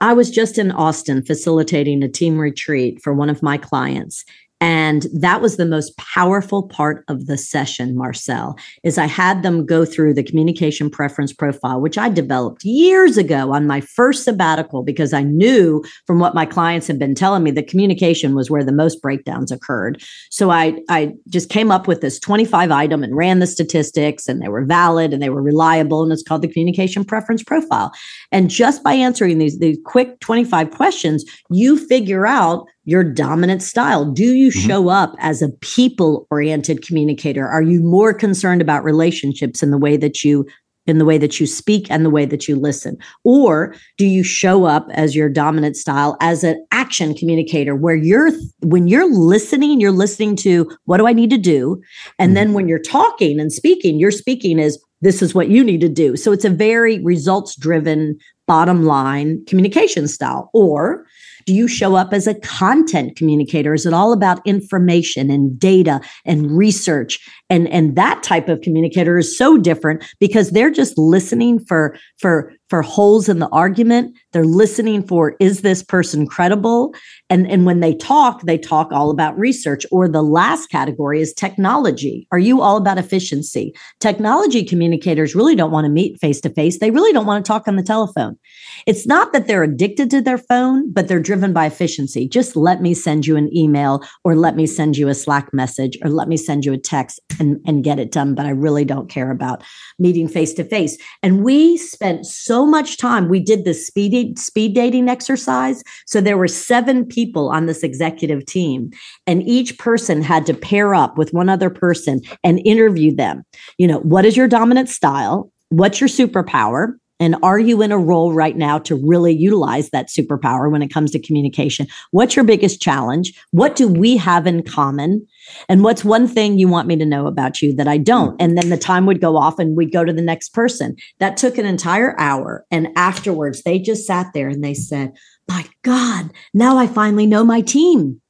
I 0.00 0.12
was 0.12 0.30
just 0.30 0.58
in 0.58 0.70
Austin 0.70 1.24
facilitating 1.24 2.04
a 2.04 2.08
team 2.08 2.38
retreat 2.38 3.02
for 3.02 3.12
one 3.12 3.28
of 3.28 3.42
my 3.42 3.58
clients. 3.58 4.24
And 4.60 5.06
that 5.12 5.40
was 5.40 5.56
the 5.56 5.66
most 5.66 5.96
powerful 5.96 6.64
part 6.64 7.04
of 7.06 7.26
the 7.26 7.38
session, 7.38 7.96
Marcel, 7.96 8.56
is 8.82 8.98
I 8.98 9.06
had 9.06 9.42
them 9.42 9.64
go 9.64 9.84
through 9.84 10.14
the 10.14 10.24
communication 10.24 10.90
preference 10.90 11.32
profile, 11.32 11.80
which 11.80 11.96
I 11.96 12.08
developed 12.08 12.64
years 12.64 13.16
ago 13.16 13.52
on 13.52 13.68
my 13.68 13.80
first 13.80 14.24
sabbatical 14.24 14.82
because 14.82 15.12
I 15.12 15.22
knew 15.22 15.84
from 16.06 16.18
what 16.18 16.34
my 16.34 16.44
clients 16.44 16.88
had 16.88 16.98
been 16.98 17.14
telling 17.14 17.44
me 17.44 17.52
that 17.52 17.68
communication 17.68 18.34
was 18.34 18.50
where 18.50 18.64
the 18.64 18.72
most 18.72 19.00
breakdowns 19.00 19.52
occurred. 19.52 20.02
So 20.30 20.50
I, 20.50 20.80
I 20.88 21.12
just 21.28 21.50
came 21.50 21.70
up 21.70 21.86
with 21.86 22.00
this 22.00 22.18
25 22.18 22.72
item 22.72 23.04
and 23.04 23.16
ran 23.16 23.38
the 23.38 23.46
statistics 23.46 24.26
and 24.26 24.42
they 24.42 24.48
were 24.48 24.64
valid 24.64 25.12
and 25.12 25.22
they 25.22 25.30
were 25.30 25.42
reliable. 25.42 26.02
And 26.02 26.12
it's 26.12 26.22
called 26.22 26.42
the 26.42 26.48
communication 26.48 27.04
preference 27.04 27.44
profile. 27.44 27.92
And 28.32 28.50
just 28.50 28.82
by 28.82 28.94
answering 28.94 29.38
these, 29.38 29.60
these 29.60 29.78
quick 29.84 30.18
25 30.18 30.72
questions, 30.72 31.24
you 31.50 31.78
figure 31.78 32.26
out 32.26 32.66
your 32.88 33.04
dominant 33.04 33.62
style? 33.62 34.10
Do 34.10 34.24
you 34.24 34.48
mm-hmm. 34.48 34.66
show 34.66 34.88
up 34.88 35.14
as 35.18 35.42
a 35.42 35.50
people 35.60 36.26
oriented 36.30 36.80
communicator? 36.80 37.46
Are 37.46 37.60
you 37.60 37.82
more 37.82 38.14
concerned 38.14 38.62
about 38.62 38.82
relationships 38.82 39.62
in 39.62 39.70
the 39.70 39.76
way 39.76 39.98
that 39.98 40.24
you 40.24 40.46
in 40.86 40.96
the 40.96 41.04
way 41.04 41.18
that 41.18 41.38
you 41.38 41.46
speak 41.46 41.86
and 41.90 42.02
the 42.02 42.08
way 42.08 42.24
that 42.24 42.48
you 42.48 42.56
listen? 42.56 42.96
Or 43.22 43.74
do 43.98 44.06
you 44.06 44.24
show 44.24 44.64
up 44.64 44.88
as 44.92 45.14
your 45.14 45.28
dominant 45.28 45.76
style 45.76 46.16
as 46.22 46.42
an 46.42 46.64
action 46.72 47.12
communicator 47.12 47.76
where 47.76 47.94
you're, 47.94 48.30
when 48.62 48.88
you're 48.88 49.12
listening, 49.12 49.82
you're 49.82 49.92
listening 49.92 50.34
to 50.36 50.74
what 50.86 50.96
do 50.96 51.06
I 51.06 51.12
need 51.12 51.28
to 51.28 51.36
do? 51.36 51.78
And 52.18 52.34
then 52.34 52.54
when 52.54 52.68
you're 52.68 52.78
talking 52.78 53.38
and 53.38 53.52
speaking, 53.52 53.98
you're 53.98 54.10
speaking 54.10 54.58
is 54.58 54.82
this 55.02 55.20
is 55.20 55.34
what 55.34 55.50
you 55.50 55.62
need 55.62 55.82
to 55.82 55.90
do. 55.90 56.16
So 56.16 56.32
it's 56.32 56.46
a 56.46 56.50
very 56.50 57.00
results 57.00 57.54
driven, 57.54 58.18
bottom 58.46 58.84
line 58.84 59.44
communication 59.44 60.08
style. 60.08 60.48
Or 60.54 61.04
do 61.48 61.54
you 61.54 61.66
show 61.66 61.94
up 61.94 62.12
as 62.12 62.26
a 62.26 62.34
content 62.40 63.16
communicator? 63.16 63.72
Is 63.72 63.86
it 63.86 63.94
all 63.94 64.12
about 64.12 64.46
information 64.46 65.30
and 65.30 65.58
data 65.58 65.98
and 66.26 66.50
research? 66.50 67.18
And, 67.48 67.66
and 67.68 67.96
that 67.96 68.22
type 68.22 68.50
of 68.50 68.60
communicator 68.60 69.16
is 69.16 69.38
so 69.38 69.56
different 69.56 70.04
because 70.20 70.50
they're 70.50 70.70
just 70.70 70.98
listening 70.98 71.58
for, 71.58 71.96
for, 72.18 72.52
for 72.68 72.82
holes 72.82 73.28
in 73.28 73.38
the 73.38 73.48
argument. 73.48 74.16
They're 74.32 74.44
listening 74.44 75.06
for, 75.06 75.34
is 75.40 75.62
this 75.62 75.82
person 75.82 76.26
credible? 76.26 76.94
And, 77.30 77.50
and 77.50 77.64
when 77.64 77.80
they 77.80 77.94
talk, 77.94 78.42
they 78.42 78.58
talk 78.58 78.92
all 78.92 79.10
about 79.10 79.38
research. 79.38 79.86
Or 79.90 80.08
the 80.08 80.22
last 80.22 80.68
category 80.68 81.20
is 81.20 81.32
technology. 81.32 82.26
Are 82.30 82.38
you 82.38 82.60
all 82.60 82.76
about 82.76 82.98
efficiency? 82.98 83.74
Technology 84.00 84.64
communicators 84.64 85.34
really 85.34 85.54
don't 85.54 85.70
want 85.70 85.84
to 85.84 85.90
meet 85.90 86.20
face 86.20 86.40
to 86.42 86.50
face. 86.50 86.78
They 86.78 86.90
really 86.90 87.12
don't 87.12 87.26
want 87.26 87.44
to 87.44 87.48
talk 87.48 87.68
on 87.68 87.76
the 87.76 87.82
telephone. 87.82 88.38
It's 88.86 89.06
not 89.06 89.32
that 89.32 89.46
they're 89.46 89.62
addicted 89.62 90.10
to 90.10 90.20
their 90.20 90.38
phone, 90.38 90.92
but 90.92 91.08
they're 91.08 91.20
driven 91.20 91.52
by 91.52 91.66
efficiency. 91.66 92.28
Just 92.28 92.56
let 92.56 92.80
me 92.82 92.94
send 92.94 93.26
you 93.26 93.36
an 93.36 93.54
email 93.56 94.02
or 94.24 94.36
let 94.36 94.56
me 94.56 94.66
send 94.66 94.96
you 94.96 95.08
a 95.08 95.14
Slack 95.14 95.52
message 95.52 95.98
or 96.02 96.10
let 96.10 96.28
me 96.28 96.36
send 96.36 96.64
you 96.64 96.72
a 96.72 96.78
text 96.78 97.20
and, 97.40 97.60
and 97.66 97.84
get 97.84 97.98
it 97.98 98.12
done. 98.12 98.34
But 98.34 98.46
I 98.46 98.50
really 98.50 98.84
don't 98.84 99.08
care 99.08 99.30
about 99.30 99.62
meeting 99.98 100.28
face 100.28 100.52
to 100.54 100.64
face. 100.64 100.98
And 101.22 101.42
we 101.42 101.76
spent 101.76 102.26
so 102.26 102.57
much 102.66 102.96
time. 102.96 103.28
We 103.28 103.40
did 103.40 103.64
the 103.64 103.74
speed, 103.74 104.38
speed 104.38 104.74
dating 104.74 105.08
exercise. 105.08 105.82
So 106.06 106.20
there 106.20 106.38
were 106.38 106.48
seven 106.48 107.04
people 107.04 107.48
on 107.48 107.66
this 107.66 107.82
executive 107.82 108.46
team, 108.46 108.90
and 109.26 109.42
each 109.42 109.78
person 109.78 110.22
had 110.22 110.46
to 110.46 110.54
pair 110.54 110.94
up 110.94 111.18
with 111.18 111.32
one 111.32 111.48
other 111.48 111.70
person 111.70 112.20
and 112.44 112.60
interview 112.64 113.14
them. 113.14 113.44
You 113.78 113.88
know, 113.88 114.00
what 114.00 114.24
is 114.24 114.36
your 114.36 114.48
dominant 114.48 114.88
style? 114.88 115.50
What's 115.70 116.00
your 116.00 116.08
superpower? 116.08 116.94
And 117.20 117.36
are 117.42 117.58
you 117.58 117.82
in 117.82 117.92
a 117.92 117.98
role 117.98 118.32
right 118.32 118.56
now 118.56 118.78
to 118.80 118.96
really 118.96 119.34
utilize 119.34 119.90
that 119.90 120.08
superpower 120.08 120.70
when 120.70 120.82
it 120.82 120.92
comes 120.92 121.10
to 121.12 121.18
communication? 121.18 121.86
What's 122.10 122.36
your 122.36 122.44
biggest 122.44 122.80
challenge? 122.80 123.32
What 123.50 123.76
do 123.76 123.88
we 123.88 124.16
have 124.16 124.46
in 124.46 124.62
common? 124.62 125.26
And 125.68 125.82
what's 125.82 126.04
one 126.04 126.28
thing 126.28 126.58
you 126.58 126.68
want 126.68 126.88
me 126.88 126.96
to 126.96 127.06
know 127.06 127.26
about 127.26 127.60
you 127.60 127.74
that 127.76 127.88
I 127.88 127.98
don't? 127.98 128.40
And 128.40 128.56
then 128.56 128.68
the 128.68 128.76
time 128.76 129.06
would 129.06 129.20
go 129.20 129.36
off 129.36 129.58
and 129.58 129.76
we'd 129.76 129.92
go 129.92 130.04
to 130.04 130.12
the 130.12 130.22
next 130.22 130.50
person. 130.50 130.96
That 131.18 131.36
took 131.36 131.58
an 131.58 131.66
entire 131.66 132.18
hour. 132.20 132.64
And 132.70 132.88
afterwards, 132.96 133.62
they 133.62 133.78
just 133.78 134.06
sat 134.06 134.32
there 134.32 134.48
and 134.48 134.62
they 134.62 134.74
said, 134.74 135.12
My 135.48 135.66
God, 135.82 136.30
now 136.54 136.78
I 136.78 136.86
finally 136.86 137.26
know 137.26 137.44
my 137.44 137.60
team 137.60 138.20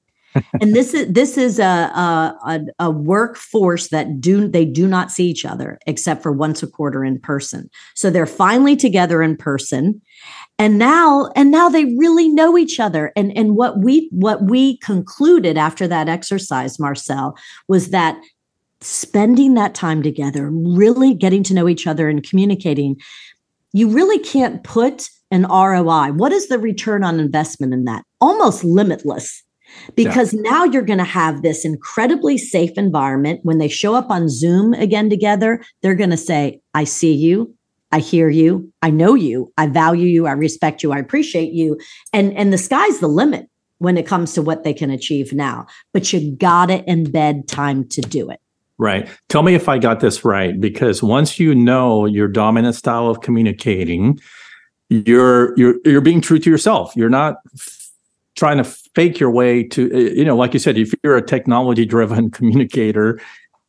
and 0.60 0.74
this 0.74 0.94
is 0.94 1.10
this 1.12 1.38
is 1.38 1.58
a, 1.58 1.64
a 1.64 2.60
a 2.78 2.90
workforce 2.90 3.88
that 3.88 4.20
do 4.20 4.48
they 4.48 4.64
do 4.64 4.86
not 4.86 5.10
see 5.10 5.26
each 5.26 5.44
other 5.44 5.78
except 5.86 6.22
for 6.22 6.32
once 6.32 6.62
a 6.62 6.66
quarter 6.66 7.04
in 7.04 7.18
person. 7.20 7.70
So 7.94 8.10
they're 8.10 8.26
finally 8.26 8.76
together 8.76 9.22
in 9.22 9.36
person, 9.36 10.00
and 10.58 10.78
now 10.78 11.30
and 11.34 11.50
now 11.50 11.68
they 11.68 11.84
really 11.96 12.28
know 12.28 12.58
each 12.58 12.78
other. 12.80 13.12
And 13.16 13.36
and 13.36 13.56
what 13.56 13.78
we 13.78 14.08
what 14.12 14.42
we 14.42 14.78
concluded 14.78 15.56
after 15.56 15.88
that 15.88 16.08
exercise, 16.08 16.78
Marcel, 16.78 17.36
was 17.68 17.90
that 17.90 18.20
spending 18.80 19.54
that 19.54 19.74
time 19.74 20.02
together, 20.02 20.50
really 20.50 21.14
getting 21.14 21.42
to 21.44 21.54
know 21.54 21.68
each 21.68 21.86
other 21.86 22.08
and 22.08 22.22
communicating, 22.28 22.96
you 23.72 23.88
really 23.88 24.18
can't 24.18 24.62
put 24.62 25.08
an 25.30 25.46
ROI. 25.46 26.12
What 26.12 26.32
is 26.32 26.48
the 26.48 26.58
return 26.58 27.04
on 27.04 27.20
investment 27.20 27.74
in 27.74 27.84
that? 27.84 28.04
Almost 28.20 28.64
limitless 28.64 29.42
because 29.94 30.32
yeah. 30.32 30.40
now 30.42 30.64
you're 30.64 30.82
going 30.82 30.98
to 30.98 31.04
have 31.04 31.42
this 31.42 31.64
incredibly 31.64 32.38
safe 32.38 32.76
environment. 32.76 33.40
When 33.42 33.58
they 33.58 33.68
show 33.68 33.94
up 33.94 34.10
on 34.10 34.28
Zoom 34.28 34.74
again 34.74 35.10
together, 35.10 35.62
they're 35.82 35.94
going 35.94 36.10
to 36.10 36.16
say, 36.16 36.60
I 36.74 36.84
see 36.84 37.12
you. 37.12 37.54
I 37.90 38.00
hear 38.00 38.28
you. 38.28 38.70
I 38.82 38.90
know 38.90 39.14
you. 39.14 39.52
I 39.56 39.66
value 39.66 40.08
you. 40.08 40.26
I 40.26 40.32
respect 40.32 40.82
you. 40.82 40.92
I 40.92 40.98
appreciate 40.98 41.52
you. 41.52 41.78
And, 42.12 42.36
and 42.36 42.52
the 42.52 42.58
sky's 42.58 43.00
the 43.00 43.08
limit 43.08 43.48
when 43.78 43.96
it 43.96 44.06
comes 44.06 44.34
to 44.34 44.42
what 44.42 44.62
they 44.62 44.74
can 44.74 44.90
achieve 44.90 45.32
now. 45.32 45.66
But 45.92 46.12
you 46.12 46.32
got 46.36 46.66
to 46.66 46.82
embed 46.82 47.46
time 47.46 47.88
to 47.88 48.00
do 48.02 48.30
it. 48.30 48.40
Right. 48.76 49.08
Tell 49.28 49.42
me 49.42 49.54
if 49.54 49.68
I 49.68 49.78
got 49.78 50.00
this 50.00 50.24
right. 50.24 50.58
Because 50.60 51.02
once 51.02 51.40
you 51.40 51.54
know 51.54 52.06
your 52.06 52.28
dominant 52.28 52.76
style 52.76 53.08
of 53.08 53.20
communicating, 53.22 54.20
you're 54.88 55.58
you're 55.58 55.74
you're 55.84 56.00
being 56.00 56.20
true 56.20 56.38
to 56.38 56.50
yourself. 56.50 56.94
You're 56.94 57.10
not 57.10 57.36
trying 58.36 58.62
to 58.62 58.64
fake 58.98 59.20
your 59.20 59.30
way 59.30 59.62
to 59.62 59.94
uh, 59.94 60.10
you 60.12 60.24
know 60.24 60.34
like 60.34 60.52
you 60.52 60.58
said 60.58 60.76
if 60.76 60.92
you're 61.04 61.16
a 61.16 61.22
technology 61.24 61.86
driven 61.86 62.28
communicator 62.38 63.20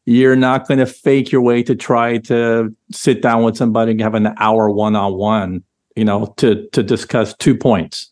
you're 0.06 0.36
not 0.36 0.68
going 0.68 0.80
to 0.80 0.88
fake 0.88 1.32
your 1.32 1.40
way 1.40 1.62
to 1.62 1.76
try 1.76 2.18
to 2.18 2.76
sit 2.92 3.22
down 3.22 3.44
with 3.44 3.56
somebody 3.56 3.92
and 3.92 4.02
have 4.02 4.16
an 4.16 4.34
hour 4.38 4.72
one-on-one 4.72 5.64
you 5.96 6.04
know 6.04 6.34
to 6.38 6.68
to 6.70 6.82
discuss 6.82 7.36
two 7.36 7.56
points. 7.56 8.10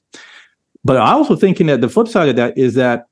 But 0.86 0.97
i 0.97 1.12
also 1.12 1.36
thinking 1.36 1.65
that 1.67 1.82
the 1.82 1.89
flip 1.89 2.08
side 2.08 2.30
of 2.30 2.36
that 2.36 2.56
is 2.56 2.75
that 2.75 3.08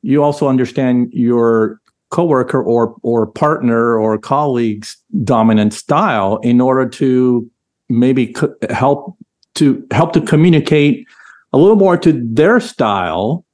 you 0.00 0.22
also 0.22 0.48
understand 0.48 1.12
your 1.12 1.78
coworker 2.08 2.62
or 2.62 2.96
or 3.02 3.26
partner 3.26 3.98
or 3.98 4.16
colleague's 4.16 4.96
dominant 5.24 5.74
style 5.74 6.38
in 6.38 6.58
order 6.58 6.88
to 6.88 7.50
maybe 7.90 8.28
co- 8.28 8.54
help 8.70 9.18
to 9.56 9.86
help 9.90 10.14
to 10.14 10.22
communicate 10.22 11.06
a 11.56 11.58
little 11.58 11.76
more 11.76 11.96
to 11.96 12.12
their 12.12 12.60
style. 12.60 13.46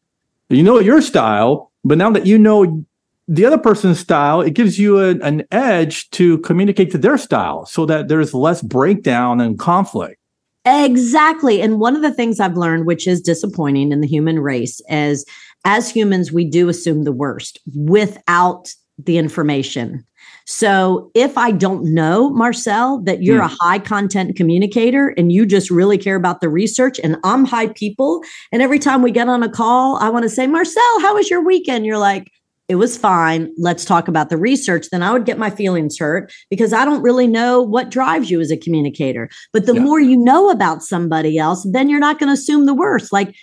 You 0.48 0.64
know 0.64 0.80
your 0.80 1.00
style, 1.00 1.70
but 1.84 1.98
now 1.98 2.10
that 2.10 2.26
you 2.26 2.36
know 2.36 2.84
the 3.28 3.44
other 3.44 3.58
person's 3.58 4.00
style, 4.00 4.40
it 4.40 4.54
gives 4.54 4.76
you 4.76 4.98
a, 4.98 5.10
an 5.20 5.44
edge 5.52 6.10
to 6.10 6.38
communicate 6.38 6.90
to 6.90 6.98
their 6.98 7.16
style 7.16 7.64
so 7.64 7.86
that 7.86 8.08
there's 8.08 8.34
less 8.34 8.60
breakdown 8.60 9.40
and 9.40 9.56
conflict. 9.56 10.18
Exactly. 10.64 11.62
And 11.62 11.78
one 11.78 11.94
of 11.94 12.02
the 12.02 12.12
things 12.12 12.40
I've 12.40 12.56
learned, 12.56 12.86
which 12.86 13.06
is 13.06 13.20
disappointing 13.20 13.92
in 13.92 14.00
the 14.00 14.08
human 14.08 14.40
race, 14.40 14.80
is 14.88 15.24
as 15.64 15.88
humans, 15.88 16.32
we 16.32 16.44
do 16.44 16.68
assume 16.68 17.04
the 17.04 17.12
worst 17.12 17.60
without 17.76 18.74
the 18.98 19.16
information. 19.16 20.04
So 20.52 21.10
if 21.14 21.38
I 21.38 21.50
don't 21.50 21.94
know, 21.94 22.28
Marcel, 22.28 23.00
that 23.04 23.22
you're 23.22 23.40
mm. 23.40 23.50
a 23.50 23.56
high 23.62 23.78
content 23.78 24.36
communicator 24.36 25.08
and 25.16 25.32
you 25.32 25.46
just 25.46 25.70
really 25.70 25.96
care 25.96 26.14
about 26.14 26.42
the 26.42 26.50
research 26.50 27.00
and 27.02 27.16
I'm 27.24 27.46
high 27.46 27.68
people, 27.68 28.22
and 28.52 28.60
every 28.60 28.78
time 28.78 29.00
we 29.00 29.12
get 29.12 29.30
on 29.30 29.42
a 29.42 29.48
call, 29.48 29.96
I 29.96 30.10
want 30.10 30.24
to 30.24 30.28
say, 30.28 30.46
Marcel, 30.46 31.00
how 31.00 31.14
was 31.14 31.30
your 31.30 31.42
weekend? 31.42 31.86
You're 31.86 31.96
like, 31.96 32.30
it 32.68 32.74
was 32.74 32.98
fine. 32.98 33.50
Let's 33.56 33.86
talk 33.86 34.08
about 34.08 34.28
the 34.28 34.36
research. 34.36 34.88
Then 34.92 35.02
I 35.02 35.14
would 35.14 35.24
get 35.24 35.38
my 35.38 35.48
feelings 35.48 35.98
hurt 35.98 36.30
because 36.50 36.74
I 36.74 36.84
don't 36.84 37.02
really 37.02 37.26
know 37.26 37.62
what 37.62 37.90
drives 37.90 38.30
you 38.30 38.38
as 38.38 38.50
a 38.50 38.56
communicator. 38.58 39.30
But 39.54 39.64
the 39.64 39.74
yeah. 39.74 39.80
more 39.80 40.00
you 40.00 40.18
know 40.18 40.50
about 40.50 40.82
somebody 40.82 41.38
else, 41.38 41.66
then 41.72 41.88
you're 41.88 41.98
not 41.98 42.18
going 42.18 42.28
to 42.28 42.38
assume 42.38 42.66
the 42.66 42.74
worst. 42.74 43.10
Like 43.10 43.34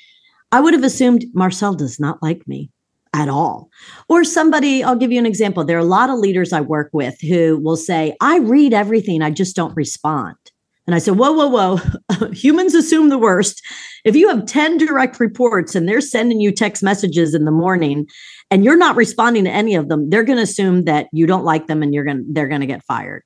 I 0.51 0.61
would 0.61 0.75
have 0.75 0.83
assumed 0.83 1.25
Marcel 1.33 1.73
does 1.73 1.99
not 1.99 2.21
like 2.21 2.47
me 2.47 2.69
at 3.13 3.29
all. 3.29 3.69
Or 4.07 4.23
somebody, 4.23 4.83
I'll 4.83 4.95
give 4.95 5.11
you 5.11 5.19
an 5.19 5.25
example. 5.25 5.63
There 5.63 5.77
are 5.77 5.81
a 5.81 5.85
lot 5.85 6.09
of 6.09 6.19
leaders 6.19 6.53
I 6.53 6.61
work 6.61 6.89
with 6.93 7.19
who 7.21 7.59
will 7.61 7.77
say, 7.77 8.15
I 8.21 8.37
read 8.39 8.73
everything, 8.73 9.21
I 9.21 9.31
just 9.31 9.55
don't 9.55 9.75
respond. 9.75 10.37
And 10.85 10.95
I 10.95 10.99
said, 10.99 11.17
whoa, 11.17 11.31
whoa, 11.31 11.47
whoa. 11.47 12.29
Humans 12.33 12.73
assume 12.73 13.09
the 13.09 13.17
worst. 13.17 13.61
If 14.05 14.15
you 14.15 14.27
have 14.29 14.45
10 14.45 14.77
direct 14.77 15.19
reports 15.19 15.75
and 15.75 15.87
they're 15.87 16.01
sending 16.01 16.39
you 16.39 16.51
text 16.51 16.81
messages 16.81 17.35
in 17.35 17.45
the 17.45 17.51
morning 17.51 18.07
and 18.49 18.63
you're 18.63 18.77
not 18.77 18.95
responding 18.95 19.43
to 19.43 19.51
any 19.51 19.75
of 19.75 19.87
them, 19.87 20.09
they're 20.09 20.23
going 20.23 20.37
to 20.37 20.43
assume 20.43 20.85
that 20.85 21.07
you 21.11 21.27
don't 21.27 21.45
like 21.45 21.67
them 21.67 21.83
and 21.83 21.93
you're 21.93 22.05
going 22.05 22.25
they're 22.29 22.47
going 22.47 22.61
to 22.61 22.67
get 22.67 22.83
fired 22.83 23.23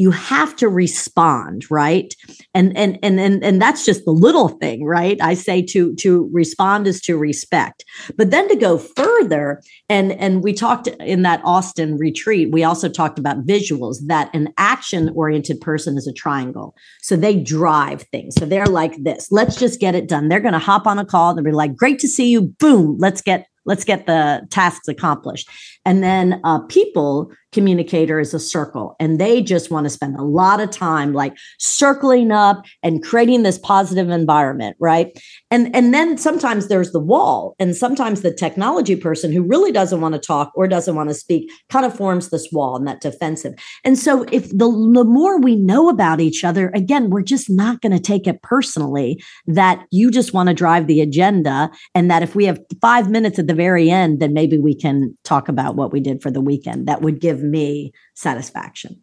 you 0.00 0.10
have 0.10 0.56
to 0.56 0.66
respond 0.66 1.70
right? 1.70 2.14
And 2.54 2.74
and 2.74 2.98
and 3.02 3.20
and, 3.20 3.44
and 3.44 3.60
that's 3.60 3.84
just 3.84 4.06
the 4.06 4.12
little 4.12 4.48
thing 4.48 4.82
right? 4.82 5.20
I 5.20 5.34
say 5.34 5.60
to 5.66 5.94
to 5.96 6.30
respond 6.32 6.86
is 6.86 7.02
to 7.02 7.18
respect. 7.18 7.84
But 8.16 8.30
then 8.30 8.48
to 8.48 8.56
go 8.56 8.78
further 8.78 9.60
and 9.90 10.12
and 10.12 10.42
we 10.42 10.54
talked 10.54 10.86
in 10.86 11.20
that 11.22 11.42
austin 11.44 11.98
retreat 11.98 12.50
we 12.50 12.64
also 12.64 12.88
talked 12.88 13.18
about 13.18 13.44
visuals 13.44 13.96
that 14.06 14.34
an 14.34 14.54
action 14.56 15.10
oriented 15.14 15.60
person 15.60 15.98
is 15.98 16.06
a 16.06 16.14
triangle. 16.14 16.74
So 17.02 17.14
they 17.14 17.38
drive 17.38 18.04
things. 18.04 18.34
So 18.38 18.46
they're 18.46 18.64
like 18.64 18.94
this 19.04 19.30
let's 19.30 19.56
just 19.56 19.80
get 19.80 19.94
it 19.94 20.08
done. 20.08 20.28
They're 20.28 20.40
going 20.40 20.54
to 20.54 20.58
hop 20.58 20.86
on 20.86 20.98
a 20.98 21.04
call 21.04 21.34
they'll 21.34 21.44
be 21.44 21.52
like 21.52 21.76
great 21.76 21.98
to 21.98 22.08
see 22.08 22.30
you. 22.30 22.40
Boom 22.58 22.96
let's 22.98 23.20
get 23.20 23.46
let's 23.66 23.84
get 23.84 24.06
the 24.06 24.46
tasks 24.50 24.88
accomplished. 24.88 25.48
And 25.84 26.02
then 26.02 26.40
uh, 26.44 26.60
people 26.60 27.30
communicator 27.52 28.20
is 28.20 28.32
a 28.32 28.38
circle 28.38 28.94
and 29.00 29.20
they 29.20 29.42
just 29.42 29.70
want 29.70 29.84
to 29.84 29.90
spend 29.90 30.16
a 30.16 30.22
lot 30.22 30.60
of 30.60 30.70
time 30.70 31.12
like 31.12 31.36
circling 31.58 32.30
up 32.30 32.64
and 32.82 33.02
creating 33.02 33.42
this 33.42 33.58
positive 33.58 34.08
environment 34.10 34.76
right? 34.80 35.18
And 35.50 35.74
and 35.74 35.92
then 35.92 36.16
sometimes 36.16 36.68
there's 36.68 36.92
the 36.92 37.00
wall 37.00 37.54
and 37.58 37.76
sometimes 37.76 38.20
the 38.20 38.32
technology 38.32 38.96
person 38.96 39.32
who 39.32 39.42
really 39.42 39.72
doesn't 39.72 40.00
want 40.00 40.14
to 40.14 40.20
talk 40.20 40.52
or 40.54 40.68
doesn't 40.68 40.94
want 40.94 41.08
to 41.08 41.14
speak 41.14 41.50
kind 41.68 41.84
of 41.84 41.94
forms 41.94 42.30
this 42.30 42.48
wall 42.52 42.76
and 42.76 42.86
that 42.86 43.00
defensive. 43.00 43.54
And 43.84 43.98
so 43.98 44.24
if 44.32 44.48
the, 44.50 44.70
the 44.94 45.04
more 45.04 45.40
we 45.40 45.56
know 45.56 45.88
about 45.88 46.20
each 46.20 46.44
other 46.44 46.70
again 46.74 47.10
we're 47.10 47.22
just 47.22 47.50
not 47.50 47.80
going 47.80 47.92
to 47.92 48.00
take 48.00 48.26
it 48.26 48.42
personally 48.42 49.22
that 49.46 49.84
you 49.90 50.10
just 50.10 50.32
want 50.32 50.48
to 50.48 50.54
drive 50.54 50.86
the 50.86 51.00
agenda 51.00 51.70
and 51.94 52.10
that 52.10 52.22
if 52.22 52.34
we 52.34 52.44
have 52.44 52.60
five 52.80 53.10
minutes 53.10 53.38
at 53.38 53.46
the 53.46 53.54
very 53.54 53.90
end 53.90 54.20
then 54.20 54.32
maybe 54.32 54.58
we 54.58 54.74
can 54.74 55.16
talk 55.24 55.48
about 55.48 55.76
what 55.76 55.92
we 55.92 56.00
did 56.00 56.22
for 56.22 56.30
the 56.30 56.40
weekend. 56.40 56.86
That 56.86 57.02
would 57.02 57.20
give 57.20 57.39
give 57.40 57.48
me 57.48 57.92
satisfaction. 58.14 59.02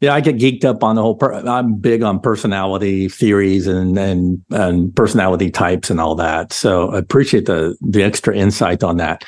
Yeah, 0.00 0.14
I 0.14 0.20
get 0.20 0.36
geeked 0.36 0.64
up 0.64 0.82
on 0.82 0.96
the 0.96 1.02
whole. 1.02 1.14
Per- 1.14 1.34
I'm 1.46 1.74
big 1.76 2.02
on 2.02 2.20
personality 2.20 3.08
theories 3.08 3.66
and 3.66 3.98
and 3.98 4.42
and 4.50 4.94
personality 4.96 5.50
types 5.50 5.90
and 5.90 6.00
all 6.00 6.14
that. 6.14 6.52
So 6.52 6.90
I 6.92 6.98
appreciate 6.98 7.46
the 7.46 7.76
the 7.82 8.02
extra 8.02 8.34
insight 8.34 8.82
on 8.82 8.96
that. 8.96 9.24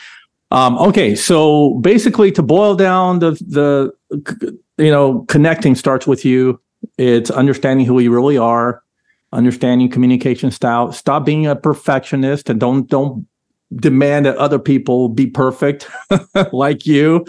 Um, 0.50 0.78
okay, 0.78 1.14
so 1.14 1.74
basically, 1.80 2.32
to 2.32 2.42
boil 2.42 2.74
down 2.74 3.18
the 3.18 3.32
the 3.46 3.92
you 4.78 4.90
know 4.90 5.26
connecting 5.28 5.74
starts 5.74 6.06
with 6.06 6.24
you. 6.24 6.58
It's 6.96 7.30
understanding 7.30 7.84
who 7.84 7.98
you 8.00 8.12
really 8.12 8.38
are, 8.38 8.82
understanding 9.32 9.90
communication 9.90 10.50
style. 10.50 10.90
Stop 10.92 11.26
being 11.26 11.46
a 11.46 11.54
perfectionist 11.54 12.48
and 12.48 12.58
don't 12.58 12.88
don't 12.88 13.26
demand 13.76 14.26
that 14.26 14.36
other 14.36 14.58
people 14.58 15.08
be 15.08 15.26
perfect 15.26 15.88
like 16.52 16.86
you 16.86 17.26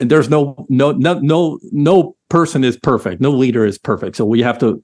there's 0.00 0.28
no 0.28 0.66
no 0.68 0.92
no 0.92 1.14
no 1.20 1.58
no 1.72 2.16
person 2.28 2.64
is 2.64 2.76
perfect. 2.76 3.20
No 3.20 3.30
leader 3.30 3.64
is 3.64 3.78
perfect. 3.78 4.16
So 4.16 4.24
we 4.24 4.42
have 4.42 4.58
to 4.58 4.82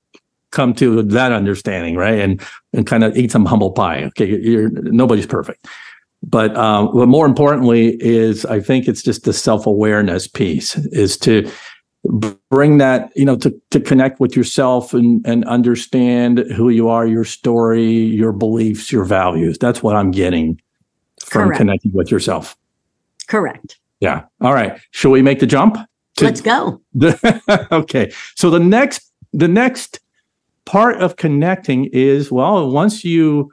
come 0.50 0.74
to 0.74 1.02
that 1.02 1.32
understanding 1.32 1.96
right? 1.96 2.18
And 2.18 2.40
and 2.72 2.86
kind 2.86 3.04
of 3.04 3.16
eat 3.16 3.32
some 3.32 3.46
humble 3.46 3.72
pie. 3.72 4.04
Okay 4.04 4.38
you're 4.40 4.70
nobody's 4.70 5.26
perfect. 5.26 5.66
But 6.22 6.56
um 6.56 6.90
but 6.94 7.06
more 7.06 7.26
importantly 7.26 7.96
is 8.00 8.46
i 8.46 8.60
think 8.60 8.86
it's 8.86 9.02
just 9.02 9.24
the 9.24 9.32
self-awareness 9.32 10.28
piece 10.28 10.76
is 10.76 11.16
to 11.18 11.50
bring 12.50 12.78
that 12.78 13.10
you 13.16 13.24
know 13.24 13.36
to 13.36 13.52
to 13.70 13.80
connect 13.80 14.20
with 14.20 14.36
yourself 14.36 14.94
and 14.94 15.24
and 15.26 15.44
understand 15.46 16.38
who 16.56 16.68
you 16.68 16.88
are 16.88 17.06
your 17.06 17.24
story 17.24 17.90
your 17.90 18.32
beliefs 18.32 18.92
your 18.92 19.04
values. 19.04 19.58
That's 19.58 19.82
what 19.82 19.96
i'm 19.96 20.10
getting 20.12 20.60
from 21.24 21.48
Correct. 21.48 21.58
connecting 21.58 21.92
with 21.92 22.10
yourself. 22.10 22.56
Correct. 23.26 23.78
Yeah. 24.02 24.24
All 24.40 24.52
right. 24.52 24.80
Shall 24.90 25.12
we 25.12 25.22
make 25.22 25.38
the 25.38 25.46
jump? 25.46 25.76
to- 26.16 26.24
Let's 26.24 26.40
go. 26.40 26.82
okay. 27.72 28.12
So 28.34 28.50
the 28.50 28.58
next 28.58 29.12
the 29.32 29.46
next 29.46 30.00
part 30.64 31.00
of 31.00 31.14
connecting 31.14 31.84
is 31.92 32.30
well, 32.32 32.68
once 32.68 33.04
you 33.04 33.52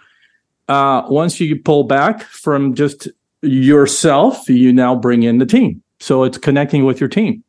uh 0.67 1.03
once 1.07 1.39
you 1.39 1.61
pull 1.61 1.83
back 1.83 2.23
from 2.23 2.73
just 2.73 3.07
yourself, 3.43 4.49
you 4.49 4.73
now 4.73 4.95
bring 4.95 5.21
in 5.21 5.37
the 5.37 5.45
team. 5.45 5.83
So 5.99 6.23
it's 6.23 6.39
connecting 6.39 6.83
with 6.83 6.99
your 6.99 7.09
team. 7.09 7.43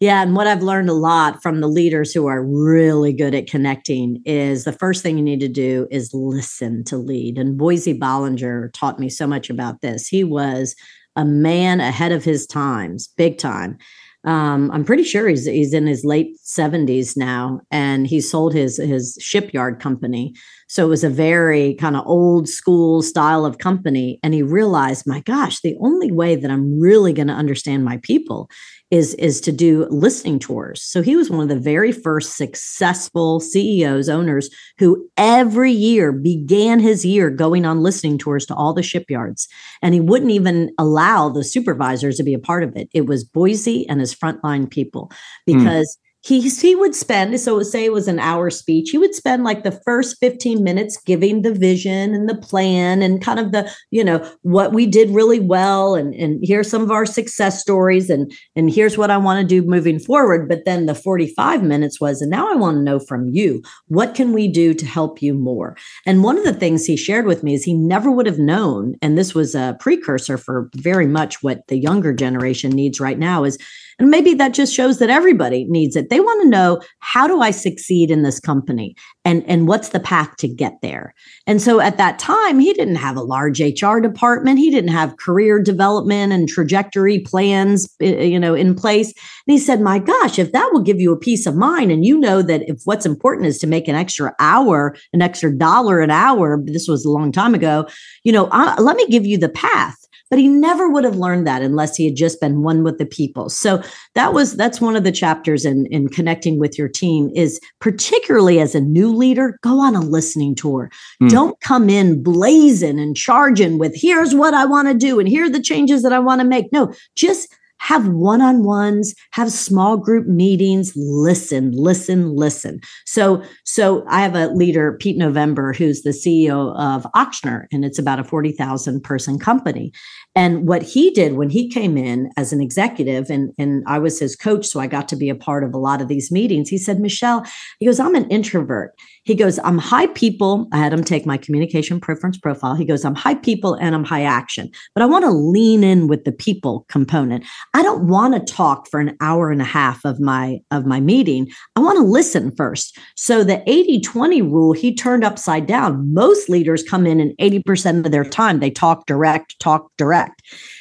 Yeah, 0.00 0.22
and 0.22 0.34
what 0.34 0.46
I've 0.46 0.62
learned 0.62 0.88
a 0.88 0.94
lot 0.94 1.42
from 1.42 1.60
the 1.60 1.68
leaders 1.68 2.14
who 2.14 2.26
are 2.26 2.42
really 2.42 3.12
good 3.12 3.34
at 3.34 3.48
connecting 3.48 4.22
is 4.24 4.64
the 4.64 4.72
first 4.72 5.02
thing 5.02 5.18
you 5.18 5.24
need 5.24 5.40
to 5.40 5.48
do 5.48 5.88
is 5.90 6.14
listen 6.14 6.84
to 6.84 6.96
lead. 6.96 7.36
And 7.36 7.60
Boysie 7.60 7.98
Bollinger 7.98 8.72
taught 8.72 8.98
me 9.00 9.10
so 9.10 9.26
much 9.26 9.50
about 9.50 9.82
this. 9.82 10.06
He 10.08 10.24
was 10.24 10.74
a 11.16 11.24
man 11.24 11.80
ahead 11.80 12.12
of 12.12 12.24
his 12.24 12.46
times, 12.46 13.08
big 13.16 13.38
time. 13.38 13.78
Um, 14.24 14.70
I'm 14.70 14.84
pretty 14.84 15.04
sure 15.04 15.28
he's 15.28 15.46
he's 15.46 15.72
in 15.72 15.86
his 15.86 16.04
late 16.04 16.36
70s 16.44 17.16
now, 17.16 17.60
and 17.70 18.06
he 18.06 18.20
sold 18.20 18.52
his 18.52 18.76
his 18.76 19.16
shipyard 19.18 19.80
company. 19.80 20.34
So 20.68 20.84
it 20.84 20.88
was 20.88 21.04
a 21.04 21.10
very 21.10 21.74
kind 21.74 21.96
of 21.96 22.06
old 22.06 22.48
school 22.48 23.02
style 23.02 23.46
of 23.46 23.58
company. 23.58 24.20
And 24.22 24.34
he 24.34 24.42
realized, 24.42 25.06
my 25.06 25.20
gosh, 25.20 25.60
the 25.62 25.76
only 25.80 26.12
way 26.12 26.36
that 26.36 26.50
I'm 26.50 26.78
really 26.78 27.12
going 27.12 27.28
to 27.28 27.34
understand 27.34 27.84
my 27.84 27.98
people 28.02 28.50
is 28.90 29.14
is 29.14 29.40
to 29.42 29.52
do 29.52 29.86
listening 29.90 30.38
tours. 30.38 30.82
So 30.82 31.02
he 31.02 31.16
was 31.16 31.30
one 31.30 31.42
of 31.42 31.48
the 31.48 31.58
very 31.58 31.92
first 31.92 32.36
successful 32.36 33.40
CEOs, 33.40 34.08
owners 34.08 34.50
who 34.78 35.08
every 35.16 35.72
year 35.72 36.12
began 36.12 36.80
his 36.80 37.04
year 37.04 37.30
going 37.30 37.64
on 37.64 37.82
listening 37.82 38.18
tours 38.18 38.46
to 38.46 38.54
all 38.54 38.72
the 38.72 38.82
shipyards. 38.82 39.48
And 39.80 39.94
he 39.94 40.00
wouldn't 40.00 40.32
even 40.32 40.72
allow 40.78 41.28
the 41.28 41.44
supervisors 41.44 42.16
to 42.16 42.24
be 42.24 42.34
a 42.34 42.38
part 42.38 42.64
of 42.64 42.76
it. 42.76 42.88
It 42.92 43.06
was 43.06 43.28
Boysie 43.28 43.86
and 43.88 44.00
his 44.00 44.14
frontline 44.14 44.68
people 44.68 45.10
hmm. 45.46 45.58
because 45.58 45.96
he 46.22 46.40
he 46.40 46.74
would 46.74 46.94
spend 46.94 47.38
so 47.40 47.62
say 47.62 47.84
it 47.84 47.92
was 47.92 48.08
an 48.08 48.18
hour 48.18 48.50
speech 48.50 48.90
he 48.90 48.98
would 48.98 49.14
spend 49.14 49.44
like 49.44 49.62
the 49.62 49.80
first 49.84 50.18
15 50.20 50.62
minutes 50.62 51.00
giving 51.04 51.42
the 51.42 51.54
vision 51.54 52.14
and 52.14 52.28
the 52.28 52.36
plan 52.36 53.02
and 53.02 53.22
kind 53.22 53.38
of 53.38 53.52
the 53.52 53.70
you 53.90 54.04
know 54.04 54.18
what 54.42 54.72
we 54.72 54.86
did 54.86 55.10
really 55.10 55.40
well 55.40 55.94
and 55.94 56.14
and 56.14 56.40
here's 56.42 56.68
some 56.68 56.82
of 56.82 56.90
our 56.90 57.06
success 57.06 57.60
stories 57.60 58.10
and 58.10 58.32
and 58.54 58.70
here's 58.70 58.98
what 58.98 59.10
i 59.10 59.16
want 59.16 59.40
to 59.40 59.46
do 59.46 59.66
moving 59.68 59.98
forward. 59.98 60.48
But 60.48 60.64
then 60.64 60.86
the 60.86 60.94
45 60.94 61.62
minutes 61.62 62.00
was 62.00 62.20
and 62.20 62.30
now 62.30 62.50
i 62.50 62.56
want 62.56 62.76
to 62.76 62.82
know 62.82 62.98
from 62.98 63.28
you 63.28 63.62
what 63.88 64.14
can 64.14 64.32
we 64.32 64.48
do 64.48 64.74
to 64.74 64.86
help 64.86 65.22
you 65.22 65.34
more? 65.34 65.76
And 66.06 66.22
one 66.22 66.38
of 66.38 66.44
the 66.44 66.52
things 66.52 66.84
he 66.84 66.96
shared 66.96 67.26
with 67.26 67.42
me 67.42 67.54
is 67.54 67.64
he 67.64 67.74
never 67.74 68.10
would 68.10 68.26
have 68.26 68.38
known 68.38 68.96
and 69.02 69.16
this 69.16 69.34
was 69.34 69.54
a 69.54 69.76
precursor 69.80 70.36
for 70.36 70.70
very 70.76 71.06
much 71.06 71.42
what 71.42 71.66
the 71.68 71.78
younger 71.78 72.12
generation 72.12 72.70
needs 72.70 73.00
right 73.00 73.18
now 73.18 73.44
is 73.44 73.58
and 74.00 74.10
maybe 74.10 74.32
that 74.34 74.54
just 74.54 74.74
shows 74.74 74.98
that 74.98 75.10
everybody 75.10 75.66
needs 75.66 75.94
it. 75.94 76.08
They 76.08 76.20
want 76.20 76.42
to 76.42 76.48
know 76.48 76.80
how 77.00 77.26
do 77.26 77.42
I 77.42 77.50
succeed 77.50 78.10
in 78.10 78.22
this 78.22 78.40
company 78.40 78.96
and, 79.26 79.44
and 79.46 79.68
what's 79.68 79.90
the 79.90 80.00
path 80.00 80.34
to 80.38 80.48
get 80.48 80.72
there? 80.80 81.14
And 81.46 81.60
so 81.60 81.80
at 81.80 81.98
that 81.98 82.18
time, 82.18 82.58
he 82.58 82.72
didn't 82.72 82.96
have 82.96 83.18
a 83.18 83.22
large 83.22 83.60
HR 83.60 83.98
department. 83.98 84.58
He 84.58 84.70
didn't 84.70 84.90
have 84.90 85.18
career 85.18 85.62
development 85.62 86.32
and 86.32 86.48
trajectory 86.48 87.18
plans, 87.18 87.94
you 88.00 88.40
know, 88.40 88.54
in 88.54 88.74
place. 88.74 89.08
And 89.08 89.52
he 89.52 89.58
said, 89.58 89.82
my 89.82 89.98
gosh, 89.98 90.38
if 90.38 90.52
that 90.52 90.70
will 90.72 90.82
give 90.82 90.98
you 90.98 91.12
a 91.12 91.18
peace 91.18 91.44
of 91.44 91.54
mind 91.54 91.92
and 91.92 92.02
you 92.02 92.18
know 92.18 92.40
that 92.40 92.62
if 92.68 92.80
what's 92.84 93.04
important 93.04 93.48
is 93.48 93.58
to 93.58 93.66
make 93.66 93.86
an 93.86 93.96
extra 93.96 94.34
hour, 94.40 94.96
an 95.12 95.20
extra 95.20 95.54
dollar 95.54 96.00
an 96.00 96.10
hour, 96.10 96.58
this 96.64 96.88
was 96.88 97.04
a 97.04 97.10
long 97.10 97.32
time 97.32 97.54
ago, 97.54 97.86
you 98.24 98.32
know, 98.32 98.48
I, 98.50 98.80
let 98.80 98.96
me 98.96 99.06
give 99.08 99.26
you 99.26 99.36
the 99.36 99.50
path 99.50 99.98
but 100.30 100.38
he 100.38 100.48
never 100.48 100.88
would 100.88 101.04
have 101.04 101.16
learned 101.16 101.46
that 101.46 101.60
unless 101.60 101.96
he 101.96 102.06
had 102.06 102.16
just 102.16 102.40
been 102.40 102.62
one 102.62 102.82
with 102.82 102.98
the 102.98 103.04
people. 103.04 103.50
So 103.50 103.82
that 104.14 104.32
was 104.32 104.56
that's 104.56 104.80
one 104.80 104.96
of 104.96 105.04
the 105.04 105.12
chapters 105.12 105.64
in 105.64 105.86
in 105.86 106.08
connecting 106.08 106.58
with 106.58 106.78
your 106.78 106.88
team 106.88 107.30
is 107.34 107.60
particularly 107.80 108.60
as 108.60 108.74
a 108.74 108.80
new 108.80 109.12
leader 109.14 109.58
go 109.62 109.80
on 109.80 109.94
a 109.94 110.00
listening 110.00 110.54
tour. 110.54 110.90
Hmm. 111.18 111.28
don't 111.28 111.60
come 111.60 111.90
in 111.90 112.22
blazing 112.22 112.98
and 112.98 113.16
charging 113.16 113.78
with 113.78 113.94
here's 113.94 114.34
what 114.34 114.54
i 114.54 114.64
want 114.64 114.88
to 114.88 114.94
do 114.94 115.18
and 115.18 115.28
here 115.28 115.44
are 115.44 115.50
the 115.50 115.60
changes 115.60 116.02
that 116.02 116.12
i 116.12 116.18
want 116.18 116.40
to 116.40 116.46
make. 116.46 116.72
No 116.72 116.92
just 117.16 117.54
have 117.80 118.08
one-on-ones 118.08 119.14
have 119.32 119.50
small 119.50 119.96
group 119.96 120.26
meetings 120.26 120.92
listen 120.94 121.72
listen 121.72 122.36
listen. 122.36 122.80
So 123.06 123.42
so 123.64 124.04
i 124.08 124.20
have 124.20 124.36
a 124.36 124.48
leader 124.48 124.96
pete 125.00 125.16
november 125.16 125.72
who's 125.72 126.02
the 126.02 126.10
ceo 126.10 126.76
of 126.78 127.06
ochsner 127.14 127.64
and 127.72 127.84
it's 127.84 127.98
about 127.98 128.20
a 128.20 128.24
40000 128.24 129.02
person 129.02 129.38
company 129.38 129.92
and 130.34 130.66
what 130.66 130.82
he 130.82 131.10
did 131.10 131.34
when 131.34 131.50
he 131.50 131.68
came 131.68 131.96
in 131.96 132.30
as 132.36 132.52
an 132.52 132.60
executive 132.60 133.30
and 133.30 133.52
and 133.58 133.82
i 133.86 133.98
was 133.98 134.18
his 134.18 134.36
coach 134.36 134.66
so 134.66 134.80
i 134.80 134.86
got 134.86 135.08
to 135.08 135.16
be 135.16 135.28
a 135.28 135.34
part 135.34 135.64
of 135.64 135.74
a 135.74 135.78
lot 135.78 136.00
of 136.00 136.08
these 136.08 136.30
meetings 136.30 136.68
he 136.68 136.78
said 136.78 137.00
michelle 137.00 137.44
he 137.78 137.86
goes 137.86 138.00
i'm 138.00 138.14
an 138.14 138.28
introvert 138.28 138.92
he 139.24 139.34
goes 139.34 139.58
i'm 139.64 139.78
high 139.78 140.06
people 140.08 140.68
i 140.72 140.78
had 140.78 140.92
him 140.92 141.04
take 141.04 141.26
my 141.26 141.36
communication 141.36 142.00
preference 142.00 142.38
profile 142.38 142.74
he 142.74 142.84
goes 142.84 143.04
i'm 143.04 143.14
high 143.14 143.34
people 143.34 143.74
and 143.74 143.94
i'm 143.94 144.04
high 144.04 144.24
action 144.24 144.70
but 144.94 145.02
i 145.02 145.06
want 145.06 145.24
to 145.24 145.30
lean 145.30 145.82
in 145.84 146.06
with 146.06 146.24
the 146.24 146.32
people 146.32 146.86
component 146.88 147.44
I 147.74 147.82
don't 147.82 148.08
want 148.08 148.34
to 148.34 148.52
talk 148.52 148.88
for 148.88 149.00
an 149.00 149.16
hour 149.20 149.50
and 149.50 149.60
a 149.60 149.64
half 149.64 150.04
of 150.04 150.20
my 150.20 150.58
of 150.70 150.86
my 150.86 151.00
meeting. 151.00 151.48
I 151.76 151.80
want 151.80 151.98
to 151.98 152.04
listen 152.04 152.54
first. 152.56 152.98
So 153.16 153.44
the 153.44 153.62
80-20 153.66 154.42
rule 154.42 154.72
he 154.72 154.94
turned 154.94 155.24
upside 155.24 155.66
down. 155.66 156.12
Most 156.12 156.48
leaders 156.48 156.82
come 156.82 157.06
in 157.06 157.20
and 157.20 157.36
80% 157.38 158.04
of 158.04 158.12
their 158.12 158.24
time 158.24 158.60
they 158.60 158.70
talk 158.70 159.06
direct, 159.06 159.58
talk 159.60 159.90
direct. 159.96 160.19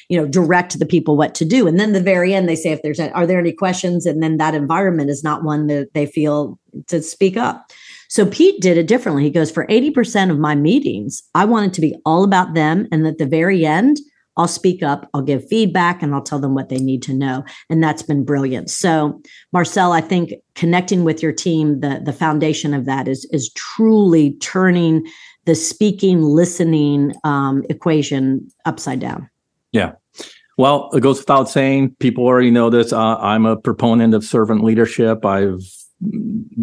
You 0.09 0.19
know, 0.19 0.27
direct 0.27 0.79
the 0.79 0.85
people 0.85 1.15
what 1.15 1.35
to 1.35 1.45
do. 1.45 1.67
And 1.67 1.79
then 1.79 1.93
the 1.93 2.01
very 2.01 2.33
end 2.33 2.49
they 2.49 2.55
say 2.55 2.71
if 2.71 2.81
there's 2.81 2.99
a, 2.99 3.11
are 3.11 3.27
there 3.27 3.39
any 3.39 3.51
questions 3.51 4.05
and 4.05 4.21
then 4.23 4.37
that 4.37 4.55
environment 4.55 5.09
is 5.09 5.23
not 5.23 5.43
one 5.43 5.67
that 5.67 5.93
they 5.93 6.05
feel 6.05 6.59
to 6.87 7.01
speak 7.01 7.37
up. 7.37 7.71
So 8.07 8.25
Pete 8.25 8.59
did 8.59 8.77
it 8.77 8.87
differently. 8.87 9.23
He 9.23 9.29
goes 9.29 9.51
for 9.51 9.67
80% 9.67 10.31
of 10.31 10.39
my 10.39 10.55
meetings, 10.55 11.21
I 11.35 11.45
want 11.45 11.67
it 11.67 11.73
to 11.75 11.81
be 11.81 11.95
all 12.05 12.23
about 12.23 12.55
them 12.55 12.87
and 12.91 13.05
at 13.05 13.19
the 13.19 13.27
very 13.27 13.65
end 13.65 13.99
I'll 14.39 14.47
speak 14.47 14.81
up, 14.81 15.09
I'll 15.13 15.21
give 15.21 15.45
feedback, 15.49 16.01
and 16.01 16.15
I'll 16.15 16.23
tell 16.23 16.39
them 16.39 16.55
what 16.55 16.69
they 16.69 16.77
need 16.77 17.03
to 17.03 17.13
know. 17.13 17.43
And 17.69 17.83
that's 17.83 18.01
been 18.01 18.23
brilliant. 18.23 18.69
So, 18.69 19.21
Marcel, 19.51 19.91
I 19.91 19.99
think 19.99 20.33
connecting 20.55 21.03
with 21.03 21.21
your 21.21 21.33
team, 21.33 21.81
the, 21.81 22.01
the 22.01 22.13
foundation 22.13 22.73
of 22.73 22.85
that 22.85 23.09
is, 23.09 23.27
is 23.33 23.51
truly 23.53 24.35
turning 24.35 25.05
the 25.49 25.55
speaking, 25.55 26.21
listening 26.21 27.11
um, 27.23 27.65
equation 27.71 28.47
upside 28.65 28.99
down. 28.99 29.27
Yeah. 29.71 29.93
Well, 30.59 30.91
it 30.93 31.01
goes 31.01 31.17
without 31.17 31.49
saying, 31.49 31.95
people 31.97 32.23
already 32.27 32.51
know 32.51 32.69
this. 32.69 32.93
Uh, 32.93 33.17
I'm 33.17 33.47
a 33.47 33.57
proponent 33.57 34.13
of 34.13 34.23
servant 34.23 34.63
leadership. 34.63 35.25
I've 35.25 35.63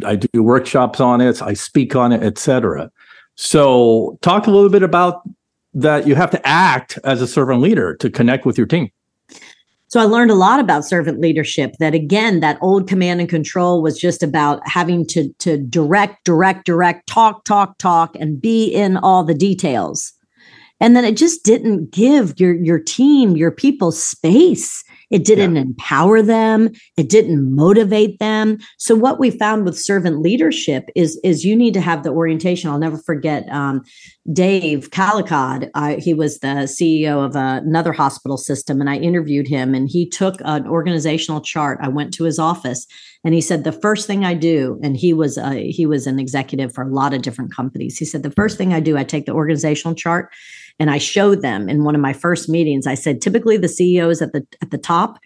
I 0.05 0.17
do 0.17 0.43
workshops 0.43 1.01
on 1.01 1.21
it, 1.21 1.43
I 1.43 1.53
speak 1.53 1.97
on 1.97 2.13
it, 2.13 2.23
etc. 2.23 2.91
So, 3.35 4.19
talk 4.23 4.47
a 4.47 4.51
little 4.51 4.71
bit 4.71 4.83
about 4.83 5.23
that. 5.75 6.07
You 6.07 6.15
have 6.15 6.31
to 6.31 6.47
act 6.47 6.99
as 7.05 7.21
a 7.21 7.27
servant 7.27 7.61
leader 7.61 7.97
to 7.97 8.09
connect 8.09 8.47
with 8.47 8.57
your 8.57 8.67
team. 8.67 8.91
So 9.97 10.03
I 10.03 10.05
learned 10.05 10.31
a 10.31 10.35
lot 10.35 10.61
about 10.61 10.85
servant 10.85 11.21
leadership 11.21 11.77
that 11.79 11.95
again, 11.95 12.41
that 12.41 12.59
old 12.61 12.87
command 12.87 13.19
and 13.19 13.31
control 13.31 13.81
was 13.81 13.99
just 13.99 14.23
about 14.23 14.61
having 14.69 15.07
to, 15.07 15.33
to 15.39 15.57
direct, 15.57 16.23
direct, 16.23 16.67
direct, 16.67 17.07
talk, 17.07 17.47
talk, 17.47 17.79
talk, 17.79 18.15
and 18.21 18.39
be 18.39 18.67
in 18.67 18.99
all 18.99 19.25
the 19.25 19.33
details. 19.33 20.13
And 20.81 20.95
then 20.95 21.07
it 21.07 21.17
just 21.17 21.47
didn't 21.47 21.93
give 21.93 22.39
your, 22.39 22.53
your 22.57 22.79
team, 22.79 23.39
your 23.39 23.51
people 23.51 23.91
space 23.91 24.85
it 25.11 25.25
didn't 25.25 25.55
yeah. 25.55 25.63
empower 25.63 26.21
them. 26.21 26.71
It 26.97 27.09
didn't 27.09 27.55
motivate 27.55 28.19
them. 28.19 28.59
So 28.77 28.97
what 28.97 29.21
we 29.21 29.31
found 29.31 29.65
with 29.65 29.79
servant 29.79 30.21
leadership 30.21 30.89
is 30.97 31.21
is 31.23 31.45
you 31.45 31.55
need 31.55 31.75
to 31.75 31.81
have 31.81 32.03
the 32.03 32.11
orientation. 32.11 32.71
I'll 32.71 32.79
never 32.79 32.99
forget 32.99 33.49
um, 33.51 33.83
Dave 34.33 34.91
Callecod. 34.91 35.71
Uh, 35.75 35.97
he 35.99 36.13
was 36.13 36.41
the 36.41 36.67
CEO 36.67 37.25
of 37.25 37.37
uh, 37.37 37.61
another 37.65 37.93
hospital 37.93 38.37
system, 38.37 38.81
and 38.81 38.91
I 38.91 38.97
interviewed 38.97 39.47
him. 39.47 39.75
And 39.75 39.89
he 39.89 40.09
took 40.09 40.37
an 40.41 40.67
organizational 40.67 41.41
chart. 41.41 41.79
I 41.81 41.89
went 41.89 42.13
to 42.15 42.25
his 42.25 42.41
office, 42.41 42.85
and 43.23 43.33
he 43.33 43.41
said 43.41 43.63
the 43.63 43.73
first 43.73 44.09
thing 44.09 44.25
I 44.25 44.35
do, 44.35 44.81
and 44.83 44.97
he 44.97 45.13
was 45.13 45.39
uh, 45.39 45.51
he 45.51 45.87
was 45.87 46.09
an 46.09 46.19
executive 46.19 46.75
for 46.75 46.83
a 46.83 46.93
lot 46.93 47.15
of 47.15 47.23
different 47.23 47.55
companies. 47.55 47.97
He 47.97 48.05
said 48.05 48.25
the 48.25 48.33
first 48.33 48.59
thing 48.59 48.73
I 48.73 48.81
do, 48.81 48.97
I 48.97 49.05
take 49.05 49.27
the 49.27 49.33
organizational 49.33 49.95
chart 49.95 50.33
and 50.79 50.91
I 50.91 50.99
showed 50.99 51.43
them 51.43 51.69
in 51.69 51.85
one 51.85 51.95
of 51.95 52.01
my 52.01 52.13
first 52.13 52.49
meetings. 52.49 52.87
I 52.87 52.95
said, 52.95 53.21
typically 53.21 53.57
the 53.57 53.67
CEO 53.67 54.11
is 54.11 54.23
at 54.23 54.33
the 54.33 54.47
at 54.63 54.71
the 54.71 54.79
top, 54.79 55.19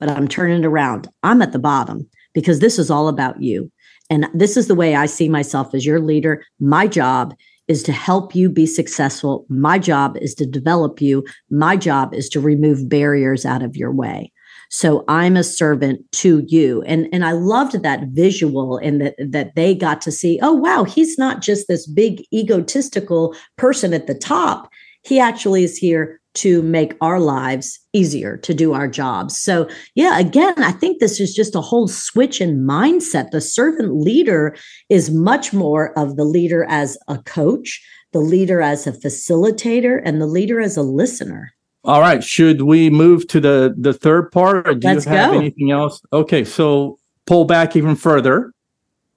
but 0.00 0.10
I'm 0.10 0.28
turning 0.28 0.60
it 0.60 0.66
around. 0.66 1.08
I'm 1.22 1.42
at 1.42 1.52
the 1.52 1.58
bottom 1.58 2.08
because 2.34 2.60
this 2.60 2.78
is 2.78 2.90
all 2.90 3.08
about 3.08 3.42
you. 3.42 3.70
And 4.10 4.28
this 4.34 4.56
is 4.56 4.66
the 4.66 4.74
way 4.74 4.94
I 4.94 5.06
see 5.06 5.28
myself 5.28 5.74
as 5.74 5.86
your 5.86 6.00
leader. 6.00 6.44
My 6.60 6.86
job 6.86 7.34
is 7.68 7.82
to 7.84 7.92
help 7.92 8.34
you 8.34 8.50
be 8.50 8.66
successful. 8.66 9.46
My 9.48 9.78
job 9.78 10.16
is 10.20 10.34
to 10.34 10.46
develop 10.46 11.00
you. 11.00 11.24
My 11.50 11.76
job 11.76 12.12
is 12.12 12.28
to 12.30 12.40
remove 12.40 12.88
barriers 12.88 13.46
out 13.46 13.62
of 13.62 13.76
your 13.76 13.92
way. 13.92 14.32
So 14.72 15.04
I'm 15.06 15.36
a 15.36 15.44
servant 15.44 16.10
to 16.12 16.44
you. 16.48 16.80
And, 16.84 17.06
and 17.12 17.26
I 17.26 17.32
loved 17.32 17.82
that 17.82 18.08
visual 18.08 18.78
and 18.78 19.02
that, 19.02 19.14
that 19.18 19.54
they 19.54 19.74
got 19.74 20.00
to 20.00 20.10
see, 20.10 20.40
oh, 20.40 20.54
wow, 20.54 20.84
he's 20.84 21.18
not 21.18 21.42
just 21.42 21.68
this 21.68 21.86
big 21.86 22.24
egotistical 22.32 23.36
person 23.58 23.92
at 23.92 24.06
the 24.06 24.14
top. 24.14 24.70
He 25.04 25.20
actually 25.20 25.62
is 25.62 25.76
here 25.76 26.18
to 26.36 26.62
make 26.62 26.94
our 27.02 27.20
lives 27.20 27.78
easier 27.92 28.38
to 28.38 28.54
do 28.54 28.72
our 28.72 28.88
jobs. 28.88 29.38
So, 29.38 29.68
yeah, 29.94 30.18
again, 30.18 30.54
I 30.56 30.72
think 30.72 31.00
this 31.00 31.20
is 31.20 31.34
just 31.34 31.54
a 31.54 31.60
whole 31.60 31.86
switch 31.86 32.40
in 32.40 32.66
mindset. 32.66 33.30
The 33.30 33.42
servant 33.42 33.94
leader 33.94 34.56
is 34.88 35.10
much 35.10 35.52
more 35.52 35.96
of 35.98 36.16
the 36.16 36.24
leader 36.24 36.64
as 36.70 36.96
a 37.08 37.18
coach, 37.18 37.78
the 38.12 38.20
leader 38.20 38.62
as 38.62 38.86
a 38.86 38.92
facilitator, 38.92 40.00
and 40.02 40.18
the 40.18 40.26
leader 40.26 40.62
as 40.62 40.78
a 40.78 40.82
listener. 40.82 41.52
All 41.84 42.00
right. 42.00 42.22
Should 42.22 42.62
we 42.62 42.90
move 42.90 43.26
to 43.28 43.40
the 43.40 43.74
the 43.76 43.92
third 43.92 44.30
part, 44.30 44.68
or 44.68 44.74
do 44.74 44.86
Let's 44.86 45.04
you 45.04 45.12
have 45.12 45.32
go. 45.32 45.38
anything 45.38 45.70
else? 45.70 46.00
Okay, 46.12 46.44
so 46.44 46.98
pull 47.26 47.44
back 47.44 47.74
even 47.76 47.96
further, 47.96 48.52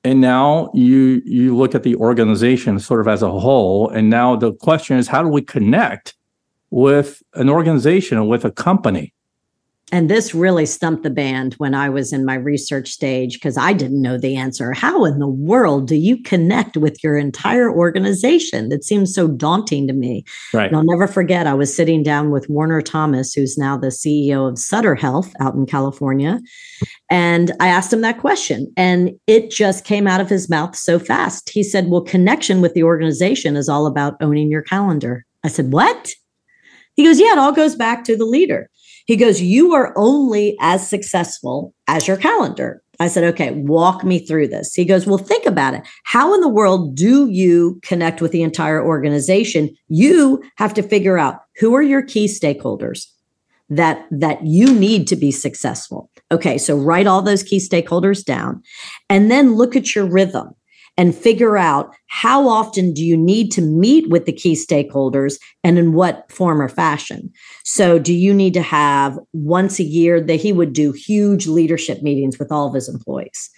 and 0.04 0.19
now 0.19 0.71
you 0.73 1.21
you 1.25 1.56
look 1.56 1.75
at 1.75 1.84
the 1.84 1.95
organization 1.95 2.80
sort 2.80 3.01
of 3.01 3.08
as 3.08 3.21
a 3.21 3.30
whole, 3.32 3.89
and 3.89 4.10
now 4.10 4.36
the 4.36 4.54
question 4.54 4.97
is, 4.97 5.08
how 5.08 5.21
do 5.21 5.30
we 5.30 5.41
connect 5.41 6.15
with 6.71 7.21
an 7.36 7.49
organization 7.49 8.28
with 8.28 8.45
a 8.45 8.51
company? 8.51 9.13
And 9.91 10.10
this 10.10 10.34
really 10.34 10.65
stumped 10.65 11.04
the 11.04 11.12
band 11.12 11.54
when 11.56 11.76
I 11.76 11.89
was 11.89 12.12
in 12.12 12.26
my 12.26 12.34
research 12.34 12.89
stage 12.89 13.36
because 13.36 13.56
I 13.56 13.71
didn't 13.71 14.02
know 14.02 14.17
the 14.17 14.36
answer. 14.36 14.74
How 14.74 15.06
in 15.06 15.19
the 15.19 15.28
world 15.28 15.88
do 15.88 15.95
you 15.95 16.21
connect 16.24 16.76
with 16.76 17.04
your 17.04 17.17
entire 17.17 17.71
organization? 17.71 18.69
That 18.69 18.84
seems 18.84 19.13
so 19.13 19.28
daunting 19.28 19.88
to 19.88 19.93
me. 19.93 20.26
Right. 20.54 20.67
And 20.67 20.76
I'll 20.76 20.84
never 20.84 21.08
forget, 21.08 21.45
I 21.45 21.54
was 21.54 21.76
sitting 21.76 22.02
down 22.02 22.32
with 22.32 22.50
Warner 22.50 22.82
Thomas, 22.82 23.34
who's 23.34 23.60
now 23.60 23.78
the 23.78 23.88
CEO 23.88 24.50
of 24.50 24.58
Sutter 24.58 24.95
Health 24.95 25.32
out 25.39 25.54
in 25.54 25.67
California. 25.67 26.39
And 27.12 27.52
I 27.60 27.67
asked 27.67 27.93
him 27.93 28.02
that 28.02 28.19
question, 28.19 28.74
and 28.76 29.12
it 29.28 29.52
just 29.52 29.86
came 29.86 30.08
out 30.08 30.19
of 30.19 30.30
his 30.30 30.50
mouth 30.50 30.76
so 30.76 30.98
fast. 30.98 31.52
He 31.52 31.62
said, 31.62 31.89
Well, 31.89 32.02
connection 32.02 32.60
with 32.60 32.74
the 32.74 32.84
organization 32.84 33.56
is 33.56 33.69
all 33.69 33.86
about 33.86 34.15
owning 34.19 34.50
your 34.50 34.63
calendar. 34.63 35.26
I 35.43 35.48
said, 35.48 35.71
What? 35.71 36.15
He 36.95 37.04
goes, 37.04 37.19
Yeah, 37.19 37.34
it 37.34 37.38
all 37.38 37.52
goes 37.52 37.76
back 37.76 38.04
to 38.06 38.17
the 38.17 38.26
leader. 38.26 38.67
He 39.06 39.15
goes, 39.15 39.41
You 39.41 39.74
are 39.74 39.94
only 39.96 40.58
as 40.60 40.88
successful 40.88 41.74
as 41.88 42.08
your 42.08 42.18
calendar. 42.18 42.82
I 43.00 43.08
said, 43.08 43.24
Okay, 43.24 43.52
walk 43.52 44.04
me 44.04 44.20
through 44.20 44.50
this. 44.50 44.74
He 44.74 44.86
goes, 44.86 45.06
Well, 45.06 45.18
think 45.18 45.46
about 45.46 45.74
it. 45.74 45.84
How 46.04 46.34
in 46.34 46.41
the 46.41 46.50
world 46.50 46.96
do 46.96 47.30
you 47.30 47.80
connect 47.84 48.22
with 48.22 48.32
the 48.32 48.44
entire 48.44 48.84
organization? 48.84 49.76
You 49.88 50.44
have 50.58 50.74
to 50.76 50.84
figure 50.84 51.18
out 51.18 51.39
who 51.60 51.76
are 51.76 51.84
your 51.84 52.02
key 52.02 52.28
stakeholders 52.28 53.06
that 53.70 54.06
that 54.12 54.46
you 54.46 54.74
need 54.74 55.08
to 55.08 55.15
be 55.15 55.32
successful. 55.32 56.10
Okay, 56.32 56.58
so 56.58 56.78
write 56.78 57.08
all 57.08 57.22
those 57.22 57.44
key 57.44 57.60
stakeholders 57.60 58.24
down 58.24 58.62
and 59.10 59.32
then 59.32 59.56
look 59.56 59.76
at 59.76 59.96
your 59.96 60.06
rhythm 60.06 60.56
and 60.98 61.16
figure 61.16 61.58
out 61.58 61.94
how 62.08 62.48
often 62.48 62.94
do 62.94 63.04
you 63.04 63.18
need 63.18 63.52
to 63.52 63.62
meet 63.62 64.10
with 64.10 64.26
the 64.26 64.34
key 64.34 64.54
stakeholders 64.54 65.36
and 65.64 65.78
in 65.78 65.94
what 65.94 66.32
form 66.32 66.62
or 66.62 66.70
fashion. 66.70 67.32
So, 67.64 68.00
do 68.00 68.14
you 68.14 68.34
need 68.34 68.54
to 68.54 68.62
have 68.62 69.20
once 69.34 69.80
a 69.80 69.84
year 69.84 70.22
that 70.22 70.36
he 70.36 70.54
would 70.54 70.74
do 70.74 70.92
huge 70.92 71.48
leadership 71.48 72.02
meetings 72.02 72.40
with 72.40 72.52
all 72.52 72.68
of 72.68 72.74
his 72.74 72.88
employees? 72.88 73.50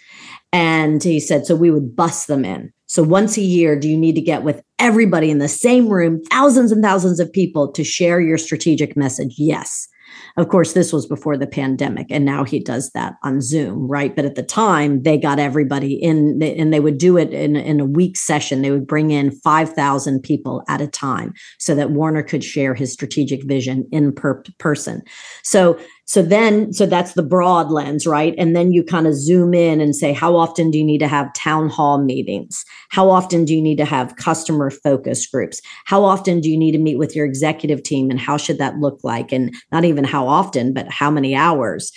And 0.54 1.04
he 1.04 1.19
said, 1.19 1.45
so 1.45 1.56
we 1.56 1.71
would 1.71 1.95
bust 1.95 2.28
them 2.28 2.45
in. 2.45 2.71
So 2.88 3.04
once 3.04 3.38
a 3.38 3.41
year, 3.41 3.78
do 3.78 3.89
you 3.89 3.97
need 3.97 4.15
to 4.15 4.21
get 4.21 4.43
with 4.43 4.63
everybody 4.80 5.30
in 5.30 5.39
the 5.39 5.50
same 5.50 5.89
room, 5.89 6.23
thousands 6.32 6.71
and 6.71 6.82
thousands 6.82 7.19
of 7.19 7.32
people 7.32 7.71
to 7.73 7.84
share 7.84 8.21
your 8.21 8.38
strategic 8.38 8.95
message? 8.95 9.36
Yes. 9.38 9.89
Of 10.37 10.49
course, 10.49 10.73
this 10.73 10.93
was 10.93 11.05
before 11.05 11.37
the 11.37 11.47
pandemic, 11.47 12.07
and 12.09 12.25
now 12.25 12.43
he 12.43 12.59
does 12.59 12.91
that 12.91 13.15
on 13.23 13.41
Zoom, 13.41 13.87
right? 13.87 14.15
But 14.15 14.25
at 14.25 14.35
the 14.35 14.43
time, 14.43 15.03
they 15.03 15.17
got 15.17 15.39
everybody 15.39 15.95
in, 15.95 16.41
and 16.41 16.73
they 16.73 16.79
would 16.79 16.97
do 16.97 17.17
it 17.17 17.31
in, 17.31 17.55
in 17.55 17.79
a 17.79 17.85
week 17.85 18.17
session. 18.17 18.61
They 18.61 18.71
would 18.71 18.87
bring 18.87 19.11
in 19.11 19.31
5,000 19.31 20.21
people 20.21 20.63
at 20.67 20.81
a 20.81 20.87
time 20.87 21.33
so 21.57 21.75
that 21.75 21.91
Warner 21.91 22.23
could 22.23 22.43
share 22.43 22.73
his 22.73 22.93
strategic 22.93 23.43
vision 23.43 23.87
in 23.91 24.13
per- 24.13 24.43
person. 24.59 25.01
So 25.43 25.79
so 26.07 26.21
then, 26.21 26.71
so 26.71 26.85
that's 26.85 27.13
the 27.13 27.21
broad 27.21 27.69
lens, 27.69 28.07
right? 28.07 28.33
And 28.37 28.55
then 28.55 28.71
you 28.71 28.81
kind 28.81 29.07
of 29.07 29.13
zoom 29.13 29.53
in 29.53 29.81
and 29.81 29.93
say, 29.93 30.13
how 30.13 30.37
often 30.37 30.71
do 30.71 30.77
you 30.77 30.83
need 30.83 30.99
to 30.99 31.07
have 31.07 31.33
town 31.33 31.67
hall 31.67 32.01
meetings? 32.01 32.63
How 32.89 33.09
often 33.09 33.43
do 33.43 33.53
you 33.53 33.61
need 33.61 33.77
to 33.79 33.85
have 33.85 34.15
customer 34.15 34.71
focus 34.71 35.27
groups? 35.27 35.61
How 35.83 36.05
often 36.05 36.39
do 36.39 36.49
you 36.49 36.57
need 36.57 36.71
to 36.71 36.77
meet 36.77 36.97
with 36.97 37.13
your 37.13 37.25
executive 37.25 37.83
team? 37.83 38.09
And 38.09 38.21
how 38.21 38.37
should 38.37 38.57
that 38.57 38.77
look 38.77 39.01
like? 39.03 39.33
And 39.33 39.53
not 39.73 39.83
even 39.83 40.05
how 40.05 40.25
often, 40.25 40.73
but 40.73 40.89
how 40.89 41.11
many 41.11 41.35
hours? 41.35 41.91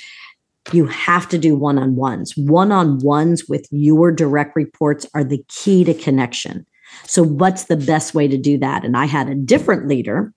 You 0.72 0.86
have 0.86 1.28
to 1.28 1.38
do 1.38 1.54
one 1.54 1.78
on 1.78 1.94
ones. 1.94 2.34
One 2.36 2.72
on 2.72 2.98
ones 2.98 3.48
with 3.48 3.68
your 3.70 4.10
direct 4.10 4.56
reports 4.56 5.06
are 5.14 5.24
the 5.24 5.44
key 5.46 5.84
to 5.84 5.94
connection. 5.94 6.66
So, 7.06 7.22
what's 7.22 7.64
the 7.64 7.76
best 7.76 8.14
way 8.14 8.26
to 8.26 8.36
do 8.36 8.58
that? 8.58 8.84
And 8.84 8.96
I 8.96 9.06
had 9.06 9.28
a 9.28 9.34
different 9.36 9.86
leader 9.86 10.32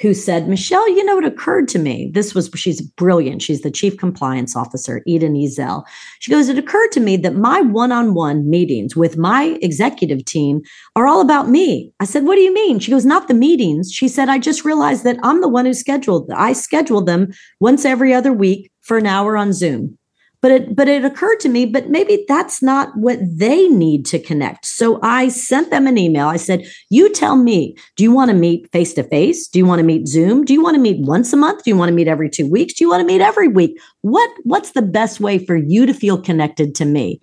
who 0.00 0.14
said, 0.14 0.48
Michelle, 0.48 0.88
you 0.88 1.04
know, 1.04 1.18
it 1.18 1.24
occurred 1.24 1.66
to 1.68 1.78
me. 1.78 2.10
This 2.14 2.34
was, 2.34 2.50
she's 2.54 2.80
brilliant. 2.80 3.42
She's 3.42 3.62
the 3.62 3.70
chief 3.70 3.96
compliance 3.96 4.54
officer, 4.54 5.02
Eden 5.06 5.34
Ezel. 5.34 5.84
She 6.20 6.30
goes, 6.30 6.48
it 6.48 6.58
occurred 6.58 6.92
to 6.92 7.00
me 7.00 7.16
that 7.18 7.34
my 7.34 7.60
one 7.60 7.90
on 7.90 8.14
one 8.14 8.48
meetings 8.48 8.94
with 8.94 9.16
my 9.16 9.58
executive 9.60 10.24
team 10.24 10.62
are 10.94 11.06
all 11.06 11.20
about 11.20 11.48
me. 11.48 11.92
I 11.98 12.04
said, 12.04 12.24
what 12.24 12.36
do 12.36 12.42
you 12.42 12.54
mean? 12.54 12.78
She 12.78 12.92
goes, 12.92 13.04
not 13.04 13.26
the 13.26 13.34
meetings. 13.34 13.92
She 13.92 14.06
said, 14.06 14.28
I 14.28 14.38
just 14.38 14.64
realized 14.64 15.02
that 15.04 15.18
I'm 15.22 15.40
the 15.40 15.48
one 15.48 15.66
who 15.66 15.74
scheduled, 15.74 16.30
I 16.30 16.52
schedule 16.52 17.02
them 17.02 17.32
once 17.58 17.84
every 17.84 18.14
other 18.14 18.32
week 18.32 18.70
for 18.80 18.98
an 18.98 19.06
hour 19.06 19.36
on 19.36 19.52
Zoom 19.52 19.97
but 20.40 20.50
it 20.50 20.76
but 20.76 20.88
it 20.88 21.04
occurred 21.04 21.40
to 21.40 21.48
me 21.48 21.66
but 21.66 21.88
maybe 21.88 22.24
that's 22.28 22.62
not 22.62 22.90
what 22.96 23.18
they 23.22 23.68
need 23.68 24.06
to 24.06 24.18
connect. 24.18 24.66
So 24.66 24.98
i 25.02 25.28
sent 25.28 25.70
them 25.70 25.86
an 25.86 25.98
email. 25.98 26.28
I 26.28 26.36
said 26.36 26.66
you 26.90 27.12
tell 27.12 27.36
me 27.36 27.76
do 27.96 28.04
you 28.04 28.12
want 28.12 28.30
to 28.30 28.36
meet 28.36 28.70
face 28.72 28.94
to 28.94 29.02
face 29.02 29.48
do 29.48 29.58
you 29.58 29.66
want 29.66 29.80
to 29.80 29.84
meet 29.84 30.06
zoom? 30.06 30.44
Do 30.44 30.52
you 30.52 30.62
want 30.62 30.74
to 30.74 30.80
meet 30.80 31.04
once 31.04 31.32
a 31.32 31.36
month? 31.36 31.64
Do 31.64 31.70
you 31.70 31.76
want 31.76 31.88
to 31.88 31.94
meet 31.94 32.08
every 32.08 32.30
2 32.30 32.48
weeks? 32.48 32.74
Do 32.74 32.84
you 32.84 32.90
want 32.90 33.00
to 33.00 33.06
meet 33.06 33.20
every 33.20 33.48
week? 33.48 33.78
What 34.02 34.30
what's 34.44 34.72
the 34.72 34.82
best 34.82 35.20
way 35.20 35.44
for 35.44 35.56
you 35.56 35.86
to 35.86 35.94
feel 35.94 36.20
connected 36.20 36.74
to 36.76 36.84
me? 36.84 37.20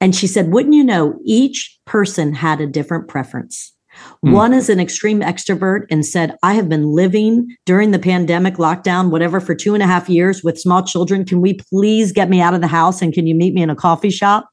And 0.00 0.14
she 0.14 0.26
said 0.26 0.52
wouldn't 0.52 0.74
you 0.74 0.84
know 0.84 1.18
each 1.24 1.78
person 1.86 2.34
had 2.34 2.60
a 2.60 2.66
different 2.66 3.08
preference 3.08 3.75
Mm. 4.24 4.32
One 4.32 4.52
is 4.52 4.68
an 4.68 4.80
extreme 4.80 5.20
extrovert 5.20 5.86
and 5.90 6.04
said, 6.04 6.36
I 6.42 6.54
have 6.54 6.68
been 6.68 6.84
living 6.84 7.54
during 7.64 7.90
the 7.90 7.98
pandemic 7.98 8.54
lockdown, 8.54 9.10
whatever, 9.10 9.40
for 9.40 9.54
two 9.54 9.74
and 9.74 9.82
a 9.82 9.86
half 9.86 10.08
years 10.08 10.42
with 10.42 10.58
small 10.58 10.82
children. 10.82 11.24
Can 11.24 11.40
we 11.40 11.54
please 11.54 12.12
get 12.12 12.28
me 12.28 12.40
out 12.40 12.54
of 12.54 12.60
the 12.60 12.66
house 12.66 13.02
and 13.02 13.12
can 13.12 13.26
you 13.26 13.34
meet 13.34 13.54
me 13.54 13.62
in 13.62 13.70
a 13.70 13.76
coffee 13.76 14.10
shop? 14.10 14.48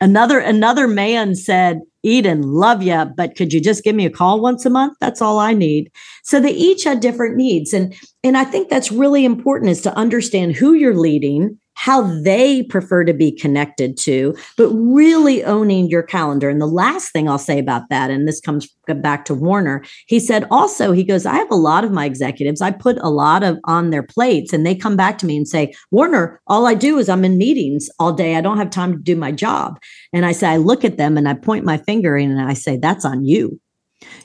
Another 0.00 0.38
another 0.38 0.88
man 0.88 1.34
said, 1.34 1.80
Eden, 2.02 2.42
love 2.42 2.82
you, 2.82 3.04
but 3.16 3.36
could 3.36 3.52
you 3.52 3.60
just 3.60 3.84
give 3.84 3.94
me 3.94 4.06
a 4.06 4.10
call 4.10 4.40
once 4.40 4.64
a 4.64 4.70
month? 4.70 4.96
That's 5.00 5.20
all 5.20 5.38
I 5.38 5.52
need. 5.52 5.90
So 6.22 6.40
they 6.40 6.52
each 6.52 6.84
had 6.84 7.00
different 7.00 7.36
needs. 7.36 7.72
And 7.72 7.94
and 8.24 8.36
I 8.38 8.44
think 8.44 8.70
that's 8.70 8.90
really 8.90 9.24
important 9.24 9.70
is 9.70 9.82
to 9.82 9.94
understand 9.96 10.56
who 10.56 10.72
you're 10.72 10.96
leading 10.96 11.58
how 11.80 12.02
they 12.02 12.62
prefer 12.64 13.04
to 13.04 13.14
be 13.14 13.32
connected 13.32 13.96
to, 13.96 14.36
but 14.58 14.68
really 14.68 15.42
owning 15.44 15.88
your 15.88 16.02
calendar. 16.02 16.50
And 16.50 16.60
the 16.60 16.66
last 16.66 17.10
thing 17.10 17.26
I'll 17.26 17.38
say 17.38 17.58
about 17.58 17.88
that, 17.88 18.10
and 18.10 18.28
this 18.28 18.38
comes 18.38 18.68
back 18.86 19.24
to 19.24 19.34
Warner, 19.34 19.82
he 20.06 20.20
said 20.20 20.46
also, 20.50 20.92
he 20.92 21.02
goes, 21.02 21.24
I 21.24 21.36
have 21.36 21.50
a 21.50 21.54
lot 21.54 21.82
of 21.82 21.90
my 21.90 22.04
executives, 22.04 22.60
I 22.60 22.70
put 22.70 22.98
a 22.98 23.08
lot 23.08 23.42
of 23.42 23.58
on 23.64 23.88
their 23.88 24.02
plates, 24.02 24.52
and 24.52 24.66
they 24.66 24.74
come 24.74 24.94
back 24.94 25.16
to 25.18 25.26
me 25.26 25.38
and 25.38 25.48
say, 25.48 25.72
Warner, 25.90 26.38
all 26.48 26.66
I 26.66 26.74
do 26.74 26.98
is 26.98 27.08
I'm 27.08 27.24
in 27.24 27.38
meetings 27.38 27.88
all 27.98 28.12
day. 28.12 28.36
I 28.36 28.42
don't 28.42 28.58
have 28.58 28.68
time 28.68 28.92
to 28.92 28.98
do 28.98 29.16
my 29.16 29.32
job. 29.32 29.80
And 30.12 30.26
I 30.26 30.32
say, 30.32 30.48
I 30.48 30.58
look 30.58 30.84
at 30.84 30.98
them 30.98 31.16
and 31.16 31.26
I 31.26 31.32
point 31.32 31.64
my 31.64 31.78
finger 31.78 32.14
and 32.14 32.42
I 32.42 32.52
say, 32.52 32.76
that's 32.76 33.06
on 33.06 33.24
you 33.24 33.58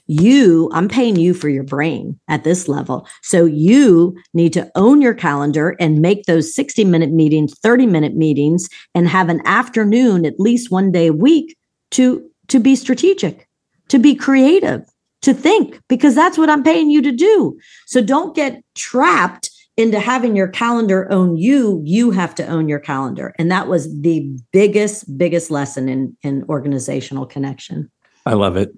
you 0.07 0.69
i'm 0.73 0.87
paying 0.87 1.15
you 1.15 1.33
for 1.33 1.49
your 1.49 1.63
brain 1.63 2.19
at 2.27 2.43
this 2.43 2.67
level. 2.67 3.07
So 3.21 3.45
you 3.45 4.15
need 4.33 4.53
to 4.53 4.71
own 4.75 5.01
your 5.01 5.13
calendar 5.13 5.75
and 5.79 6.01
make 6.01 6.25
those 6.25 6.53
60 6.55 6.85
minute 6.85 7.11
meetings 7.11 7.53
30 7.59 7.85
minute 7.87 8.15
meetings 8.15 8.69
and 8.93 9.07
have 9.07 9.29
an 9.29 9.41
afternoon 9.45 10.25
at 10.25 10.39
least 10.39 10.71
one 10.71 10.91
day 10.91 11.07
a 11.07 11.13
week 11.13 11.57
to 11.91 12.27
to 12.47 12.59
be 12.59 12.75
strategic 12.75 13.47
to 13.89 13.99
be 13.99 14.15
creative 14.15 14.81
to 15.21 15.33
think 15.33 15.79
because 15.89 16.15
that's 16.15 16.37
what 16.37 16.49
i'm 16.49 16.63
paying 16.63 16.89
you 16.89 17.01
to 17.01 17.11
do. 17.11 17.57
So 17.87 18.01
don't 18.01 18.35
get 18.35 18.63
trapped 18.75 19.49
into 19.77 19.99
having 19.99 20.35
your 20.35 20.47
calendar 20.47 21.11
own 21.11 21.35
you. 21.35 21.81
You 21.83 22.11
have 22.11 22.33
to 22.35 22.47
own 22.47 22.69
your 22.69 22.79
calendar. 22.79 23.33
And 23.37 23.51
that 23.51 23.67
was 23.67 23.93
the 24.01 24.21
biggest 24.51 25.17
biggest 25.17 25.51
lesson 25.51 25.89
in 25.89 26.17
in 26.23 26.45
organizational 26.47 27.25
connection. 27.25 27.91
I 28.27 28.33
love 28.33 28.57
it. 28.57 28.75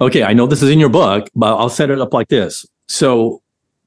Okay, 0.00 0.22
I 0.22 0.32
know 0.32 0.46
this 0.46 0.62
is 0.62 0.70
in 0.70 0.80
your 0.80 0.88
book, 0.88 1.28
but 1.34 1.56
I'll 1.56 1.68
set 1.68 1.90
it 1.90 2.00
up 2.00 2.14
like 2.14 2.28
this. 2.28 2.64
So, 2.88 3.42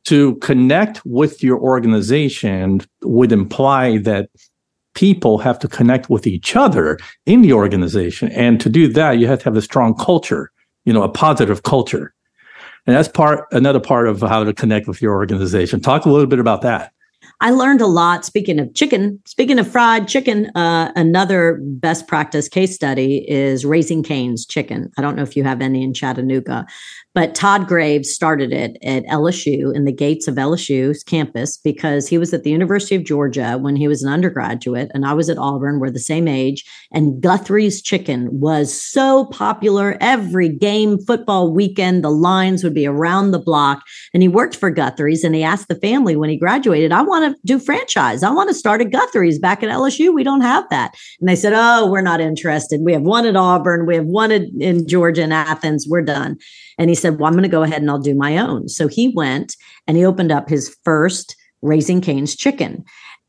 to 0.06 0.36
connect 0.36 1.04
with 1.06 1.42
your 1.42 1.58
organization 1.58 2.82
would 3.04 3.32
imply 3.32 3.98
that 4.00 4.30
people 4.96 5.38
have 5.38 5.58
to 5.60 5.68
connect 5.68 6.10
with 6.10 6.28
each 6.28 6.56
other 6.56 7.00
in 7.26 7.42
the 7.42 7.54
organization. 7.54 8.30
And 8.34 8.60
to 8.60 8.70
do 8.70 8.88
that, 8.90 9.14
you 9.14 9.28
have 9.28 9.40
to 9.40 9.46
have 9.46 9.56
a 9.56 9.62
strong 9.62 9.96
culture, 9.96 10.52
you 10.84 10.92
know, 10.92 11.04
a 11.04 11.10
positive 11.10 11.64
culture. 11.64 12.14
And 12.86 12.96
that's 12.96 13.08
part 13.08 13.48
another 13.52 13.80
part 13.80 14.08
of 14.08 14.20
how 14.20 14.44
to 14.44 14.54
connect 14.54 14.88
with 14.88 15.02
your 15.02 15.14
organization. 15.14 15.80
Talk 15.80 16.06
a 16.06 16.10
little 16.10 16.28
bit 16.28 16.40
about 16.40 16.62
that. 16.64 16.92
I 17.44 17.50
learned 17.50 17.82
a 17.82 17.88
lot. 17.88 18.24
Speaking 18.24 18.58
of 18.58 18.74
chicken, 18.74 19.20
speaking 19.26 19.60
of 19.60 19.70
fried 19.70 20.08
chicken, 20.08 20.50
uh, 20.56 20.94
another 20.96 21.60
best 21.62 22.08
practice 22.08 22.48
case 22.48 22.74
study 22.74 23.30
is 23.30 23.66
Raising 23.66 24.02
Cane's 24.02 24.46
Chicken. 24.46 24.90
I 24.98 25.02
don't 25.02 25.18
know 25.18 25.24
if 25.24 25.36
you 25.36 25.44
have 25.44 25.62
any 25.62 25.84
in 25.84 25.94
Chattanooga, 25.94 26.66
but 27.14 27.36
Todd 27.36 27.68
Graves 27.68 28.10
started 28.10 28.52
it 28.52 28.78
at 28.84 29.06
LSU 29.06 29.74
in 29.76 29.86
the 29.86 29.92
gates 29.92 30.28
of 30.28 30.36
LSU's 30.36 31.04
campus 31.04 31.58
because 31.58 32.08
he 32.08 32.18
was 32.18 32.34
at 32.34 32.44
the 32.44 32.50
University 32.50 32.96
of 32.96 33.04
Georgia 33.04 33.58
when 33.58 33.76
he 33.76 33.88
was 33.88 34.02
an 34.02 34.12
undergraduate, 34.12 34.90
and 34.94 35.06
I 35.06 35.14
was 35.14 35.30
at 35.30 35.38
Auburn. 35.38 35.80
We're 35.80 35.92
the 35.92 36.00
same 36.00 36.28
age. 36.28 36.66
And 36.92 37.22
Guthrie's 37.22 37.82
Chicken 37.82 38.30
was 38.40 38.74
so 38.74 39.26
popular. 39.26 39.98
Every 40.02 40.50
game, 40.50 41.00
football 41.00 41.54
weekend, 41.54 42.04
the 42.04 42.10
lines 42.10 42.64
would 42.64 42.74
be 42.74 42.88
around 42.88 43.32
the 43.32 43.40
block. 43.40 43.84
And 44.14 44.24
he 44.24 44.28
worked 44.28 44.56
for 44.56 44.72
Guthrie's, 44.72 45.24
and 45.24 45.36
he 45.36 45.44
asked 45.44 45.68
the 45.68 45.76
family 45.76 46.16
when 46.16 46.30
he 46.30 46.38
graduated, 46.38 46.92
I 46.92 47.02
want 47.02 47.36
to 47.36 47.42
do 47.46 47.60
franchise. 47.60 48.24
I 48.24 48.32
want 48.32 48.50
to 48.50 48.56
start 48.56 48.82
a 48.82 48.86
Guthrie's 48.86 49.40
back 49.40 49.62
at 49.62 49.70
LSU. 49.70 50.14
We 50.14 50.24
don't 50.24 50.42
have 50.42 50.68
that. 50.70 50.96
And 51.20 51.30
they 51.30 51.36
said, 51.36 51.54
Oh, 51.56 51.90
we're 51.92 52.02
not 52.02 52.22
interested. 52.22 52.82
We 52.84 52.94
have 52.94 53.04
one 53.04 53.26
at 53.26 53.36
Auburn. 53.36 53.86
We 53.86 53.96
have 53.96 54.06
one 54.06 54.32
in 54.32 54.88
Georgia 54.88 55.24
and 55.24 55.34
Athens. 55.34 55.86
We're 55.88 56.02
done. 56.02 56.38
And 56.78 56.90
he 56.90 56.96
said, 56.96 57.20
Well, 57.20 57.28
I'm 57.28 57.34
going 57.34 57.44
to 57.44 57.50
go 57.50 57.64
ahead 57.64 57.82
and 57.82 57.90
I'll 57.90 58.00
do 58.00 58.16
my 58.16 58.38
own. 58.38 58.68
So 58.70 58.88
he 58.88 59.10
went 59.10 59.56
and 59.88 59.98
he 59.98 60.06
opened 60.06 60.32
up 60.32 60.50
his 60.50 60.76
first 60.84 61.36
Raising 61.62 62.02
Cane's 62.02 62.36
chicken 62.36 62.84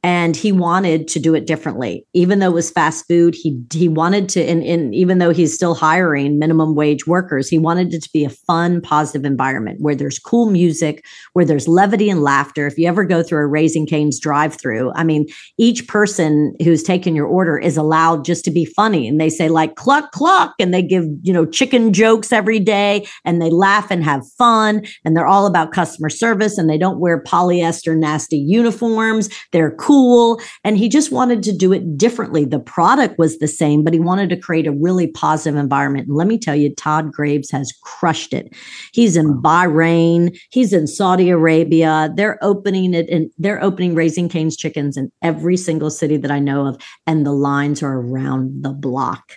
and 0.04 0.36
he 0.36 0.52
wanted 0.52 1.08
to 1.08 1.18
do 1.18 1.34
it 1.34 1.46
differently. 1.46 2.06
Even 2.12 2.38
though 2.38 2.50
it 2.50 2.54
was 2.54 2.70
fast 2.70 3.08
food 3.08 3.34
he 3.34 3.58
he 3.72 3.88
wanted 3.88 4.28
to 4.28 4.44
and, 4.44 4.62
and 4.62 4.94
even 4.94 5.18
though 5.18 5.30
he's 5.30 5.54
still 5.54 5.74
hiring 5.74 6.38
minimum 6.38 6.74
wage 6.74 7.06
workers 7.06 7.48
he 7.48 7.58
wanted 7.58 7.94
it 7.94 8.02
to 8.02 8.10
be 8.12 8.22
a 8.22 8.30
fun 8.30 8.82
positive 8.82 9.24
environment 9.24 9.80
where 9.80 9.94
there's 9.94 10.18
cool 10.18 10.50
music 10.50 11.02
where 11.32 11.46
there's 11.46 11.66
levity 11.66 12.10
and 12.10 12.22
laughter. 12.22 12.66
If 12.66 12.76
you 12.76 12.86
ever 12.86 13.02
go 13.02 13.22
through 13.22 13.42
a 13.42 13.46
raising 13.46 13.86
cane's 13.86 14.20
drive 14.20 14.60
through 14.60 14.92
i 14.94 15.02
mean 15.02 15.26
each 15.58 15.88
person 15.88 16.54
who's 16.62 16.82
taken 16.82 17.16
your 17.16 17.26
order 17.26 17.58
is 17.58 17.78
allowed 17.78 18.26
just 18.26 18.44
to 18.44 18.50
be 18.50 18.66
funny. 18.66 19.08
And 19.08 19.18
they 19.18 19.30
say 19.30 19.48
like 19.48 19.76
cluck 19.76 20.12
cluck 20.12 20.54
and 20.58 20.74
they 20.74 20.82
give 20.82 21.04
you 21.22 21.32
know 21.32 21.46
chicken 21.46 21.94
jokes 21.94 22.30
every 22.30 22.60
day 22.60 23.06
and 23.24 23.40
they 23.40 23.48
laugh 23.48 23.90
and 23.90 24.04
have 24.04 24.22
fun 24.36 24.84
and 25.02 25.16
they're 25.16 25.26
all 25.26 25.46
about 25.46 25.72
customer 25.72 26.10
service 26.10 26.58
and 26.58 26.68
they 26.68 26.76
don't 26.76 27.00
wear 27.00 27.22
polyester 27.22 27.96
nasty 27.96 28.36
uniforms. 28.36 29.30
They're 29.52 29.70
cool 29.70 29.93
cool. 29.94 30.40
And 30.64 30.76
he 30.76 30.88
just 30.88 31.12
wanted 31.12 31.44
to 31.44 31.56
do 31.56 31.72
it 31.72 31.96
differently. 31.96 32.44
The 32.44 32.58
product 32.58 33.16
was 33.16 33.38
the 33.38 33.46
same, 33.46 33.84
but 33.84 33.94
he 33.94 34.00
wanted 34.00 34.28
to 34.30 34.36
create 34.36 34.66
a 34.66 34.72
really 34.72 35.06
positive 35.06 35.56
environment. 35.56 36.08
And 36.08 36.16
let 36.16 36.26
me 36.26 36.36
tell 36.36 36.56
you, 36.56 36.74
Todd 36.74 37.12
Graves 37.12 37.48
has 37.52 37.72
crushed 37.82 38.32
it. 38.32 38.52
He's 38.92 39.16
in 39.16 39.40
Bahrain, 39.40 40.36
he's 40.50 40.72
in 40.72 40.88
Saudi 40.88 41.30
Arabia. 41.30 42.12
They're 42.16 42.38
opening 42.42 42.92
it 42.92 43.08
and 43.08 43.30
they're 43.38 43.62
opening 43.62 43.94
Raising 43.94 44.28
Cane's 44.28 44.56
chickens 44.56 44.96
in 44.96 45.12
every 45.22 45.56
single 45.56 45.90
city 45.90 46.16
that 46.16 46.30
I 46.32 46.40
know 46.40 46.66
of. 46.66 46.76
And 47.06 47.24
the 47.24 47.32
lines 47.32 47.80
are 47.80 48.00
around 48.00 48.64
the 48.64 48.72
block. 48.72 49.36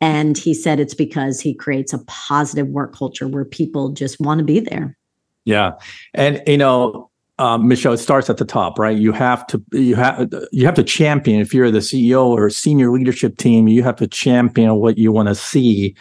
And 0.00 0.38
he 0.38 0.54
said 0.54 0.78
it's 0.78 0.94
because 0.94 1.40
he 1.40 1.52
creates 1.52 1.92
a 1.92 2.04
positive 2.06 2.68
work 2.68 2.94
culture 2.94 3.26
where 3.26 3.44
people 3.44 3.90
just 3.90 4.20
want 4.20 4.38
to 4.38 4.44
be 4.44 4.60
there. 4.60 4.96
Yeah. 5.44 5.72
And, 6.14 6.42
you 6.46 6.58
know, 6.58 7.10
um, 7.38 7.68
Michelle, 7.68 7.92
it 7.92 7.98
starts 7.98 8.30
at 8.30 8.38
the 8.38 8.44
top, 8.44 8.78
right? 8.78 8.96
You 8.96 9.12
have 9.12 9.46
to 9.48 9.62
you 9.72 9.94
have 9.96 10.32
you 10.52 10.64
have 10.64 10.74
to 10.76 10.82
champion. 10.82 11.40
If 11.40 11.52
you're 11.52 11.70
the 11.70 11.80
CEO 11.80 12.26
or 12.26 12.48
senior 12.48 12.90
leadership 12.90 13.36
team, 13.36 13.68
you 13.68 13.82
have 13.82 13.96
to 13.96 14.06
champion 14.06 14.76
what 14.76 14.96
you 14.96 15.12
want 15.12 15.28
to 15.28 15.34
see 15.34 15.94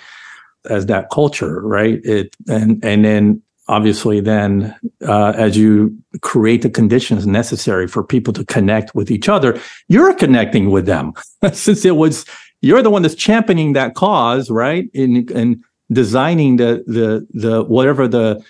as 0.69 0.85
that 0.85 1.09
culture, 1.09 1.61
right? 1.61 1.99
It 2.05 2.35
and 2.47 2.83
and 2.83 3.03
then 3.03 3.41
obviously 3.67 4.21
then 4.21 4.73
uh, 5.05 5.33
as 5.35 5.57
you 5.57 5.97
create 6.21 6.61
the 6.61 6.69
conditions 6.69 7.27
necessary 7.27 7.87
for 7.87 8.03
people 8.03 8.31
to 8.31 8.45
connect 8.45 8.95
with 8.95 9.11
each 9.11 9.27
other, 9.27 9.59
you're 9.89 10.13
connecting 10.13 10.69
with 10.69 10.85
them 10.85 11.13
since 11.53 11.83
it 11.83 11.97
was 11.97 12.25
you're 12.61 12.81
the 12.81 12.89
one 12.89 13.01
that's 13.01 13.15
championing 13.15 13.73
that 13.73 13.95
cause, 13.95 14.49
right? 14.49 14.89
In 14.93 15.29
in 15.29 15.61
designing 15.91 16.55
the 16.55 16.83
the 16.87 17.27
the 17.31 17.63
whatever 17.63 18.07
the 18.07 18.41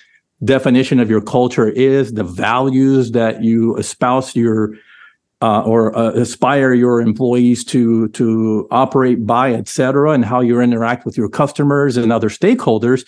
definition 0.43 0.99
of 0.99 1.09
your 1.09 1.21
culture 1.21 1.69
is, 1.69 2.13
the 2.13 2.23
values 2.23 3.11
that 3.11 3.43
you 3.43 3.75
espouse 3.77 4.35
your 4.35 4.75
uh, 5.41 5.61
or 5.61 5.95
uh, 5.97 6.11
aspire 6.11 6.73
your 6.73 7.01
employees 7.01 7.63
to 7.65 8.07
to 8.09 8.67
operate 8.71 9.25
by, 9.25 9.53
et 9.53 9.67
cetera, 9.67 10.11
and 10.11 10.25
how 10.25 10.41
you 10.41 10.59
interact 10.59 11.05
with 11.05 11.17
your 11.17 11.29
customers 11.29 11.97
and 11.97 12.11
other 12.11 12.29
stakeholders, 12.29 13.07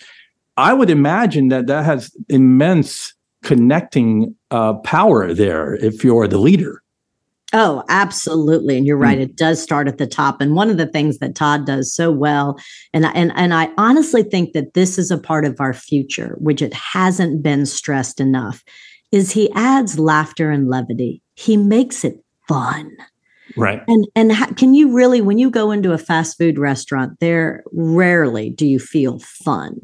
I 0.56 0.72
would 0.72 0.90
imagine 0.90 1.48
that 1.48 1.66
that 1.66 1.84
has 1.84 2.14
immense 2.28 3.14
connecting 3.42 4.34
uh, 4.50 4.74
power 4.74 5.32
there 5.32 5.74
if 5.74 6.04
you're 6.04 6.28
the 6.28 6.38
leader. 6.38 6.82
Oh, 7.54 7.82
absolutely. 7.88 8.76
And 8.76 8.86
you're 8.86 8.98
right. 8.98 9.18
Mm. 9.18 9.22
It 9.22 9.36
does 9.36 9.62
start 9.62 9.88
at 9.88 9.96
the 9.96 10.06
top. 10.06 10.40
And 10.40 10.54
one 10.54 10.68
of 10.68 10.76
the 10.76 10.86
things 10.86 11.18
that 11.18 11.34
Todd 11.34 11.64
does 11.64 11.94
so 11.94 12.10
well, 12.10 12.58
and, 12.92 13.06
and, 13.06 13.32
and 13.34 13.54
I 13.54 13.70
honestly 13.78 14.22
think 14.22 14.52
that 14.52 14.74
this 14.74 14.98
is 14.98 15.10
a 15.10 15.18
part 15.18 15.46
of 15.46 15.58
our 15.58 15.72
future, 15.72 16.36
which 16.38 16.60
it 16.60 16.74
hasn't 16.74 17.42
been 17.42 17.64
stressed 17.64 18.20
enough, 18.20 18.62
is 19.12 19.32
he 19.32 19.50
adds 19.52 19.98
laughter 19.98 20.50
and 20.50 20.68
levity. 20.68 21.22
He 21.36 21.56
makes 21.56 22.04
it 22.04 22.22
fun. 22.46 22.90
Right. 23.56 23.82
And 23.88 24.06
and 24.14 24.56
can 24.58 24.74
you 24.74 24.92
really 24.92 25.22
when 25.22 25.38
you 25.38 25.50
go 25.50 25.70
into 25.70 25.92
a 25.92 25.98
fast 25.98 26.36
food 26.36 26.58
restaurant, 26.58 27.18
there 27.18 27.64
rarely 27.72 28.50
do 28.50 28.66
you 28.66 28.78
feel 28.78 29.20
fun 29.20 29.80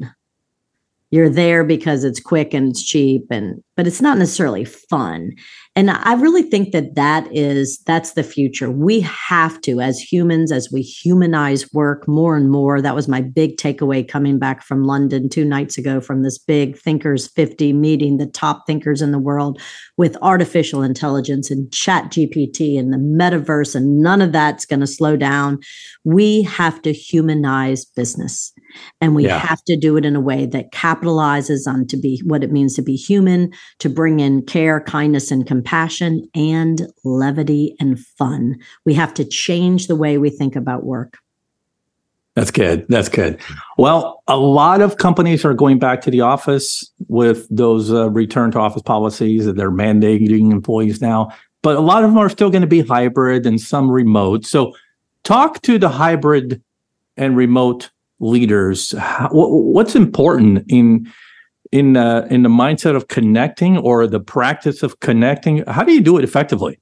you're 1.15 1.29
there 1.29 1.63
because 1.63 2.03
it's 2.03 2.19
quick 2.19 2.53
and 2.53 2.69
it's 2.69 2.83
cheap 2.83 3.23
and 3.29 3.63
but 3.77 3.87
it's 3.87 4.01
not 4.01 4.17
necessarily 4.17 4.65
fun 4.65 5.31
and 5.75 5.91
i 5.91 6.13
really 6.13 6.43
think 6.43 6.71
that 6.71 6.95
that 6.95 7.27
is 7.31 7.79
that's 7.85 8.13
the 8.13 8.23
future. 8.23 8.71
We 8.71 9.01
have 9.01 9.59
to 9.61 9.81
as 9.81 9.99
humans 9.99 10.51
as 10.51 10.71
we 10.71 10.81
humanize 10.81 11.71
work 11.73 12.07
more 12.07 12.35
and 12.35 12.49
more 12.49 12.81
that 12.81 12.95
was 12.95 13.07
my 13.07 13.21
big 13.21 13.57
takeaway 13.57 14.07
coming 14.07 14.39
back 14.39 14.63
from 14.63 14.83
london 14.83 15.29
two 15.29 15.45
nights 15.45 15.77
ago 15.77 15.99
from 15.99 16.23
this 16.23 16.37
big 16.37 16.77
thinkers 16.77 17.27
50 17.27 17.73
meeting 17.73 18.17
the 18.17 18.27
top 18.27 18.65
thinkers 18.67 19.01
in 19.01 19.11
the 19.11 19.19
world 19.19 19.61
with 19.97 20.17
artificial 20.21 20.81
intelligence 20.81 21.51
and 21.51 21.71
chat 21.71 22.05
gpt 22.05 22.79
and 22.79 22.93
the 22.93 22.97
metaverse 22.97 23.75
and 23.75 24.01
none 24.01 24.21
of 24.21 24.31
that's 24.31 24.65
going 24.65 24.79
to 24.79 24.87
slow 24.87 25.15
down. 25.17 25.59
We 26.03 26.43
have 26.43 26.81
to 26.83 26.93
humanize 26.93 27.85
business 27.85 28.53
And 29.01 29.15
we 29.15 29.25
yeah. 29.25 29.37
have 29.37 29.63
to 29.65 29.77
do 29.77 29.97
it 29.97 30.05
in 30.05 30.15
a 30.15 30.21
way 30.21 30.45
that 30.47 30.71
capitalizes 30.71 31.67
on 31.67 31.87
to 31.87 31.97
be 31.97 32.21
what 32.25 32.43
it 32.43 32.51
means 32.51 32.75
to 32.75 32.81
be 32.81 32.95
human, 32.95 33.51
to 33.79 33.89
bring 33.89 34.19
in 34.19 34.43
care, 34.43 34.81
kindness, 34.81 35.31
and 35.31 35.45
compassion, 35.45 36.27
and 36.33 36.87
levity 37.03 37.75
and 37.79 37.99
fun. 37.99 38.55
We 38.85 38.93
have 38.95 39.13
to 39.15 39.25
change 39.25 39.87
the 39.87 39.95
way 39.95 40.17
we 40.17 40.29
think 40.29 40.55
about 40.55 40.83
work. 40.83 41.17
That's 42.35 42.51
good. 42.51 42.85
That's 42.89 43.07
good. 43.07 43.39
Well, 43.77 44.21
a 44.27 44.35
lot 44.35 44.81
of 44.81 44.97
companies 44.97 45.45
are 45.45 45.53
going 45.53 45.79
back 45.79 46.01
to 46.01 46.11
the 46.11 46.19
office 46.19 46.89
with 47.07 47.47
those 47.49 47.93
uh, 47.93 48.09
return 48.09 48.51
to 48.51 48.59
office 48.59 48.81
policies 48.81 49.45
that 49.45 49.55
they're 49.55 49.71
mandating 49.71 50.51
employees 50.51 51.01
now, 51.01 51.31
but 51.61 51.77
a 51.77 51.79
lot 51.79 52.03
of 52.03 52.09
them 52.09 52.17
are 52.17 52.29
still 52.29 52.49
going 52.49 52.61
to 52.61 52.67
be 52.67 52.81
hybrid 52.81 53.45
and 53.45 53.61
some 53.61 53.89
remote. 53.89 54.45
So, 54.45 54.73
talk 55.23 55.61
to 55.61 55.79
the 55.79 55.87
hybrid 55.87 56.61
and 57.15 57.37
remote 57.37 57.89
leaders. 58.19 58.91
How, 58.97 59.29
what's 59.31 59.95
important 59.95 60.63
in 60.69 61.11
in 61.71 61.97
uh, 61.97 62.27
in 62.29 62.43
the 62.43 62.49
mindset 62.49 62.95
of 62.95 63.07
connecting 63.07 63.77
or 63.77 64.07
the 64.07 64.19
practice 64.19 64.83
of 64.83 64.99
connecting? 64.99 65.63
How 65.67 65.83
do 65.83 65.93
you 65.93 66.01
do 66.01 66.17
it 66.17 66.23
effectively? 66.23 66.79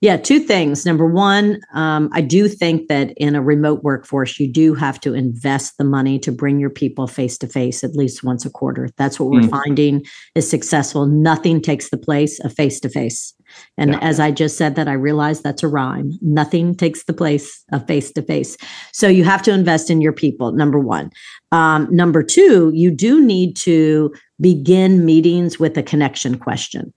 Yeah, 0.00 0.16
two 0.16 0.40
things. 0.40 0.84
Number 0.84 1.06
one, 1.06 1.60
um, 1.74 2.10
I 2.12 2.22
do 2.22 2.48
think 2.48 2.88
that 2.88 3.12
in 3.16 3.36
a 3.36 3.42
remote 3.42 3.84
workforce, 3.84 4.40
you 4.40 4.52
do 4.52 4.74
have 4.74 5.00
to 5.00 5.14
invest 5.14 5.78
the 5.78 5.84
money 5.84 6.18
to 6.20 6.32
bring 6.32 6.58
your 6.58 6.70
people 6.70 7.06
face 7.06 7.38
to 7.38 7.46
face 7.46 7.84
at 7.84 7.94
least 7.94 8.24
once 8.24 8.44
a 8.44 8.50
quarter. 8.50 8.88
That's 8.96 9.20
what 9.20 9.30
we're 9.30 9.42
mm. 9.42 9.50
finding 9.50 10.04
is 10.34 10.50
successful. 10.50 11.06
Nothing 11.06 11.60
takes 11.60 11.90
the 11.90 11.98
place 11.98 12.40
of 12.40 12.52
face 12.52 12.80
to 12.80 12.88
face. 12.88 13.32
And 13.76 13.92
yeah. 13.92 13.98
as 14.00 14.20
I 14.20 14.30
just 14.30 14.56
said 14.56 14.74
that, 14.76 14.88
I 14.88 14.92
realized 14.92 15.42
that's 15.42 15.62
a 15.62 15.68
rhyme. 15.68 16.12
Nothing 16.20 16.74
takes 16.74 17.04
the 17.04 17.12
place 17.12 17.64
of 17.72 17.86
face 17.86 18.12
to 18.12 18.22
face. 18.22 18.56
So 18.92 19.08
you 19.08 19.24
have 19.24 19.42
to 19.42 19.52
invest 19.52 19.90
in 19.90 20.00
your 20.00 20.12
people, 20.12 20.52
number 20.52 20.78
one. 20.78 21.10
Um, 21.52 21.88
number 21.90 22.22
two, 22.22 22.70
you 22.74 22.90
do 22.90 23.24
need 23.24 23.56
to 23.56 24.12
begin 24.40 25.04
meetings 25.04 25.58
with 25.58 25.76
a 25.76 25.82
connection 25.82 26.38
question 26.38 26.92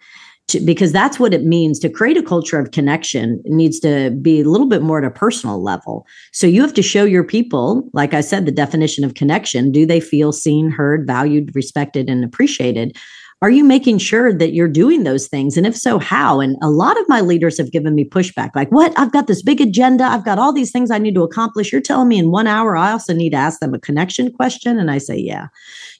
to, 0.47 0.59
because 0.59 0.91
that's 0.91 1.19
what 1.19 1.33
it 1.33 1.43
means 1.43 1.79
to 1.79 1.89
create 1.89 2.17
a 2.17 2.23
culture 2.23 2.59
of 2.59 2.71
connection 2.71 3.41
it 3.45 3.51
needs 3.51 3.79
to 3.79 4.11
be 4.21 4.41
a 4.41 4.43
little 4.43 4.67
bit 4.67 4.81
more 4.81 4.99
at 4.99 5.05
a 5.05 5.11
personal 5.11 5.61
level 5.61 6.05
so 6.31 6.45
you 6.47 6.61
have 6.61 6.73
to 6.73 6.81
show 6.81 7.05
your 7.05 7.23
people 7.23 7.89
like 7.93 8.13
i 8.13 8.21
said 8.21 8.45
the 8.45 8.51
definition 8.51 9.03
of 9.03 9.13
connection 9.13 9.71
do 9.71 9.85
they 9.85 9.99
feel 9.99 10.31
seen 10.31 10.69
heard 10.69 11.07
valued 11.07 11.55
respected 11.55 12.09
and 12.09 12.23
appreciated 12.23 12.97
are 13.43 13.49
you 13.49 13.65
making 13.65 13.97
sure 13.97 14.31
that 14.33 14.53
you're 14.53 14.69
doing 14.69 15.03
those 15.03 15.27
things? 15.27 15.57
And 15.57 15.67
if 15.67 15.75
so, 15.75 15.99
how? 15.99 16.39
And 16.39 16.55
a 16.61 16.69
lot 16.69 16.97
of 16.97 17.09
my 17.09 17.19
leaders 17.19 17.57
have 17.57 17.73
given 17.73 17.93
me 17.93 18.05
pushback 18.05 18.51
like, 18.55 18.71
what? 18.71 18.97
I've 18.97 19.11
got 19.11 19.27
this 19.27 19.43
big 19.43 19.59
agenda. 19.59 20.05
I've 20.05 20.23
got 20.23 20.39
all 20.39 20.53
these 20.53 20.71
things 20.71 20.89
I 20.89 20.97
need 20.97 21.13
to 21.15 21.23
accomplish. 21.23 21.69
You're 21.69 21.81
telling 21.81 22.07
me 22.07 22.17
in 22.17 22.31
one 22.31 22.47
hour, 22.47 22.77
I 22.77 22.93
also 22.93 23.13
need 23.13 23.31
to 23.31 23.35
ask 23.35 23.59
them 23.59 23.73
a 23.73 23.79
connection 23.79 24.31
question. 24.31 24.79
And 24.79 24.89
I 24.89 24.97
say, 24.97 25.17
yeah, 25.17 25.47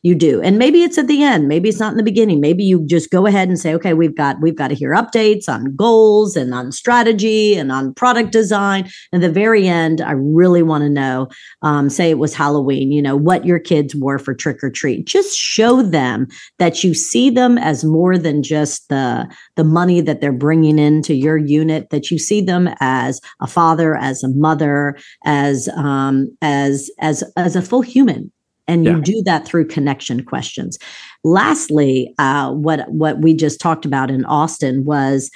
you 0.03 0.15
do. 0.15 0.41
And 0.41 0.57
maybe 0.57 0.83
it's 0.83 0.97
at 0.97 1.07
the 1.07 1.21
end. 1.21 1.49
Maybe 1.49 1.67
it's 1.67 1.81
not 1.81 1.91
in 1.91 1.97
the 1.97 2.03
beginning. 2.03 2.39
Maybe 2.39 2.63
you 2.63 2.85
just 2.85 3.09
go 3.09 3.25
ahead 3.25 3.49
and 3.49 3.59
say, 3.59 3.73
okay, 3.75 3.93
we've 3.93 4.15
got, 4.15 4.39
we've 4.41 4.55
got 4.55 4.69
to 4.69 4.75
hear 4.75 4.91
updates 4.91 5.49
on 5.49 5.75
goals 5.75 6.37
and 6.37 6.53
on 6.53 6.71
strategy 6.71 7.55
and 7.55 7.73
on 7.73 7.93
product 7.93 8.31
design. 8.31 8.89
And 9.11 9.21
the 9.21 9.29
very 9.29 9.67
end, 9.67 9.99
I 9.99 10.11
really 10.11 10.63
want 10.63 10.83
to 10.83 10.89
know, 10.89 11.27
um, 11.61 11.89
say 11.89 12.09
it 12.09 12.19
was 12.19 12.33
Halloween, 12.33 12.93
you 12.93 13.01
know, 13.01 13.17
what 13.17 13.45
your 13.45 13.59
kids 13.59 13.93
wore 13.93 14.17
for 14.17 14.33
trick 14.33 14.63
or 14.63 14.69
treat. 14.69 15.05
Just 15.05 15.37
show 15.37 15.81
them 15.81 16.29
that 16.57 16.85
you 16.85 16.93
see 16.93 17.32
them 17.33 17.57
as 17.57 17.83
more 17.83 18.17
than 18.17 18.43
just 18.43 18.87
the 18.89 19.27
the 19.55 19.63
money 19.63 20.01
that 20.01 20.21
they're 20.21 20.31
bringing 20.31 20.79
into 20.79 21.13
your 21.13 21.37
unit 21.37 21.89
that 21.89 22.09
you 22.09 22.17
see 22.17 22.41
them 22.41 22.69
as 22.79 23.19
a 23.41 23.47
father 23.47 23.95
as 23.95 24.23
a 24.23 24.29
mother 24.29 24.97
as 25.25 25.67
um, 25.75 26.35
as 26.41 26.89
as 26.99 27.23
as 27.37 27.55
a 27.55 27.61
full 27.61 27.81
human. 27.81 28.31
And 28.65 28.85
you 28.85 29.01
do 29.01 29.21
that 29.23 29.45
through 29.45 29.67
connection 29.67 30.23
questions. 30.23 30.77
Lastly 31.25 32.13
uh, 32.17 32.51
what 32.53 32.89
what 32.89 33.19
we 33.21 33.33
just 33.33 33.59
talked 33.59 33.85
about 33.85 34.09
in 34.09 34.23
austin 34.25 34.85
was 34.85 35.29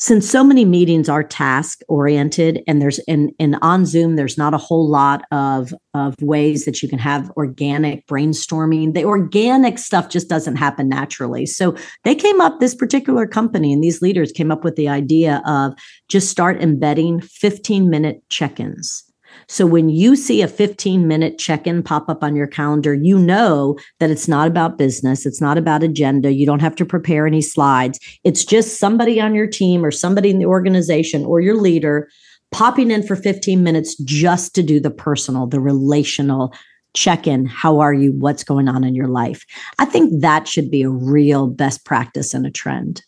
since 0.00 0.28
so 0.28 0.42
many 0.42 0.64
meetings 0.64 1.10
are 1.10 1.22
task 1.22 1.82
oriented 1.86 2.62
and 2.66 2.80
there's 2.80 2.98
in, 3.00 3.30
in 3.38 3.54
on 3.56 3.84
zoom 3.84 4.16
there's 4.16 4.38
not 4.38 4.54
a 4.54 4.58
whole 4.58 4.88
lot 4.88 5.24
of 5.30 5.74
of 5.94 6.14
ways 6.22 6.64
that 6.64 6.82
you 6.82 6.88
can 6.88 6.98
have 6.98 7.30
organic 7.36 8.06
brainstorming 8.06 8.94
the 8.94 9.04
organic 9.04 9.78
stuff 9.78 10.08
just 10.08 10.28
doesn't 10.28 10.56
happen 10.56 10.88
naturally. 10.88 11.46
So 11.46 11.76
they 12.04 12.14
came 12.14 12.40
up 12.40 12.60
this 12.60 12.74
particular 12.74 13.26
company 13.26 13.72
and 13.72 13.82
these 13.82 14.00
leaders 14.00 14.32
came 14.32 14.50
up 14.50 14.64
with 14.64 14.76
the 14.76 14.88
idea 14.88 15.42
of 15.46 15.74
just 16.08 16.30
start 16.30 16.62
embedding 16.62 17.20
15 17.20 17.90
minute 17.90 18.22
check-ins 18.28 19.09
so 19.50 19.66
when 19.66 19.88
you 19.88 20.14
see 20.14 20.42
a 20.42 20.48
15 20.48 21.08
minute 21.08 21.36
check 21.36 21.66
in 21.66 21.82
pop 21.82 22.08
up 22.08 22.22
on 22.22 22.36
your 22.36 22.46
calendar, 22.46 22.94
you 22.94 23.18
know 23.18 23.76
that 23.98 24.08
it's 24.08 24.28
not 24.28 24.46
about 24.46 24.78
business. 24.78 25.26
It's 25.26 25.40
not 25.40 25.58
about 25.58 25.82
agenda. 25.82 26.32
You 26.32 26.46
don't 26.46 26.60
have 26.60 26.76
to 26.76 26.86
prepare 26.86 27.26
any 27.26 27.42
slides. 27.42 27.98
It's 28.22 28.44
just 28.44 28.78
somebody 28.78 29.20
on 29.20 29.34
your 29.34 29.48
team 29.48 29.84
or 29.84 29.90
somebody 29.90 30.30
in 30.30 30.38
the 30.38 30.46
organization 30.46 31.24
or 31.24 31.40
your 31.40 31.56
leader 31.56 32.08
popping 32.52 32.92
in 32.92 33.02
for 33.02 33.16
15 33.16 33.60
minutes 33.64 33.96
just 33.96 34.54
to 34.54 34.62
do 34.62 34.78
the 34.78 34.90
personal, 34.90 35.48
the 35.48 35.58
relational 35.58 36.54
check 36.94 37.26
in. 37.26 37.44
How 37.46 37.80
are 37.80 37.92
you? 37.92 38.12
What's 38.12 38.44
going 38.44 38.68
on 38.68 38.84
in 38.84 38.94
your 38.94 39.08
life? 39.08 39.44
I 39.80 39.84
think 39.84 40.20
that 40.20 40.46
should 40.46 40.70
be 40.70 40.82
a 40.82 40.90
real 40.90 41.48
best 41.48 41.84
practice 41.84 42.34
and 42.34 42.46
a 42.46 42.52
trend. 42.52 43.02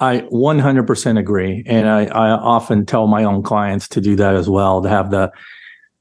I 0.00 0.22
100% 0.32 1.18
agree. 1.20 1.62
And 1.66 1.88
I, 1.88 2.06
I 2.06 2.30
often 2.30 2.84
tell 2.84 3.06
my 3.06 3.22
own 3.22 3.44
clients 3.44 3.86
to 3.88 4.00
do 4.00 4.16
that 4.16 4.34
as 4.34 4.48
well, 4.48 4.82
to 4.82 4.88
have 4.88 5.12
the 5.12 5.30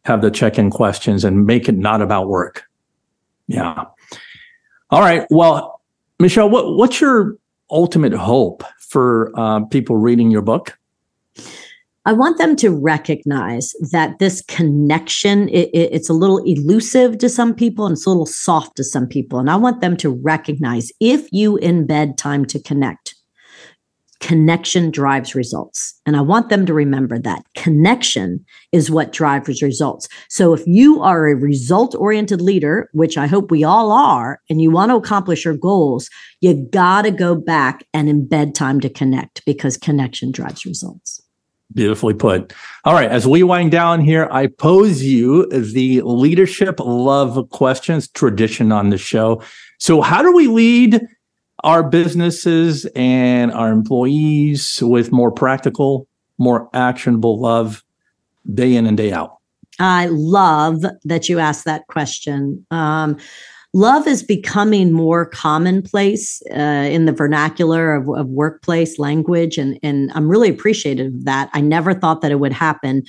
have 0.07 0.21
the 0.21 0.31
check-in 0.31 0.69
questions 0.69 1.25
and 1.25 1.45
make 1.45 1.67
it 1.67 1.75
not 1.75 2.01
about 2.01 2.29
work. 2.29 2.63
Yeah. 3.47 3.83
All 4.89 5.01
right. 5.01 5.27
Well, 5.29 5.81
Michelle, 6.17 6.49
what, 6.49 6.77
what's 6.77 7.01
your 7.01 7.35
ultimate 7.69 8.13
hope 8.13 8.63
for 8.79 9.31
uh, 9.35 9.65
people 9.65 9.97
reading 9.97 10.31
your 10.31 10.41
book? 10.41 10.77
I 12.05 12.13
want 12.13 12.37
them 12.37 12.55
to 12.57 12.69
recognize 12.69 13.73
that 13.91 14.17
this 14.19 14.41
connection, 14.43 15.49
it, 15.49 15.69
it, 15.73 15.89
it's 15.91 16.09
a 16.09 16.13
little 16.13 16.37
elusive 16.45 17.17
to 17.17 17.27
some 17.27 17.53
people 17.53 17.85
and 17.85 17.97
it's 17.97 18.05
a 18.05 18.09
little 18.09 18.25
soft 18.25 18.77
to 18.77 18.85
some 18.85 19.07
people. 19.07 19.39
And 19.39 19.49
I 19.49 19.57
want 19.57 19.81
them 19.81 19.97
to 19.97 20.09
recognize 20.09 20.89
if 21.01 21.27
you 21.33 21.59
embed 21.61 22.15
time 22.15 22.45
to 22.45 22.61
connect, 22.61 23.13
connection 24.19 24.91
drives 24.91 25.35
results. 25.35 25.99
And 26.05 26.15
I 26.17 26.21
want 26.21 26.49
them 26.49 26.65
to 26.65 26.73
remember 26.73 27.19
that 27.19 27.43
connection 27.55 28.43
is 28.71 28.89
what 28.89 29.11
drives 29.11 29.61
results. 29.61 30.07
So 30.29 30.53
if 30.53 30.65
you 30.65 31.01
are 31.01 31.27
a 31.27 31.35
result 31.35 31.95
oriented 31.95 32.41
leader, 32.41 32.89
which 32.93 33.17
I 33.17 33.27
hope 33.27 33.51
we 33.51 33.63
all 33.63 33.91
are, 33.91 34.41
and 34.49 34.61
you 34.61 34.71
want 34.71 34.91
to 34.91 34.95
accomplish 34.95 35.45
your 35.45 35.55
goals, 35.55 36.09
you 36.41 36.53
got 36.53 37.03
to 37.03 37.11
go 37.11 37.35
back 37.35 37.85
and 37.93 38.09
embed 38.09 38.53
time 38.53 38.79
to 38.81 38.89
connect 38.89 39.45
because 39.45 39.77
connection 39.77 40.31
drives 40.31 40.65
results. 40.65 41.21
Beautifully 41.73 42.13
put. 42.13 42.53
All 42.85 42.93
right. 42.93 43.09
As 43.09 43.27
we 43.27 43.43
wind 43.43 43.71
down 43.71 43.99
here, 43.99 44.29
I 44.31 44.47
pose 44.47 45.03
you 45.03 45.47
the 45.49 46.01
leadership 46.01 46.79
love 46.79 47.49
questions 47.49 48.07
tradition 48.07 48.71
on 48.71 48.89
the 48.89 48.97
show. 48.97 49.43
So, 49.77 50.01
how 50.01 50.21
do 50.21 50.33
we 50.33 50.47
lead 50.47 51.01
our 51.63 51.83
businesses 51.83 52.85
and 52.95 53.51
our 53.51 53.71
employees 53.71 54.79
with 54.81 55.11
more 55.11 55.31
practical, 55.31 56.07
more 56.37 56.69
actionable 56.73 57.39
love 57.39 57.83
day 58.53 58.75
in 58.75 58.85
and 58.85 58.97
day 58.97 59.11
out? 59.11 59.37
I 59.79 60.07
love 60.07 60.83
that 61.03 61.29
you 61.29 61.39
asked 61.39 61.65
that 61.65 61.87
question. 61.87 62.65
Um, 62.71 63.17
love 63.73 64.07
is 64.07 64.23
becoming 64.23 64.91
more 64.91 65.25
commonplace 65.25 66.41
uh, 66.51 66.87
in 66.89 67.05
the 67.05 67.11
vernacular 67.11 67.93
of, 67.93 68.09
of, 68.09 68.27
workplace 68.27 68.97
language, 68.97 69.57
and 69.57 69.79
and 69.83 70.11
I'm 70.15 70.27
really 70.27 70.49
appreciative 70.49 71.13
of 71.13 71.25
that. 71.25 71.49
I 71.53 71.61
never 71.61 71.93
thought 71.93 72.21
that 72.21 72.31
it 72.31 72.39
would 72.39 72.53
happen 72.53 73.03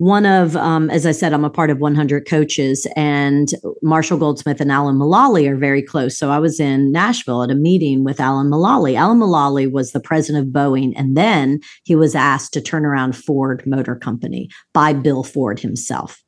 one 0.00 0.24
of, 0.24 0.56
um, 0.56 0.88
as 0.88 1.04
I 1.04 1.12
said, 1.12 1.34
I'm 1.34 1.44
a 1.44 1.50
part 1.50 1.68
of 1.68 1.78
100 1.78 2.26
coaches, 2.26 2.86
and 2.96 3.50
Marshall 3.82 4.16
Goldsmith 4.16 4.58
and 4.58 4.72
Alan 4.72 4.96
Mulally 4.96 5.46
are 5.46 5.58
very 5.58 5.82
close. 5.82 6.16
So 6.16 6.30
I 6.30 6.38
was 6.38 6.58
in 6.58 6.90
Nashville 6.90 7.42
at 7.42 7.50
a 7.50 7.54
meeting 7.54 8.02
with 8.02 8.18
Alan 8.18 8.48
Mulally. 8.48 8.96
Alan 8.96 9.18
Mulally 9.18 9.70
was 9.70 9.92
the 9.92 10.00
president 10.00 10.46
of 10.46 10.54
Boeing, 10.54 10.94
and 10.96 11.18
then 11.18 11.60
he 11.84 11.94
was 11.94 12.14
asked 12.14 12.54
to 12.54 12.62
turn 12.62 12.86
around 12.86 13.14
Ford 13.14 13.62
Motor 13.66 13.94
Company 13.94 14.48
by 14.72 14.94
Bill 14.94 15.22
Ford 15.22 15.60
himself. 15.60 16.22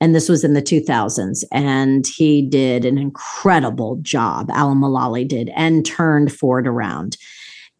And 0.00 0.14
this 0.14 0.28
was 0.28 0.44
in 0.44 0.54
the 0.54 0.62
2000s. 0.62 1.42
And 1.50 2.06
he 2.06 2.48
did 2.48 2.84
an 2.84 2.98
incredible 2.98 3.98
job, 4.00 4.48
Alan 4.52 4.78
Mulally 4.78 5.26
did, 5.26 5.50
and 5.56 5.84
turned 5.84 6.32
Ford 6.32 6.68
around. 6.68 7.16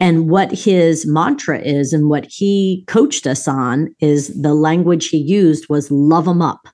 And 0.00 0.30
what 0.30 0.52
his 0.52 1.06
mantra 1.06 1.60
is 1.60 1.92
and 1.92 2.08
what 2.08 2.26
he 2.28 2.84
coached 2.86 3.26
us 3.26 3.48
on 3.48 3.94
is 4.00 4.28
the 4.40 4.54
language 4.54 5.08
he 5.08 5.18
used 5.18 5.66
was 5.68 5.90
love 5.90 6.26
them 6.26 6.40
up. 6.40 6.68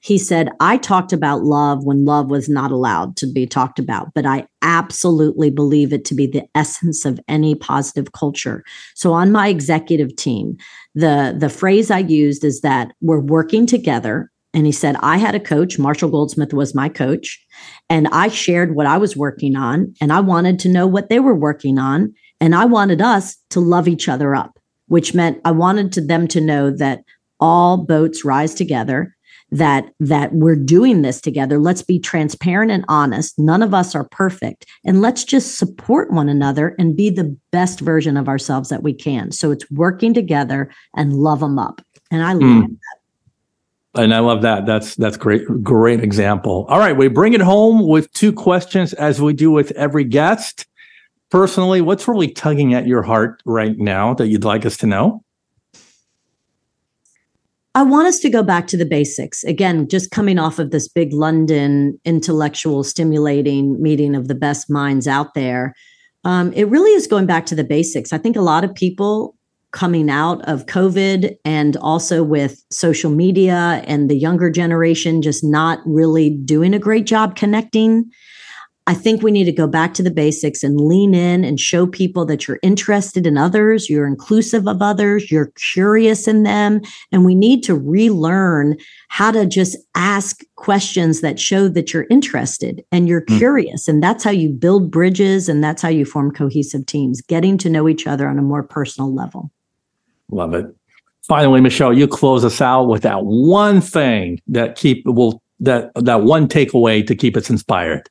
He 0.00 0.18
said, 0.18 0.50
I 0.60 0.76
talked 0.76 1.12
about 1.12 1.42
love 1.42 1.84
when 1.84 2.04
love 2.04 2.30
was 2.30 2.48
not 2.48 2.70
allowed 2.70 3.16
to 3.16 3.26
be 3.26 3.46
talked 3.46 3.80
about, 3.80 4.14
but 4.14 4.24
I 4.26 4.46
absolutely 4.62 5.50
believe 5.50 5.92
it 5.92 6.04
to 6.04 6.14
be 6.14 6.28
the 6.28 6.44
essence 6.54 7.04
of 7.04 7.18
any 7.26 7.56
positive 7.56 8.12
culture. 8.12 8.62
So 8.94 9.12
on 9.12 9.32
my 9.32 9.48
executive 9.48 10.14
team, 10.14 10.56
the, 10.94 11.34
the 11.36 11.48
phrase 11.48 11.90
I 11.90 11.98
used 12.00 12.44
is 12.44 12.60
that 12.60 12.92
we're 13.00 13.18
working 13.18 13.66
together 13.66 14.30
And 14.56 14.64
he 14.64 14.72
said, 14.72 14.96
I 15.00 15.18
had 15.18 15.34
a 15.34 15.40
coach, 15.40 15.78
Marshall 15.78 16.08
Goldsmith 16.08 16.54
was 16.54 16.74
my 16.74 16.88
coach, 16.88 17.38
and 17.90 18.08
I 18.08 18.28
shared 18.28 18.74
what 18.74 18.86
I 18.86 18.96
was 18.96 19.14
working 19.14 19.54
on, 19.54 19.94
and 20.00 20.10
I 20.10 20.20
wanted 20.20 20.58
to 20.60 20.70
know 20.70 20.86
what 20.86 21.10
they 21.10 21.20
were 21.20 21.34
working 21.34 21.78
on. 21.78 22.14
And 22.40 22.54
I 22.54 22.64
wanted 22.64 23.00
us 23.00 23.36
to 23.50 23.60
love 23.60 23.88
each 23.88 24.08
other 24.08 24.34
up, 24.34 24.58
which 24.88 25.14
meant 25.14 25.40
I 25.44 25.52
wanted 25.52 25.92
to 25.92 26.00
them 26.00 26.28
to 26.28 26.40
know 26.40 26.70
that 26.70 27.02
all 27.40 27.78
boats 27.78 28.24
rise 28.24 28.54
together 28.54 29.16
that 29.50 29.92
that 30.00 30.32
we're 30.32 30.56
doing 30.56 31.02
this 31.02 31.20
together 31.20 31.58
let's 31.58 31.82
be 31.82 32.00
transparent 32.00 32.72
and 32.72 32.84
honest 32.88 33.38
none 33.38 33.62
of 33.62 33.72
us 33.72 33.94
are 33.94 34.08
perfect 34.10 34.66
and 34.84 35.00
let's 35.00 35.22
just 35.22 35.56
support 35.56 36.10
one 36.10 36.28
another 36.28 36.74
and 36.80 36.96
be 36.96 37.10
the 37.10 37.36
best 37.52 37.78
version 37.78 38.16
of 38.16 38.28
ourselves 38.28 38.70
that 38.70 38.82
we 38.82 38.92
can 38.92 39.30
so 39.30 39.52
it's 39.52 39.70
working 39.70 40.12
together 40.12 40.68
and 40.96 41.12
love 41.12 41.38
them 41.38 41.60
up 41.60 41.80
and 42.10 42.24
i 42.24 42.32
love 42.32 42.64
mm. 42.64 42.68
that 42.68 42.96
and 43.98 44.12
I 44.12 44.18
love 44.18 44.42
that. 44.42 44.66
That's 44.66 44.94
that's 44.96 45.16
great, 45.16 45.46
great 45.62 46.00
example. 46.00 46.66
All 46.68 46.78
right, 46.78 46.94
we 46.94 47.08
bring 47.08 47.32
it 47.32 47.40
home 47.40 47.88
with 47.88 48.12
two 48.12 48.30
questions 48.30 48.92
as 48.92 49.22
we 49.22 49.32
do 49.32 49.50
with 49.50 49.70
every 49.70 50.04
guest. 50.04 50.66
Personally, 51.30 51.80
what's 51.80 52.06
really 52.06 52.28
tugging 52.28 52.74
at 52.74 52.86
your 52.86 53.02
heart 53.02 53.42
right 53.44 53.76
now 53.78 54.14
that 54.14 54.28
you'd 54.28 54.44
like 54.44 54.64
us 54.64 54.76
to 54.78 54.86
know? 54.86 55.22
I 57.74 57.82
want 57.82 58.08
us 58.08 58.20
to 58.20 58.30
go 58.30 58.42
back 58.42 58.68
to 58.68 58.76
the 58.76 58.86
basics. 58.86 59.44
Again, 59.44 59.86
just 59.86 60.10
coming 60.10 60.38
off 60.38 60.58
of 60.58 60.70
this 60.70 60.88
big 60.88 61.12
London 61.12 62.00
intellectual 62.06 62.82
stimulating 62.82 63.82
meeting 63.82 64.14
of 64.14 64.28
the 64.28 64.34
best 64.34 64.70
minds 64.70 65.06
out 65.06 65.34
there. 65.34 65.74
Um, 66.24 66.52
it 66.54 66.68
really 66.68 66.92
is 66.92 67.06
going 67.06 67.26
back 67.26 67.44
to 67.46 67.54
the 67.54 67.64
basics. 67.64 68.12
I 68.12 68.18
think 68.18 68.34
a 68.34 68.40
lot 68.40 68.64
of 68.64 68.74
people 68.74 69.36
coming 69.72 70.08
out 70.08 70.40
of 70.48 70.64
COVID 70.64 71.36
and 71.44 71.76
also 71.76 72.22
with 72.22 72.64
social 72.70 73.10
media 73.10 73.82
and 73.86 74.08
the 74.08 74.16
younger 74.16 74.50
generation 74.50 75.20
just 75.20 75.44
not 75.44 75.80
really 75.84 76.30
doing 76.30 76.72
a 76.72 76.78
great 76.78 77.04
job 77.04 77.36
connecting 77.36 78.10
I 78.88 78.94
think 78.94 79.20
we 79.20 79.32
need 79.32 79.44
to 79.44 79.52
go 79.52 79.66
back 79.66 79.94
to 79.94 80.02
the 80.02 80.12
basics 80.12 80.62
and 80.62 80.80
lean 80.80 81.12
in 81.12 81.42
and 81.44 81.58
show 81.58 81.88
people 81.88 82.24
that 82.26 82.46
you're 82.46 82.60
interested 82.62 83.26
in 83.26 83.36
others, 83.36 83.90
you're 83.90 84.06
inclusive 84.06 84.68
of 84.68 84.80
others, 84.80 85.28
you're 85.30 85.52
curious 85.56 86.28
in 86.28 86.44
them. 86.44 86.80
And 87.10 87.24
we 87.24 87.34
need 87.34 87.64
to 87.64 87.74
relearn 87.74 88.76
how 89.08 89.32
to 89.32 89.44
just 89.44 89.76
ask 89.96 90.44
questions 90.54 91.20
that 91.20 91.40
show 91.40 91.66
that 91.66 91.92
you're 91.92 92.06
interested 92.10 92.84
and 92.92 93.08
you're 93.08 93.22
mm. 93.22 93.38
curious. 93.38 93.88
And 93.88 94.00
that's 94.00 94.22
how 94.22 94.30
you 94.30 94.50
build 94.50 94.92
bridges 94.92 95.48
and 95.48 95.64
that's 95.64 95.82
how 95.82 95.88
you 95.88 96.04
form 96.04 96.30
cohesive 96.30 96.86
teams, 96.86 97.20
getting 97.20 97.58
to 97.58 97.68
know 97.68 97.88
each 97.88 98.06
other 98.06 98.28
on 98.28 98.38
a 98.38 98.42
more 98.42 98.62
personal 98.62 99.12
level. 99.12 99.50
Love 100.30 100.54
it. 100.54 100.66
Finally, 101.26 101.60
Michelle, 101.60 101.92
you 101.92 102.06
close 102.06 102.44
us 102.44 102.60
out 102.60 102.84
with 102.84 103.02
that 103.02 103.24
one 103.24 103.80
thing 103.80 104.40
that 104.46 104.76
keep 104.76 105.04
will 105.06 105.42
that 105.58 105.90
that 105.96 106.22
one 106.22 106.46
takeaway 106.46 107.04
to 107.04 107.16
keep 107.16 107.36
us 107.36 107.50
inspired. 107.50 108.08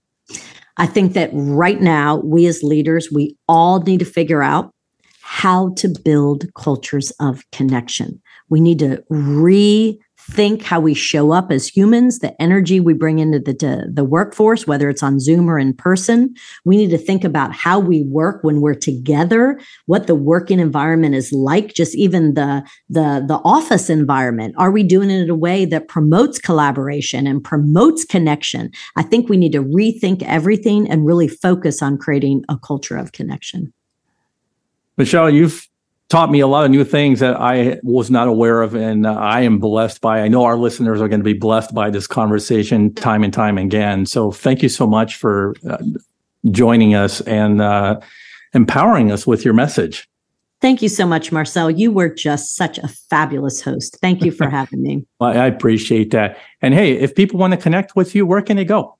I 0.77 0.85
think 0.85 1.13
that 1.13 1.29
right 1.33 1.79
now, 1.79 2.17
we 2.17 2.45
as 2.47 2.63
leaders, 2.63 3.09
we 3.11 3.37
all 3.47 3.81
need 3.81 3.99
to 3.99 4.05
figure 4.05 4.43
out 4.43 4.71
how 5.21 5.73
to 5.75 5.87
build 5.87 6.45
cultures 6.53 7.11
of 7.19 7.43
connection. 7.51 8.21
We 8.49 8.59
need 8.59 8.79
to 8.79 9.03
re 9.09 9.99
think 10.31 10.63
how 10.63 10.79
we 10.79 10.93
show 10.93 11.31
up 11.31 11.51
as 11.51 11.67
humans, 11.67 12.19
the 12.19 12.39
energy 12.41 12.79
we 12.79 12.93
bring 12.93 13.19
into 13.19 13.39
the, 13.39 13.89
the 13.91 14.03
workforce, 14.03 14.65
whether 14.65 14.89
it's 14.89 15.03
on 15.03 15.19
Zoom 15.19 15.49
or 15.49 15.59
in 15.59 15.73
person. 15.73 16.33
We 16.65 16.77
need 16.77 16.89
to 16.89 16.97
think 16.97 17.23
about 17.23 17.53
how 17.53 17.79
we 17.79 18.01
work 18.03 18.43
when 18.43 18.61
we're 18.61 18.73
together, 18.73 19.59
what 19.85 20.07
the 20.07 20.15
working 20.15 20.59
environment 20.59 21.15
is 21.15 21.31
like, 21.31 21.73
just 21.73 21.95
even 21.95 22.33
the, 22.33 22.67
the, 22.89 23.23
the 23.27 23.39
office 23.45 23.89
environment. 23.89 24.55
Are 24.57 24.71
we 24.71 24.83
doing 24.83 25.11
it 25.11 25.21
in 25.21 25.29
a 25.29 25.35
way 25.35 25.65
that 25.65 25.87
promotes 25.87 26.39
collaboration 26.39 27.27
and 27.27 27.43
promotes 27.43 28.03
connection? 28.03 28.71
I 28.95 29.03
think 29.03 29.29
we 29.29 29.37
need 29.37 29.51
to 29.51 29.63
rethink 29.63 30.23
everything 30.23 30.89
and 30.89 31.05
really 31.05 31.27
focus 31.27 31.81
on 31.81 31.97
creating 31.97 32.43
a 32.49 32.57
culture 32.57 32.97
of 32.97 33.11
connection. 33.11 33.73
Michelle, 34.97 35.29
you've 35.29 35.67
taught 36.09 36.31
me 36.31 36.39
a 36.39 36.47
lot 36.47 36.65
of 36.65 36.71
new 36.71 36.83
things 36.83 37.19
that 37.19 37.35
I 37.39 37.79
was 37.83 38.11
not 38.11 38.27
aware 38.27 38.61
of, 38.61 38.75
and 38.75 39.05
uh, 39.05 39.13
I 39.13 39.41
am 39.41 39.59
blessed 39.59 40.01
by. 40.01 40.21
I 40.21 40.27
know 40.27 40.43
our 40.43 40.57
listeners 40.57 41.01
are 41.01 41.07
going 41.07 41.19
to 41.19 41.25
be 41.25 41.33
blessed 41.33 41.73
by 41.73 41.89
this 41.89 42.07
conversation 42.07 42.93
time 42.93 43.23
and 43.23 43.33
time 43.33 43.57
again. 43.57 44.05
So 44.05 44.31
thank 44.31 44.61
you 44.61 44.69
so 44.69 44.85
much 44.87 45.15
for 45.15 45.55
uh, 45.69 45.77
joining 46.51 46.95
us 46.95 47.21
and 47.21 47.61
uh, 47.61 47.99
empowering 48.53 49.11
us 49.11 49.25
with 49.25 49.43
your 49.43 49.53
message. 49.53 50.07
Thank 50.61 50.81
you 50.81 50.89
so 50.89 51.05
much, 51.05 51.31
Marcel. 51.31 51.69
You 51.69 51.91
were 51.91 52.09
just 52.09 52.55
such 52.55 52.77
a 52.77 52.87
fabulous 52.87 53.61
host. 53.61 53.97
Thank 54.01 54.23
you 54.23 54.31
for 54.31 54.49
having 54.49 54.81
me. 54.81 55.05
well, 55.19 55.37
I 55.37 55.45
appreciate 55.45 56.11
that. 56.11 56.37
And 56.61 56.73
hey, 56.73 56.93
if 56.93 57.13
people 57.13 57.39
want 57.39 57.53
to 57.53 57.57
connect 57.57 57.95
with 57.95 58.15
you, 58.15 58.25
where 58.25 58.41
can 58.41 58.57
they 58.57 58.65
go? 58.65 58.97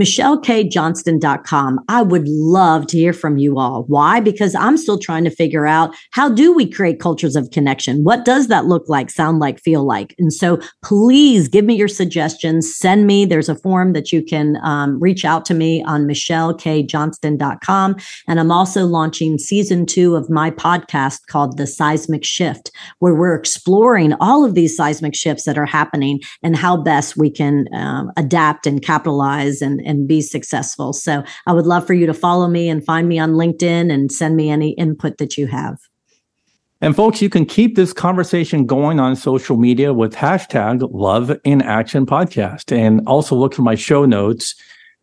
michellekjohnston.com. 0.00 1.80
I 1.88 2.02
would 2.02 2.28
love 2.28 2.86
to 2.88 2.96
hear 2.96 3.12
from 3.12 3.38
you 3.38 3.58
all. 3.58 3.84
Why? 3.84 4.20
Because 4.20 4.54
I'm 4.54 4.76
still 4.76 4.98
trying 4.98 5.24
to 5.24 5.30
figure 5.30 5.66
out 5.66 5.94
how 6.12 6.28
do 6.28 6.52
we 6.52 6.70
create 6.70 7.00
cultures 7.00 7.36
of 7.36 7.50
connection? 7.50 8.04
What 8.04 8.24
does 8.24 8.48
that 8.48 8.66
look 8.66 8.88
like, 8.88 9.10
sound 9.10 9.38
like, 9.40 9.60
feel 9.60 9.84
like? 9.84 10.14
And 10.18 10.32
so 10.32 10.60
please 10.82 11.48
give 11.48 11.64
me 11.64 11.74
your 11.74 11.88
suggestions. 11.88 12.74
Send 12.74 13.06
me, 13.06 13.24
there's 13.24 13.48
a 13.48 13.54
form 13.54 13.92
that 13.92 14.12
you 14.12 14.22
can 14.22 14.56
um, 14.62 15.00
reach 15.00 15.24
out 15.24 15.44
to 15.46 15.54
me 15.54 15.82
on 15.84 16.06
michellekjohnston.com. 16.06 17.96
And 18.28 18.40
I'm 18.40 18.52
also 18.52 18.86
launching 18.86 19.38
season 19.38 19.86
two 19.86 20.14
of 20.16 20.30
my 20.30 20.50
podcast 20.50 21.26
called 21.26 21.56
The 21.56 21.66
Seismic 21.66 22.24
Shift, 22.24 22.70
where 23.00 23.14
we're 23.14 23.34
exploring 23.34 24.14
all 24.20 24.44
of 24.44 24.54
these 24.54 24.76
seismic 24.76 25.14
shifts 25.14 25.44
that 25.44 25.58
are 25.58 25.66
happening 25.66 26.20
and 26.42 26.56
how 26.56 26.76
best 26.76 27.16
we 27.16 27.30
can 27.30 27.66
um, 27.74 28.10
adapt 28.16 28.66
and 28.66 28.82
capitalize 28.82 29.62
and 29.62 29.80
and 29.88 30.06
be 30.06 30.20
successful. 30.20 30.92
So 30.92 31.24
I 31.46 31.52
would 31.52 31.66
love 31.66 31.86
for 31.86 31.94
you 31.94 32.06
to 32.06 32.14
follow 32.14 32.46
me 32.46 32.68
and 32.68 32.84
find 32.84 33.08
me 33.08 33.18
on 33.18 33.32
LinkedIn 33.32 33.92
and 33.92 34.12
send 34.12 34.36
me 34.36 34.50
any 34.50 34.70
input 34.72 35.18
that 35.18 35.36
you 35.36 35.48
have. 35.48 35.78
And 36.80 36.94
folks, 36.94 37.20
you 37.20 37.28
can 37.28 37.44
keep 37.44 37.74
this 37.74 37.92
conversation 37.92 38.64
going 38.64 39.00
on 39.00 39.16
social 39.16 39.56
media 39.56 39.92
with 39.92 40.14
hashtag 40.14 40.88
Love 40.92 41.36
in 41.42 41.60
Action 41.60 42.06
Podcast. 42.06 42.72
And 42.76 43.00
also 43.08 43.34
look 43.34 43.54
for 43.54 43.62
my 43.62 43.74
show 43.74 44.04
notes 44.04 44.54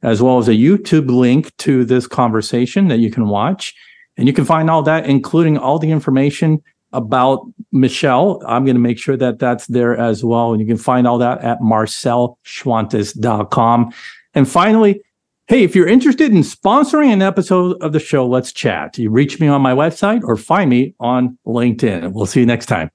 as 0.01 0.21
well 0.21 0.37
as 0.37 0.47
a 0.47 0.53
YouTube 0.53 1.09
link 1.09 1.53
to 1.57 1.83
this 1.83 2.07
conversation 2.07 2.87
that 2.87 2.99
you 2.99 3.11
can 3.11 3.27
watch. 3.27 3.75
And 4.17 4.27
you 4.27 4.33
can 4.33 4.45
find 4.45 4.69
all 4.69 4.81
that, 4.83 5.05
including 5.05 5.57
all 5.57 5.77
the 5.77 5.91
information 5.91 6.63
about 6.93 7.41
Michelle. 7.73 8.41
I'm 8.47 8.63
going 8.63 8.75
to 8.75 8.81
make 8.81 8.97
sure 8.97 9.17
that 9.17 9.39
that's 9.39 9.67
there 9.67 9.97
as 9.97 10.23
well. 10.23 10.53
And 10.53 10.61
you 10.61 10.67
can 10.67 10.77
find 10.77 11.05
all 11.05 11.17
that 11.17 11.41
at 11.41 11.59
marcelschwantes.com. 11.59 13.93
And 14.35 14.49
finally, 14.49 15.01
hey, 15.47 15.63
if 15.63 15.75
you're 15.75 15.87
interested 15.87 16.31
in 16.31 16.41
sponsoring 16.41 17.11
an 17.11 17.21
episode 17.21 17.81
of 17.81 17.93
the 17.93 17.99
show, 17.99 18.27
let's 18.27 18.51
chat. 18.51 18.97
You 18.97 19.09
reach 19.09 19.39
me 19.39 19.47
on 19.47 19.61
my 19.61 19.73
website 19.73 20.21
or 20.23 20.35
find 20.35 20.69
me 20.69 20.93
on 20.99 21.37
LinkedIn. 21.47 22.11
We'll 22.11 22.25
see 22.25 22.41
you 22.41 22.45
next 22.45 22.65
time. 22.67 22.91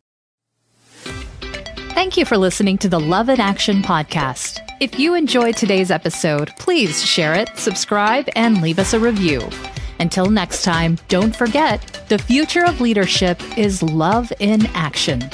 Thank 1.93 2.17
you 2.17 2.25
for 2.25 2.39
listening 2.39 2.79
to 2.79 2.89
the 2.89 3.01
Love 3.01 3.29
in 3.29 3.41
Action 3.41 3.83
podcast. 3.83 4.61
If 4.81 4.99
you 4.99 5.15
enjoyed 5.15 5.57
today's 5.57 5.91
episode, 5.91 6.51
please 6.59 7.05
share 7.05 7.35
it, 7.35 7.51
subscribe, 7.57 8.29
and 8.35 8.63
leave 8.63 8.79
us 8.79 8.95
a 8.95 9.01
review. 9.01 9.49
Until 10.01 10.31
next 10.31 10.63
time, 10.63 10.99
don't 11.09 11.37
forget 11.37 12.07
the 12.09 12.19
future 12.19 12.65
of 12.65 12.81
leadership 12.81 13.39
is 13.59 13.83
love 13.83 14.33
in 14.41 14.65
action. 14.69 15.29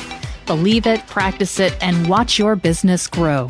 Believe 0.47 0.87
it, 0.87 1.07
practice 1.07 1.61
it, 1.61 1.77
and 1.81 2.09
watch 2.09 2.39
your 2.39 2.57
business 2.57 3.07
grow. 3.07 3.49